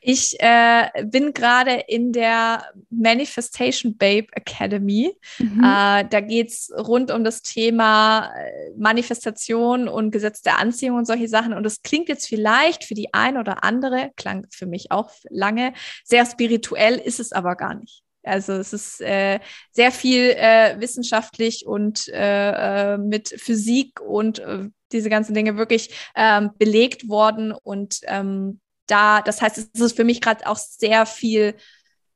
Ich 0.01 0.37
äh, 0.41 0.89
bin 1.05 1.33
gerade 1.33 1.85
in 1.89 2.13
der 2.13 2.65
Manifestation 2.91 3.97
Babe 3.97 4.27
Academy. 4.33 5.13
Mhm. 5.39 5.61
Äh, 5.61 6.05
da 6.09 6.21
geht 6.21 6.49
es 6.49 6.73
rund 6.77 7.11
um 7.11 7.25
das 7.25 7.43
Thema 7.43 8.33
äh, 8.37 8.71
Manifestation 8.77 9.89
und 9.89 10.11
Gesetz 10.11 10.43
der 10.43 10.59
Anziehung 10.59 10.99
und 10.99 11.07
solche 11.07 11.29
Sachen. 11.29 11.53
Und 11.53 11.65
das 11.65 11.83
klingt 11.83 12.09
jetzt 12.09 12.27
vielleicht 12.27 12.85
für 12.85 12.95
die 12.95 13.13
ein 13.13 13.37
oder 13.37 13.65
andere, 13.65 14.11
klang 14.17 14.47
für 14.51 14.67
mich 14.67 14.91
auch 14.91 15.11
lange, 15.31 15.73
sehr 16.05 16.27
spirituell, 16.27 16.97
ist 16.97 17.21
es 17.21 17.33
aber 17.33 17.57
gar 17.57 17.75
nicht. 17.75 18.03
Also 18.25 18.53
es 18.53 18.73
ist 18.73 19.01
äh, 19.01 19.41
sehr 19.73 19.91
viel 19.91 20.31
äh, 20.31 20.77
wissenschaftlich 20.79 21.67
und 21.67 22.09
äh, 22.09 22.95
äh 22.95 22.99
mit 22.99 23.29
Physik 23.29 24.01
und 24.01 24.39
äh, 24.39 24.69
diese 24.93 25.11
ganzen 25.11 25.35
Dinge 25.35 25.57
wirklich 25.57 25.91
ähm, 26.15 26.51
belegt 26.59 27.09
worden 27.09 27.53
und 27.53 28.01
ähm, 28.05 28.61
da, 28.93 29.23
das 29.23 29.41
heißt, 29.41 29.59
es 29.59 29.81
ist 29.81 29.97
für 29.97 30.05
mich 30.05 30.21
gerade 30.21 30.47
auch 30.47 30.59
sehr 30.59 31.07
viel 31.07 31.55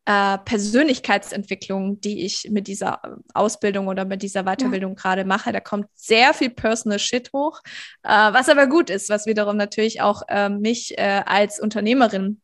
äh, 0.04 0.38
Persönlichkeitsentwicklung, 0.38 2.00
die 2.00 2.24
ich 2.24 2.50
mit 2.50 2.68
dieser 2.68 3.00
Ausbildung 3.34 3.88
oder 3.88 4.04
mit 4.04 4.22
dieser 4.22 4.44
Weiterbildung 4.44 4.92
ja. 4.92 5.02
gerade 5.02 5.24
mache. 5.24 5.52
Da 5.52 5.60
kommt 5.60 5.86
sehr 5.94 6.34
viel 6.34 6.50
Personal 6.50 6.98
Shit 6.98 7.32
hoch, 7.32 7.60
äh, 8.02 8.08
was 8.10 8.50
aber 8.50 8.66
gut 8.66 8.90
ist, 8.90 9.08
was 9.08 9.26
wiederum 9.26 9.56
natürlich 9.56 10.02
auch 10.02 10.22
äh, 10.28 10.50
mich 10.50 10.96
äh, 10.98 11.22
als 11.24 11.58
Unternehmerin 11.58 12.40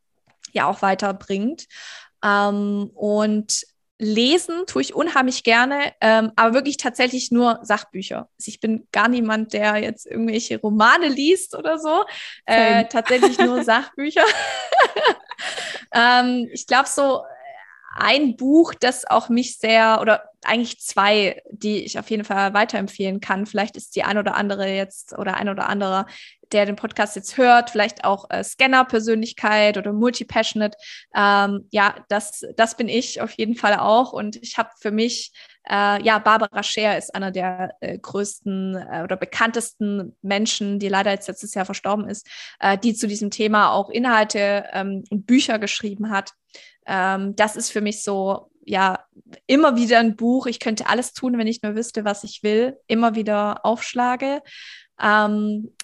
ja 0.53 0.66
auch 0.66 0.83
weiterbringt. 0.83 1.66
Ähm, 2.24 2.91
und 2.95 3.64
lesen 4.03 4.66
tue 4.66 4.82
ich 4.82 4.94
unheimlich 4.94 5.44
gerne, 5.44 5.92
ähm, 6.00 6.32
aber 6.36 6.55
wirklich 6.55 6.76
tatsächlich 6.76 7.30
nur 7.30 7.61
Sachbücher. 7.62 8.28
Also 8.38 8.48
ich 8.48 8.61
bin 8.61 8.88
gar 8.92 9.09
niemand, 9.09 9.53
der 9.53 9.76
jetzt 9.76 10.07
irgendwelche 10.07 10.61
Romane 10.61 11.09
liest 11.09 11.57
oder 11.57 11.78
so. 11.78 12.05
Äh, 12.44 12.86
tatsächlich 12.86 13.38
nur 13.38 13.62
Sachbücher. 13.64 14.24
ähm, 15.94 16.48
ich 16.53 16.66
glaube, 16.66 16.88
so 16.88 17.22
ein 17.94 18.36
Buch, 18.36 18.74
das 18.74 19.09
auch 19.09 19.28
mich 19.28 19.59
sehr, 19.59 19.98
oder 20.00 20.32
eigentlich 20.45 20.80
zwei, 20.80 21.43
die 21.51 21.84
ich 21.84 21.99
auf 21.99 22.11
jeden 22.11 22.24
Fall 22.24 22.55
weiterempfehlen 22.55 23.20
kann. 23.20 23.47
Vielleicht 23.47 23.76
ist 23.76 23.97
die 23.97 24.03
ein 24.03 24.18
oder 24.18 24.34
andere 24.34 24.68
jetzt 24.68 25.16
oder 25.16 25.36
ein 25.36 25.49
oder 25.49 25.68
anderer, 25.68 26.07
der 26.53 26.66
den 26.66 26.76
Podcast 26.76 27.16
jetzt 27.16 27.36
hört, 27.36 27.70
vielleicht 27.70 28.05
auch 28.05 28.28
äh, 28.30 28.45
Scanner-Persönlichkeit 28.45 29.78
oder 29.78 29.93
Multi-Passionate. 29.93 30.76
Ähm, 31.14 31.68
ja, 31.70 31.95
das, 32.09 32.45
das 32.57 32.76
bin 32.76 32.88
ich 32.88 33.20
auf 33.20 33.32
jeden 33.32 33.55
Fall 33.55 33.76
auch. 33.76 34.12
Und 34.12 34.36
ich 34.36 34.59
habe 34.59 34.70
für 34.80 34.90
mich, 34.90 35.32
äh, 35.68 36.03
ja, 36.03 36.18
Barbara 36.18 36.62
Scher 36.62 36.99
ist 36.99 37.14
einer 37.14 37.30
der 37.30 37.74
äh, 37.80 37.99
größten 37.99 38.76
äh, 38.76 39.03
oder 39.03 39.16
bekanntesten 39.16 40.16
Menschen, 40.22 40.78
die 40.78 40.88
leider 40.88 41.11
jetzt 41.11 41.28
letztes 41.28 41.55
Jahr 41.55 41.64
verstorben 41.64 42.09
ist, 42.09 42.28
äh, 42.61 42.76
die 42.76 42.95
zu 42.95 43.07
diesem 43.07 43.30
Thema 43.30 43.72
auch 43.72 43.88
Inhalte 43.88 44.66
ähm, 44.72 45.05
und 45.11 45.26
Bücher 45.26 45.59
geschrieben 45.59 46.11
hat. 46.11 46.32
Ähm, 46.86 47.34
das 47.36 47.57
ist 47.57 47.70
für 47.70 47.80
mich 47.80 48.03
so, 48.03 48.51
ja, 48.64 49.04
immer 49.46 49.76
wieder 49.76 49.98
ein 49.98 50.16
Buch. 50.16 50.46
Ich 50.46 50.60
könnte 50.60 50.86
alles 50.86 51.12
tun, 51.12 51.38
wenn 51.38 51.46
ich 51.46 51.62
nur 51.62 51.74
wüsste, 51.74 52.04
was 52.04 52.24
ich 52.24 52.42
will. 52.42 52.78
Immer 52.86 53.14
wieder 53.14 53.64
aufschlage. 53.64 54.42
Ähm, 55.00 55.74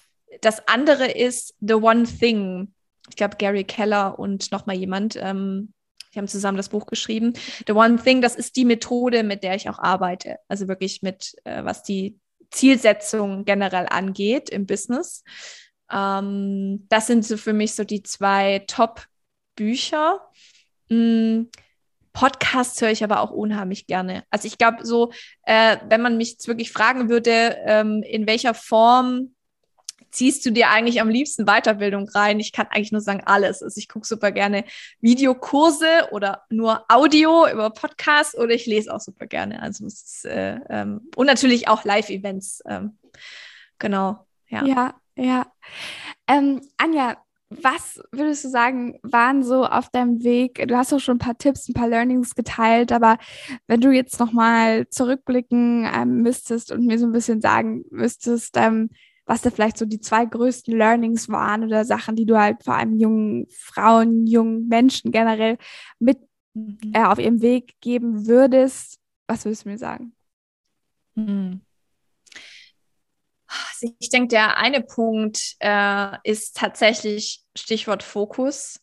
das 0.41 0.67
andere 0.67 1.07
ist 1.11 1.55
The 1.59 1.75
One 1.75 2.03
Thing. 2.03 2.73
Ich 3.09 3.15
glaube, 3.15 3.37
Gary 3.37 3.63
Keller 3.63 4.17
und 4.19 4.51
nochmal 4.51 4.77
jemand. 4.77 5.17
Ähm, 5.17 5.73
die 6.13 6.19
haben 6.19 6.27
zusammen 6.27 6.57
das 6.57 6.69
Buch 6.69 6.85
geschrieben. 6.87 7.33
The 7.67 7.73
One 7.73 8.01
Thing, 8.01 8.21
das 8.21 8.35
ist 8.35 8.55
die 8.55 8.65
Methode, 8.65 9.23
mit 9.23 9.43
der 9.43 9.55
ich 9.55 9.69
auch 9.69 9.79
arbeite. 9.79 10.37
Also 10.47 10.67
wirklich 10.67 11.01
mit, 11.01 11.35
äh, 11.43 11.63
was 11.63 11.83
die 11.83 12.19
Zielsetzung 12.51 13.45
generell 13.45 13.87
angeht 13.89 14.49
im 14.49 14.65
Business. 14.65 15.23
Ähm, 15.91 16.87
das 16.89 17.07
sind 17.07 17.25
so 17.25 17.37
für 17.37 17.53
mich 17.53 17.75
so 17.75 17.83
die 17.83 18.03
zwei 18.03 18.63
Top-Bücher. 18.67 20.21
Mm, 20.89 21.43
Podcasts 22.19 22.81
höre 22.81 22.91
ich 22.91 23.01
aber 23.01 23.21
auch 23.21 23.31
unheimlich 23.31 23.87
gerne. 23.87 24.25
Also 24.29 24.45
ich 24.45 24.57
glaube, 24.57 24.85
so, 24.85 25.13
äh, 25.43 25.77
wenn 25.87 26.01
man 26.01 26.17
mich 26.17 26.31
jetzt 26.31 26.49
wirklich 26.49 26.69
fragen 26.69 27.07
würde, 27.07 27.55
ähm, 27.65 28.03
in 28.03 28.27
welcher 28.27 28.53
Form 28.53 29.33
ziehst 30.11 30.45
du 30.45 30.51
dir 30.51 30.67
eigentlich 30.67 30.99
am 30.99 31.07
liebsten 31.07 31.45
Weiterbildung 31.45 32.09
rein? 32.09 32.41
Ich 32.41 32.51
kann 32.51 32.67
eigentlich 32.67 32.91
nur 32.91 32.99
sagen, 32.99 33.23
alles. 33.25 33.63
Also 33.63 33.77
ich 33.77 33.87
gucke 33.87 34.05
super 34.05 34.33
gerne 34.33 34.65
Videokurse 34.99 36.09
oder 36.11 36.43
nur 36.49 36.83
Audio 36.89 37.47
über 37.47 37.69
Podcasts 37.69 38.37
oder 38.37 38.53
ich 38.53 38.65
lese 38.65 38.93
auch 38.93 38.99
super 38.99 39.25
gerne. 39.25 39.61
Also 39.61 39.85
es 39.85 40.01
ist, 40.01 40.25
äh, 40.25 40.59
ähm, 40.67 41.07
und 41.15 41.25
natürlich 41.25 41.69
auch 41.69 41.85
Live-Events. 41.85 42.63
Ähm, 42.67 42.97
genau, 43.77 44.27
ja. 44.49 44.65
Ja, 44.65 44.93
ja. 45.15 45.53
Ähm, 46.27 46.59
Anja, 46.75 47.15
was 47.49 47.99
würdest 48.11 48.43
du 48.45 48.49
sagen, 48.49 48.99
waren 49.01 49.43
so 49.43 49.65
auf 49.65 49.89
deinem 49.89 50.23
Weg? 50.23 50.67
Du 50.67 50.77
hast 50.77 50.93
auch 50.93 50.99
schon 50.99 51.15
ein 51.15 51.19
paar 51.19 51.37
Tipps, 51.37 51.67
ein 51.67 51.73
paar 51.73 51.87
Learnings 51.87 52.35
geteilt, 52.35 52.91
aber 52.91 53.17
wenn 53.65 53.81
du 53.81 53.91
jetzt 53.91 54.19
nochmal 54.19 54.87
zurückblicken 54.89 55.87
ähm, 55.91 56.21
müsstest 56.21 56.71
und 56.71 56.85
mir 56.85 56.99
so 56.99 57.07
ein 57.07 57.11
bisschen 57.11 57.41
sagen 57.41 57.85
müsstest, 57.89 58.55
ähm, 58.55 58.89
was 59.25 59.41
da 59.41 59.49
vielleicht 59.49 59.77
so 59.77 59.85
die 59.85 59.99
zwei 59.99 60.25
größten 60.25 60.75
Learnings 60.75 61.29
waren 61.29 61.63
oder 61.63 61.85
Sachen, 61.85 62.15
die 62.15 62.25
du 62.25 62.37
halt 62.37 62.63
vor 62.63 62.75
allem 62.75 62.95
jungen 62.97 63.47
Frauen, 63.49 64.27
jungen 64.27 64.67
Menschen 64.67 65.11
generell 65.11 65.57
mit 65.99 66.19
mhm. 66.53 66.77
äh, 66.93 67.03
auf 67.03 67.17
ihrem 67.17 67.41
Weg 67.41 67.79
geben 67.81 68.27
würdest, 68.27 68.99
was 69.27 69.45
würdest 69.45 69.65
du 69.65 69.69
mir 69.69 69.77
sagen? 69.77 70.13
Mhm. 71.15 71.61
Also 73.49 73.93
ich 73.99 74.09
denke, 74.09 74.29
der 74.29 74.57
eine 74.57 74.81
Punkt 74.81 75.55
äh, 75.59 76.17
ist 76.23 76.55
tatsächlich 76.57 77.43
Stichwort 77.55 78.03
Fokus. 78.03 78.79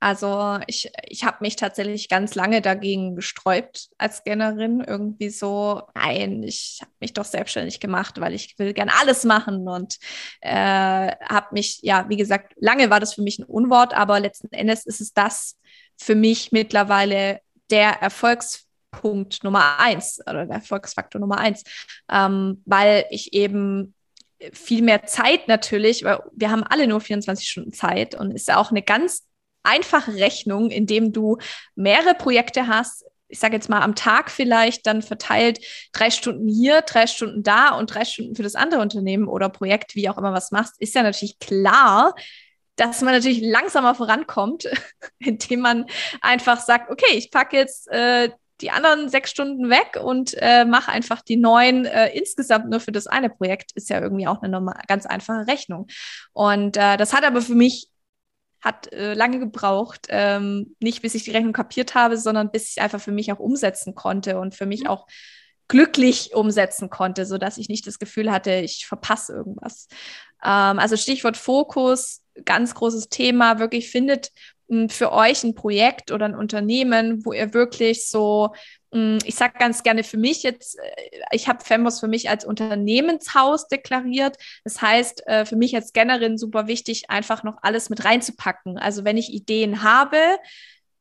Also 0.00 0.60
ich, 0.68 0.90
ich 1.08 1.24
habe 1.24 1.38
mich 1.40 1.56
tatsächlich 1.56 2.08
ganz 2.08 2.36
lange 2.36 2.62
dagegen 2.62 3.16
gesträubt 3.16 3.88
als 3.98 4.18
Scannerin. 4.18 4.80
Irgendwie 4.80 5.28
so, 5.28 5.82
nein, 5.94 6.44
ich 6.44 6.78
habe 6.80 6.92
mich 7.00 7.14
doch 7.14 7.24
selbstständig 7.24 7.80
gemacht, 7.80 8.20
weil 8.20 8.32
ich 8.32 8.58
will 8.58 8.72
gern 8.74 8.90
alles 9.00 9.24
machen 9.24 9.66
und 9.66 9.98
äh, 10.40 10.50
habe 11.28 11.48
mich, 11.50 11.80
ja, 11.82 12.08
wie 12.08 12.16
gesagt, 12.16 12.54
lange 12.60 12.90
war 12.90 13.00
das 13.00 13.14
für 13.14 13.22
mich 13.22 13.40
ein 13.40 13.44
Unwort, 13.44 13.92
aber 13.92 14.20
letzten 14.20 14.52
Endes 14.52 14.86
ist 14.86 15.00
es 15.00 15.12
das 15.12 15.58
für 15.96 16.14
mich 16.14 16.52
mittlerweile 16.52 17.40
der 17.70 18.00
Erfolgspunkt 18.00 19.42
Nummer 19.42 19.80
eins 19.80 20.20
oder 20.22 20.46
der 20.46 20.56
Erfolgsfaktor 20.56 21.20
Nummer 21.20 21.38
eins, 21.38 21.64
ähm, 22.08 22.62
weil 22.66 23.04
ich 23.10 23.32
eben 23.32 23.94
viel 24.52 24.82
mehr 24.82 25.04
Zeit 25.04 25.48
natürlich, 25.48 26.04
weil 26.04 26.20
wir 26.32 26.50
haben 26.50 26.62
alle 26.62 26.86
nur 26.86 27.00
24 27.00 27.48
Stunden 27.48 27.72
Zeit 27.72 28.14
und 28.14 28.32
ist 28.32 28.48
ja 28.48 28.56
auch 28.56 28.70
eine 28.70 28.82
ganz 28.82 29.26
einfache 29.62 30.14
Rechnung, 30.14 30.70
indem 30.70 31.12
du 31.12 31.38
mehrere 31.74 32.14
Projekte 32.14 32.68
hast, 32.68 33.04
ich 33.28 33.38
sage 33.38 33.54
jetzt 33.54 33.68
mal 33.68 33.82
am 33.82 33.94
Tag 33.94 34.30
vielleicht 34.30 34.86
dann 34.86 35.02
verteilt 35.02 35.60
drei 35.92 36.10
Stunden 36.10 36.48
hier, 36.48 36.80
drei 36.82 37.06
Stunden 37.06 37.42
da 37.42 37.76
und 37.76 37.92
drei 37.94 38.04
Stunden 38.04 38.34
für 38.34 38.42
das 38.42 38.54
andere 38.54 38.80
Unternehmen 38.80 39.28
oder 39.28 39.50
Projekt, 39.50 39.94
wie 39.94 40.08
auch 40.08 40.16
immer 40.16 40.32
was 40.32 40.50
machst, 40.50 40.80
ist 40.80 40.94
ja 40.94 41.02
natürlich 41.02 41.38
klar, 41.38 42.14
dass 42.76 43.02
man 43.02 43.12
natürlich 43.12 43.42
langsamer 43.42 43.94
vorankommt, 43.94 44.68
indem 45.18 45.60
man 45.60 45.86
einfach 46.20 46.60
sagt, 46.60 46.90
okay, 46.90 47.16
ich 47.16 47.30
packe 47.30 47.56
jetzt 47.56 47.88
äh, 47.88 48.30
die 48.60 48.70
anderen 48.70 49.08
sechs 49.08 49.30
Stunden 49.30 49.70
weg 49.70 49.98
und 50.02 50.34
äh, 50.38 50.64
mache 50.64 50.90
einfach 50.90 51.22
die 51.22 51.36
neun 51.36 51.84
äh, 51.84 52.08
insgesamt 52.16 52.70
nur 52.70 52.80
für 52.80 52.92
das 52.92 53.06
eine 53.06 53.30
Projekt, 53.30 53.72
ist 53.72 53.88
ja 53.90 54.00
irgendwie 54.00 54.26
auch 54.26 54.42
eine 54.42 54.50
normal, 54.50 54.80
ganz 54.88 55.06
einfache 55.06 55.46
Rechnung. 55.46 55.86
Und 56.32 56.76
äh, 56.76 56.96
das 56.96 57.12
hat 57.12 57.24
aber 57.24 57.42
für 57.42 57.54
mich 57.54 57.88
hat 58.60 58.92
äh, 58.92 59.14
lange 59.14 59.38
gebraucht. 59.38 60.06
Ähm, 60.08 60.74
nicht 60.80 61.02
bis 61.02 61.14
ich 61.14 61.24
die 61.24 61.30
Rechnung 61.30 61.52
kapiert 61.52 61.94
habe, 61.94 62.18
sondern 62.18 62.50
bis 62.50 62.70
ich 62.70 62.82
einfach 62.82 63.00
für 63.00 63.12
mich 63.12 63.32
auch 63.32 63.38
umsetzen 63.38 63.94
konnte 63.94 64.38
und 64.38 64.54
für 64.54 64.66
mich 64.66 64.82
mhm. 64.82 64.88
auch 64.88 65.06
glücklich 65.68 66.34
umsetzen 66.34 66.90
konnte, 66.90 67.26
so 67.26 67.38
dass 67.38 67.58
ich 67.58 67.68
nicht 67.68 67.86
das 67.86 67.98
Gefühl 67.98 68.32
hatte, 68.32 68.52
ich 68.54 68.86
verpasse 68.86 69.34
irgendwas. 69.34 69.86
Ähm, 70.42 70.78
also 70.78 70.96
Stichwort 70.96 71.36
Fokus, 71.36 72.22
ganz 72.44 72.74
großes 72.74 73.08
Thema. 73.10 73.58
Wirklich 73.58 73.90
findet 73.90 74.30
für 74.88 75.12
euch 75.12 75.44
ein 75.44 75.54
Projekt 75.54 76.12
oder 76.12 76.26
ein 76.26 76.34
Unternehmen, 76.34 77.24
wo 77.24 77.32
ihr 77.32 77.54
wirklich 77.54 78.08
so 78.08 78.52
ich 78.90 79.34
sage 79.34 79.58
ganz 79.58 79.82
gerne 79.82 80.02
für 80.02 80.16
mich 80.16 80.42
jetzt, 80.42 80.78
äh, 80.78 81.20
ich 81.32 81.46
habe 81.46 81.62
Fembos 81.62 82.00
für 82.00 82.08
mich 82.08 82.30
als 82.30 82.44
Unternehmenshaus 82.46 83.68
deklariert. 83.68 84.36
Das 84.64 84.80
heißt, 84.80 85.26
äh, 85.26 85.44
für 85.44 85.56
mich 85.56 85.74
als 85.74 85.88
Scannerin 85.88 86.38
super 86.38 86.68
wichtig, 86.68 87.10
einfach 87.10 87.42
noch 87.42 87.58
alles 87.60 87.90
mit 87.90 88.04
reinzupacken. 88.04 88.78
Also 88.78 89.04
wenn 89.04 89.18
ich 89.18 89.32
Ideen 89.32 89.82
habe, 89.82 90.16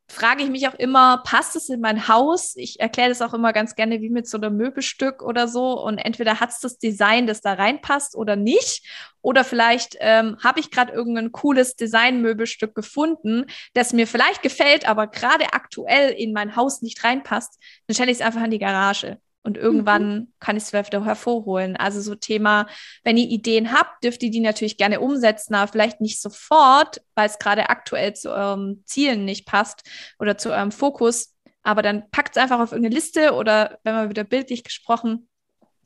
frage 0.10 0.43
ich 0.43 0.49
mich 0.49 0.68
auch 0.68 0.74
immer, 0.76 1.22
passt 1.26 1.55
es 1.55 1.70
in 1.70 1.82
mein 1.82 2.08
Haus? 2.08 2.55
Ich 2.55 2.80
erkläre 2.80 3.10
das 3.10 3.22
auch 3.22 3.34
immer 3.34 3.53
ganz 3.53 3.76
gerne 3.76 4.01
wie 4.01 4.10
mit 4.10 4.28
so 4.28 4.38
einem 4.38 4.55
Möbelstück 4.55 5.22
oder 5.22 5.47
so. 5.47 5.80
Und 5.82 5.97
entweder 5.97 6.39
hat 6.39 6.49
es 6.49 6.60
das 6.60 6.78
Design, 6.78 7.28
das 7.28 7.41
da 7.41 7.53
reinpasst 7.53 8.16
oder 8.16 8.36
nicht. 8.36 8.86
Oder 9.22 9.43
vielleicht 9.43 9.97
ähm, 9.99 10.38
habe 10.43 10.60
ich 10.60 10.72
gerade 10.72 10.93
irgendein 10.93 11.32
cooles 11.32 11.76
Designmöbelstück 11.76 12.74
gefunden, 12.74 13.45
das 13.74 13.91
mir 13.91 14.08
vielleicht 14.08 14.41
gefällt, 14.41 14.88
aber 14.88 15.08
gerade 15.08 15.53
aktuell 15.53 16.12
in 16.12 16.32
mein 16.32 16.55
Haus 16.55 16.82
nicht 16.82 17.03
reinpasst. 17.03 17.60
Dann 17.88 17.95
stelle 17.95 18.12
ich 18.12 18.20
es 18.20 18.26
einfach 18.26 18.43
in 18.43 18.51
die 18.51 18.60
Garage 18.60 19.20
und 19.47 19.55
irgendwann 19.55 20.09
mhm. 20.13 20.33
kann 20.41 20.57
ich 20.57 20.63
es 20.63 20.73
wieder 20.73 21.05
hervorholen. 21.05 21.77
Also 21.77 22.01
so 22.01 22.15
Thema, 22.15 22.67
wenn 23.05 23.15
ihr 23.15 23.29
Ideen 23.29 23.71
habt, 23.71 24.03
dürft 24.03 24.21
ihr 24.21 24.29
die 24.29 24.41
natürlich 24.41 24.75
gerne 24.75 24.99
umsetzen, 24.99 25.55
aber 25.55 25.71
vielleicht 25.71 26.01
nicht 26.01 26.21
sofort, 26.21 27.01
weil 27.15 27.29
es 27.29 27.39
gerade 27.39 27.69
aktuell 27.69 28.13
zu 28.13 28.29
euren 28.29 28.83
Zielen 28.85 29.23
nicht 29.23 29.45
passt 29.45 29.89
oder 30.19 30.37
zu 30.37 30.51
eurem 30.51 30.73
Fokus. 30.73 31.33
Aber 31.63 31.81
dann 31.81 32.11
packt 32.11 32.35
es 32.35 32.43
einfach 32.43 32.59
auf 32.59 32.73
irgendeine 32.73 32.95
Liste 32.95 33.35
oder 33.35 33.79
wenn 33.83 33.95
wir 33.95 34.09
wieder 34.09 34.25
bildlich 34.25 34.65
gesprochen, 34.65 35.29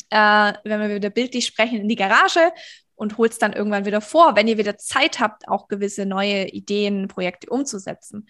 äh, 0.10 0.54
wenn 0.64 0.82
wir 0.82 0.96
wieder 0.96 1.12
bildlich 1.12 1.46
sprechen, 1.46 1.82
in 1.82 1.88
die 1.88 1.96
Garage 1.96 2.52
und 2.96 3.20
holt 3.20 3.34
es 3.34 3.38
dann 3.38 3.54
irgendwann 3.54 3.86
wieder 3.86 4.02
vor, 4.02 4.36
wenn 4.36 4.48
ihr 4.48 4.58
wieder 4.58 4.80
Zeit 4.80 5.20
habt, 5.20 5.48
auch 5.48 5.68
gewisse 5.68 6.08
neue 6.08 6.48
Ideen, 6.48 7.08
Projekte 7.08 7.48
umzusetzen. 7.52 8.26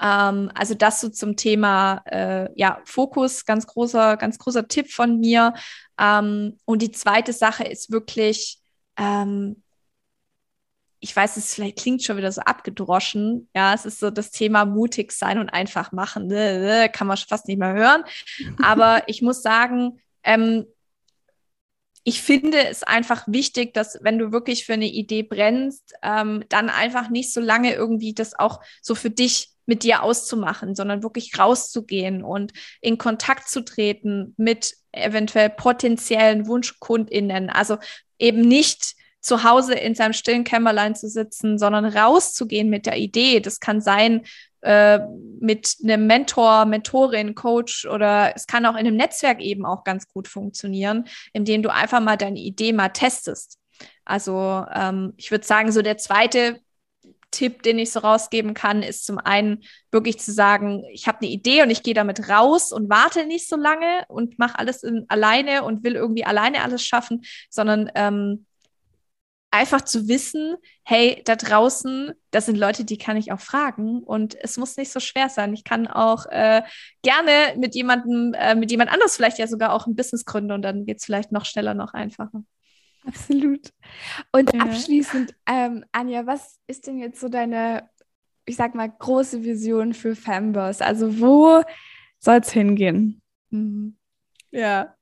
Ähm, 0.00 0.50
also 0.54 0.74
das 0.74 1.00
so 1.00 1.08
zum 1.08 1.36
Thema 1.36 2.02
äh, 2.06 2.48
ja, 2.56 2.80
Fokus, 2.84 3.44
ganz 3.44 3.66
großer, 3.66 4.16
ganz 4.16 4.38
großer 4.38 4.66
Tipp 4.68 4.90
von 4.90 5.20
mir. 5.20 5.54
Ähm, 5.98 6.58
und 6.64 6.82
die 6.82 6.90
zweite 6.90 7.32
Sache 7.32 7.64
ist 7.64 7.90
wirklich, 7.90 8.58
ähm, 8.96 9.62
ich 11.00 11.16
weiß, 11.16 11.36
es 11.38 11.54
vielleicht 11.54 11.78
klingt 11.78 12.02
schon 12.02 12.18
wieder 12.18 12.30
so 12.30 12.42
abgedroschen. 12.42 13.48
Ja, 13.54 13.74
es 13.74 13.86
ist 13.86 14.00
so 14.00 14.10
das 14.10 14.30
Thema 14.30 14.66
mutig 14.66 15.12
sein 15.12 15.38
und 15.38 15.48
einfach 15.50 15.92
machen. 15.92 16.26
Ne, 16.26 16.58
ne, 16.58 16.90
kann 16.90 17.06
man 17.06 17.16
fast 17.16 17.48
nicht 17.48 17.58
mehr 17.58 17.72
hören. 17.72 18.04
Aber 18.62 19.02
ich 19.06 19.22
muss 19.22 19.42
sagen, 19.42 20.00
ähm, 20.22 20.66
ich 22.04 22.22
finde 22.22 22.66
es 22.66 22.82
einfach 22.82 23.24
wichtig, 23.26 23.74
dass 23.74 23.98
wenn 24.02 24.18
du 24.18 24.32
wirklich 24.32 24.64
für 24.64 24.72
eine 24.72 24.88
Idee 24.88 25.22
brennst, 25.22 25.94
ähm, 26.02 26.44
dann 26.48 26.70
einfach 26.70 27.10
nicht 27.10 27.32
so 27.32 27.40
lange 27.40 27.74
irgendwie 27.74 28.14
das 28.14 28.38
auch 28.38 28.60
so 28.80 28.94
für 28.94 29.10
dich 29.10 29.49
mit 29.66 29.82
dir 29.82 30.02
auszumachen, 30.02 30.74
sondern 30.74 31.02
wirklich 31.02 31.38
rauszugehen 31.38 32.22
und 32.22 32.52
in 32.80 32.98
Kontakt 32.98 33.48
zu 33.48 33.62
treten 33.62 34.34
mit 34.36 34.74
eventuell 34.92 35.50
potenziellen 35.50 36.46
Wunschkundinnen. 36.46 37.50
Also 37.50 37.78
eben 38.18 38.40
nicht 38.40 38.94
zu 39.20 39.44
Hause 39.44 39.74
in 39.74 39.94
seinem 39.94 40.14
stillen 40.14 40.44
Kämmerlein 40.44 40.94
zu 40.94 41.08
sitzen, 41.08 41.58
sondern 41.58 41.84
rauszugehen 41.84 42.70
mit 42.70 42.86
der 42.86 42.96
Idee. 42.96 43.40
Das 43.40 43.60
kann 43.60 43.80
sein 43.80 44.22
äh, 44.62 44.98
mit 45.40 45.76
einem 45.82 46.06
Mentor, 46.06 46.64
Mentorin, 46.64 47.34
Coach 47.34 47.86
oder 47.86 48.32
es 48.34 48.46
kann 48.46 48.66
auch 48.66 48.74
in 48.74 48.86
einem 48.86 48.96
Netzwerk 48.96 49.40
eben 49.40 49.64
auch 49.66 49.84
ganz 49.84 50.08
gut 50.08 50.28
funktionieren, 50.28 51.06
indem 51.32 51.62
du 51.62 51.72
einfach 51.72 52.00
mal 52.00 52.16
deine 52.16 52.40
Idee 52.40 52.72
mal 52.72 52.88
testest. 52.88 53.58
Also 54.04 54.64
ähm, 54.74 55.14
ich 55.16 55.30
würde 55.30 55.46
sagen, 55.46 55.72
so 55.72 55.82
der 55.82 55.98
zweite 55.98 56.60
Tipp, 57.30 57.62
den 57.62 57.78
ich 57.78 57.92
so 57.92 58.00
rausgeben 58.00 58.54
kann, 58.54 58.82
ist 58.82 59.06
zum 59.06 59.18
einen 59.18 59.62
wirklich 59.90 60.18
zu 60.18 60.32
sagen, 60.32 60.84
ich 60.92 61.06
habe 61.06 61.18
eine 61.20 61.30
Idee 61.30 61.62
und 61.62 61.70
ich 61.70 61.82
gehe 61.82 61.94
damit 61.94 62.28
raus 62.28 62.72
und 62.72 62.90
warte 62.90 63.26
nicht 63.26 63.48
so 63.48 63.56
lange 63.56 64.04
und 64.08 64.38
mache 64.38 64.58
alles 64.58 64.82
in, 64.82 65.06
alleine 65.08 65.64
und 65.64 65.84
will 65.84 65.94
irgendwie 65.94 66.24
alleine 66.24 66.62
alles 66.62 66.84
schaffen, 66.84 67.22
sondern 67.48 67.90
ähm, 67.94 68.46
einfach 69.50 69.82
zu 69.82 70.08
wissen, 70.08 70.56
hey, 70.84 71.22
da 71.24 71.36
draußen, 71.36 72.12
das 72.30 72.46
sind 72.46 72.56
Leute, 72.56 72.84
die 72.84 72.98
kann 72.98 73.16
ich 73.16 73.32
auch 73.32 73.40
fragen 73.40 74.02
und 74.02 74.36
es 74.40 74.56
muss 74.56 74.76
nicht 74.76 74.92
so 74.92 75.00
schwer 75.00 75.28
sein. 75.28 75.52
Ich 75.54 75.64
kann 75.64 75.88
auch 75.88 76.26
äh, 76.26 76.62
gerne 77.02 77.56
mit 77.58 77.74
jemandem, 77.74 78.34
äh, 78.34 78.54
mit 78.54 78.70
jemand 78.70 78.92
anders 78.92 79.16
vielleicht 79.16 79.38
ja 79.38 79.46
sogar 79.46 79.72
auch 79.72 79.86
ein 79.86 79.96
Business 79.96 80.24
gründen 80.24 80.52
und 80.52 80.62
dann 80.62 80.86
geht 80.86 80.98
es 80.98 81.04
vielleicht 81.04 81.32
noch 81.32 81.44
schneller, 81.44 81.74
noch 81.74 81.94
einfacher. 81.94 82.42
Absolut. 83.10 83.72
Und 84.32 84.54
ja. 84.54 84.60
abschließend, 84.62 85.34
ähm, 85.46 85.84
Anja, 85.90 86.26
was 86.26 86.58
ist 86.66 86.86
denn 86.86 86.98
jetzt 86.98 87.20
so 87.20 87.28
deine, 87.28 87.90
ich 88.44 88.56
sag 88.56 88.74
mal, 88.74 88.88
große 88.88 89.42
Vision 89.42 89.94
für 89.94 90.14
Fanboss? 90.14 90.80
Also 90.80 91.20
wo 91.20 91.62
soll 92.20 92.38
es 92.38 92.52
hingehen? 92.52 93.20
Mhm. 93.50 93.96
Ja. 94.52 94.94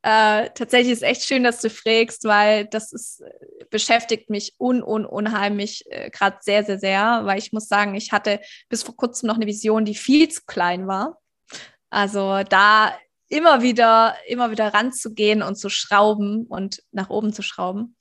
Äh, 0.00 0.50
tatsächlich 0.54 0.92
ist 0.92 1.02
echt 1.02 1.24
schön, 1.24 1.44
dass 1.44 1.60
du 1.60 1.68
fragst, 1.68 2.24
weil 2.24 2.66
das 2.66 2.92
ist, 2.92 3.22
beschäftigt 3.70 4.30
mich 4.30 4.54
un, 4.58 4.82
un 4.82 5.04
unheimlich 5.04 5.84
äh, 5.90 6.10
gerade 6.10 6.38
sehr, 6.40 6.64
sehr, 6.64 6.78
sehr, 6.78 7.20
weil 7.24 7.38
ich 7.38 7.52
muss 7.52 7.68
sagen, 7.68 7.94
ich 7.94 8.12
hatte 8.12 8.40
bis 8.68 8.82
vor 8.82 8.96
kurzem 8.96 9.28
noch 9.28 9.36
eine 9.36 9.46
Vision, 9.46 9.84
die 9.84 9.94
viel 9.94 10.28
zu 10.28 10.42
klein 10.46 10.86
war. 10.86 11.20
Also 11.90 12.42
da 12.48 12.96
immer 13.32 13.62
wieder, 13.62 14.14
immer 14.28 14.50
wieder 14.50 14.74
ranzugehen 14.74 15.42
und 15.42 15.56
zu 15.56 15.70
schrauben 15.70 16.46
und 16.46 16.82
nach 16.92 17.08
oben 17.08 17.32
zu 17.32 17.42
schrauben. 17.42 17.96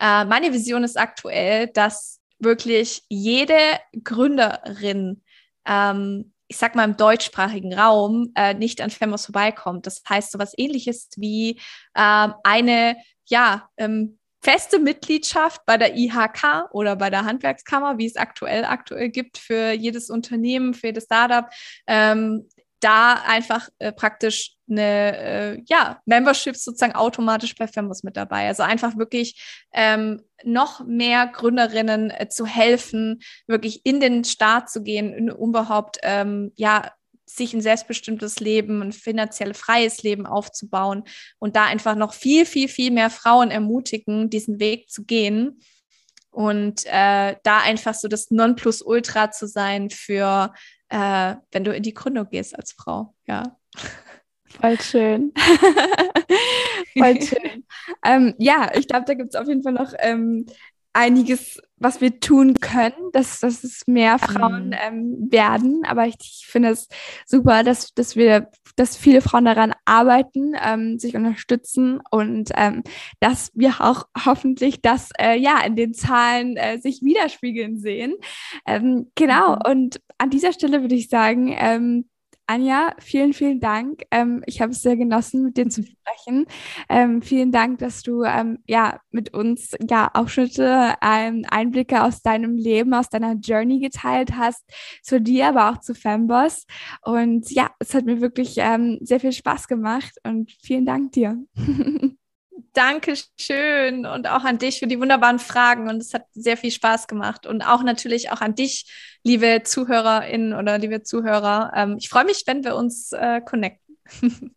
Äh, 0.00 0.24
meine 0.24 0.52
Vision 0.52 0.82
ist 0.82 0.98
aktuell, 0.98 1.68
dass 1.68 2.20
wirklich 2.40 3.04
jede 3.08 3.56
Gründerin, 4.02 5.22
ähm, 5.66 6.32
ich 6.48 6.56
sag 6.56 6.74
mal 6.74 6.84
im 6.84 6.96
deutschsprachigen 6.96 7.72
Raum, 7.72 8.32
äh, 8.34 8.54
nicht 8.54 8.80
an 8.80 8.90
Femos 8.90 9.26
vorbeikommt. 9.26 9.86
Das 9.86 10.02
heißt, 10.08 10.32
so 10.32 10.40
was 10.40 10.52
ähnliches 10.58 11.10
wie 11.16 11.60
äh, 11.94 12.28
eine, 12.42 12.96
ja, 13.28 13.68
ähm, 13.76 14.18
feste 14.40 14.80
Mitgliedschaft 14.80 15.64
bei 15.64 15.78
der 15.78 15.96
IHK 15.96 16.68
oder 16.72 16.96
bei 16.96 17.08
der 17.08 17.24
Handwerkskammer, 17.24 17.98
wie 17.98 18.06
es 18.06 18.16
aktuell 18.16 18.64
aktuell 18.64 19.10
gibt 19.10 19.38
für 19.38 19.70
jedes 19.70 20.10
Unternehmen, 20.10 20.74
für 20.74 20.88
jedes 20.88 21.04
Startup, 21.04 21.48
ähm, 21.86 22.48
da 22.82 23.14
einfach 23.14 23.68
äh, 23.78 23.92
praktisch 23.92 24.56
eine 24.68 25.16
äh, 25.16 25.62
ja, 25.66 26.00
Membership 26.06 26.56
sozusagen 26.56 26.94
automatisch 26.94 27.54
bei 27.54 27.66
Fembus 27.66 28.02
mit 28.02 28.16
dabei. 28.16 28.48
Also 28.48 28.62
einfach 28.62 28.96
wirklich 28.96 29.66
ähm, 29.72 30.22
noch 30.44 30.84
mehr 30.84 31.26
Gründerinnen 31.26 32.10
äh, 32.10 32.28
zu 32.28 32.46
helfen, 32.46 33.20
wirklich 33.46 33.84
in 33.84 34.00
den 34.00 34.24
Start 34.24 34.70
zu 34.70 34.82
gehen, 34.82 35.30
um 35.30 35.50
überhaupt 35.50 35.98
ähm, 36.02 36.52
ja 36.56 36.90
sich 37.24 37.54
ein 37.54 37.60
selbstbestimmtes 37.60 38.40
Leben, 38.40 38.82
ein 38.82 38.92
finanziell 38.92 39.54
freies 39.54 40.02
Leben 40.02 40.26
aufzubauen 40.26 41.04
und 41.38 41.56
da 41.56 41.64
einfach 41.64 41.94
noch 41.94 42.12
viel, 42.14 42.44
viel, 42.44 42.68
viel 42.68 42.90
mehr 42.90 43.10
Frauen 43.10 43.50
ermutigen, 43.50 44.28
diesen 44.28 44.60
Weg 44.60 44.90
zu 44.90 45.04
gehen 45.04 45.60
und 46.30 46.84
äh, 46.86 47.36
da 47.42 47.58
einfach 47.58 47.94
so 47.94 48.08
das 48.08 48.30
Nonplusultra 48.30 49.30
zu 49.30 49.46
sein 49.46 49.90
für, 49.90 50.52
äh, 50.92 51.36
wenn 51.50 51.64
du 51.64 51.74
in 51.74 51.82
die 51.82 51.94
Gründung 51.94 52.28
gehst 52.28 52.54
als 52.56 52.72
Frau. 52.72 53.14
Ja. 53.26 53.56
Voll 54.44 54.78
schön. 54.80 55.32
Voll 56.98 57.22
schön. 57.22 57.64
ähm, 58.04 58.34
ja, 58.38 58.70
ich 58.74 58.86
glaube, 58.86 59.06
da 59.06 59.14
gibt 59.14 59.34
es 59.34 59.40
auf 59.40 59.48
jeden 59.48 59.62
Fall 59.62 59.72
noch 59.72 59.94
ähm, 59.98 60.44
einiges, 60.92 61.60
was 61.76 62.00
wir 62.00 62.20
tun 62.20 62.54
können, 62.60 63.10
dass, 63.12 63.40
dass 63.40 63.64
es 63.64 63.86
mehr 63.86 64.18
Frauen 64.18 64.68
mhm. 64.68 64.76
ähm, 64.82 65.28
werden. 65.30 65.82
Aber 65.84 66.06
ich, 66.06 66.16
ich 66.20 66.46
finde 66.46 66.70
es 66.70 66.88
super, 67.26 67.64
dass, 67.64 67.94
dass 67.94 68.14
wir, 68.14 68.48
dass 68.76 68.96
viele 68.96 69.20
Frauen 69.20 69.44
daran 69.44 69.74
arbeiten, 69.84 70.54
ähm, 70.62 70.98
sich 70.98 71.16
unterstützen 71.16 72.00
und 72.10 72.50
ähm, 72.56 72.82
dass 73.20 73.50
wir 73.54 73.80
auch 73.80 74.06
hoffentlich 74.24 74.80
das 74.82 75.10
äh, 75.18 75.38
ja 75.38 75.60
in 75.64 75.76
den 75.76 75.94
Zahlen 75.94 76.56
äh, 76.56 76.78
sich 76.78 77.02
widerspiegeln 77.02 77.78
sehen. 77.78 78.14
Ähm, 78.66 79.10
genau. 79.14 79.56
Mhm. 79.56 79.62
Und 79.70 80.00
an 80.18 80.30
dieser 80.30 80.52
Stelle 80.52 80.82
würde 80.82 80.94
ich 80.94 81.08
sagen, 81.08 81.54
ähm, 81.58 82.08
Anja, 82.52 82.94
vielen, 82.98 83.32
vielen 83.32 83.60
Dank. 83.60 84.02
Ähm, 84.10 84.42
ich 84.44 84.60
habe 84.60 84.72
es 84.72 84.82
sehr 84.82 84.94
genossen, 84.98 85.42
mit 85.42 85.56
dir 85.56 85.70
zu 85.70 85.82
sprechen. 85.82 86.44
Ähm, 86.90 87.22
vielen 87.22 87.50
Dank, 87.50 87.78
dass 87.78 88.02
du 88.02 88.24
ähm, 88.24 88.58
ja 88.66 89.00
mit 89.10 89.32
uns 89.32 89.74
ja 89.88 90.10
Aufschnitte, 90.12 90.94
ähm, 91.02 91.46
Einblicke 91.50 92.02
aus 92.02 92.20
deinem 92.20 92.54
Leben, 92.56 92.92
aus 92.92 93.08
deiner 93.08 93.36
Journey 93.36 93.80
geteilt 93.80 94.36
hast, 94.36 94.70
zu 95.02 95.18
dir, 95.18 95.48
aber 95.48 95.70
auch 95.70 95.80
zu 95.80 95.94
Femboss. 95.94 96.66
Und 97.00 97.50
ja, 97.50 97.70
es 97.78 97.94
hat 97.94 98.04
mir 98.04 98.20
wirklich 98.20 98.56
ähm, 98.58 98.98
sehr 99.00 99.20
viel 99.20 99.32
Spaß 99.32 99.66
gemacht 99.66 100.12
und 100.22 100.52
vielen 100.60 100.84
Dank 100.84 101.12
dir. 101.12 101.38
danke 102.72 103.14
schön 103.38 104.06
und 104.06 104.26
auch 104.28 104.44
an 104.44 104.58
dich 104.58 104.78
für 104.78 104.86
die 104.86 104.98
wunderbaren 104.98 105.38
Fragen 105.38 105.88
und 105.88 105.96
es 105.96 106.14
hat 106.14 106.26
sehr 106.32 106.56
viel 106.56 106.70
Spaß 106.70 107.06
gemacht 107.06 107.46
und 107.46 107.62
auch 107.62 107.82
natürlich 107.82 108.30
auch 108.30 108.40
an 108.40 108.54
dich, 108.54 108.90
liebe 109.22 109.62
ZuhörerInnen 109.64 110.54
oder 110.54 110.78
liebe 110.78 111.02
Zuhörer. 111.02 111.72
Ähm, 111.74 111.96
ich 111.98 112.08
freue 112.08 112.24
mich, 112.24 112.44
wenn 112.46 112.64
wir 112.64 112.76
uns 112.76 113.12
äh, 113.12 113.40
connecten. 113.40 113.96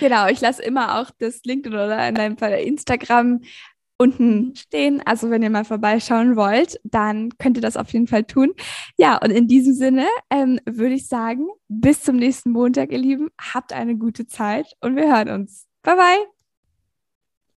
genau, 0.00 0.26
ich 0.28 0.40
lasse 0.40 0.62
immer 0.62 1.00
auch 1.00 1.10
das 1.18 1.42
LinkedIn 1.44 1.72
oder 1.78 2.08
in 2.08 2.14
deinem 2.14 2.36
Fall 2.36 2.52
Instagram 2.52 3.40
unten 3.98 4.54
stehen. 4.56 5.02
Also 5.04 5.30
wenn 5.30 5.42
ihr 5.42 5.50
mal 5.50 5.64
vorbeischauen 5.64 6.36
wollt, 6.36 6.78
dann 6.84 7.30
könnt 7.38 7.56
ihr 7.56 7.62
das 7.62 7.76
auf 7.76 7.92
jeden 7.92 8.06
Fall 8.06 8.24
tun. 8.24 8.52
Ja, 8.96 9.16
und 9.16 9.30
in 9.30 9.48
diesem 9.48 9.74
Sinne 9.74 10.06
ähm, 10.30 10.60
würde 10.66 10.94
ich 10.94 11.08
sagen, 11.08 11.46
bis 11.68 12.02
zum 12.02 12.16
nächsten 12.16 12.50
Montag, 12.50 12.92
ihr 12.92 12.98
Lieben. 12.98 13.28
Habt 13.40 13.72
eine 13.72 13.96
gute 13.96 14.26
Zeit 14.26 14.66
und 14.80 14.96
wir 14.96 15.14
hören 15.14 15.30
uns. 15.30 15.66
Bye 15.82 15.96
bye. 15.96 16.35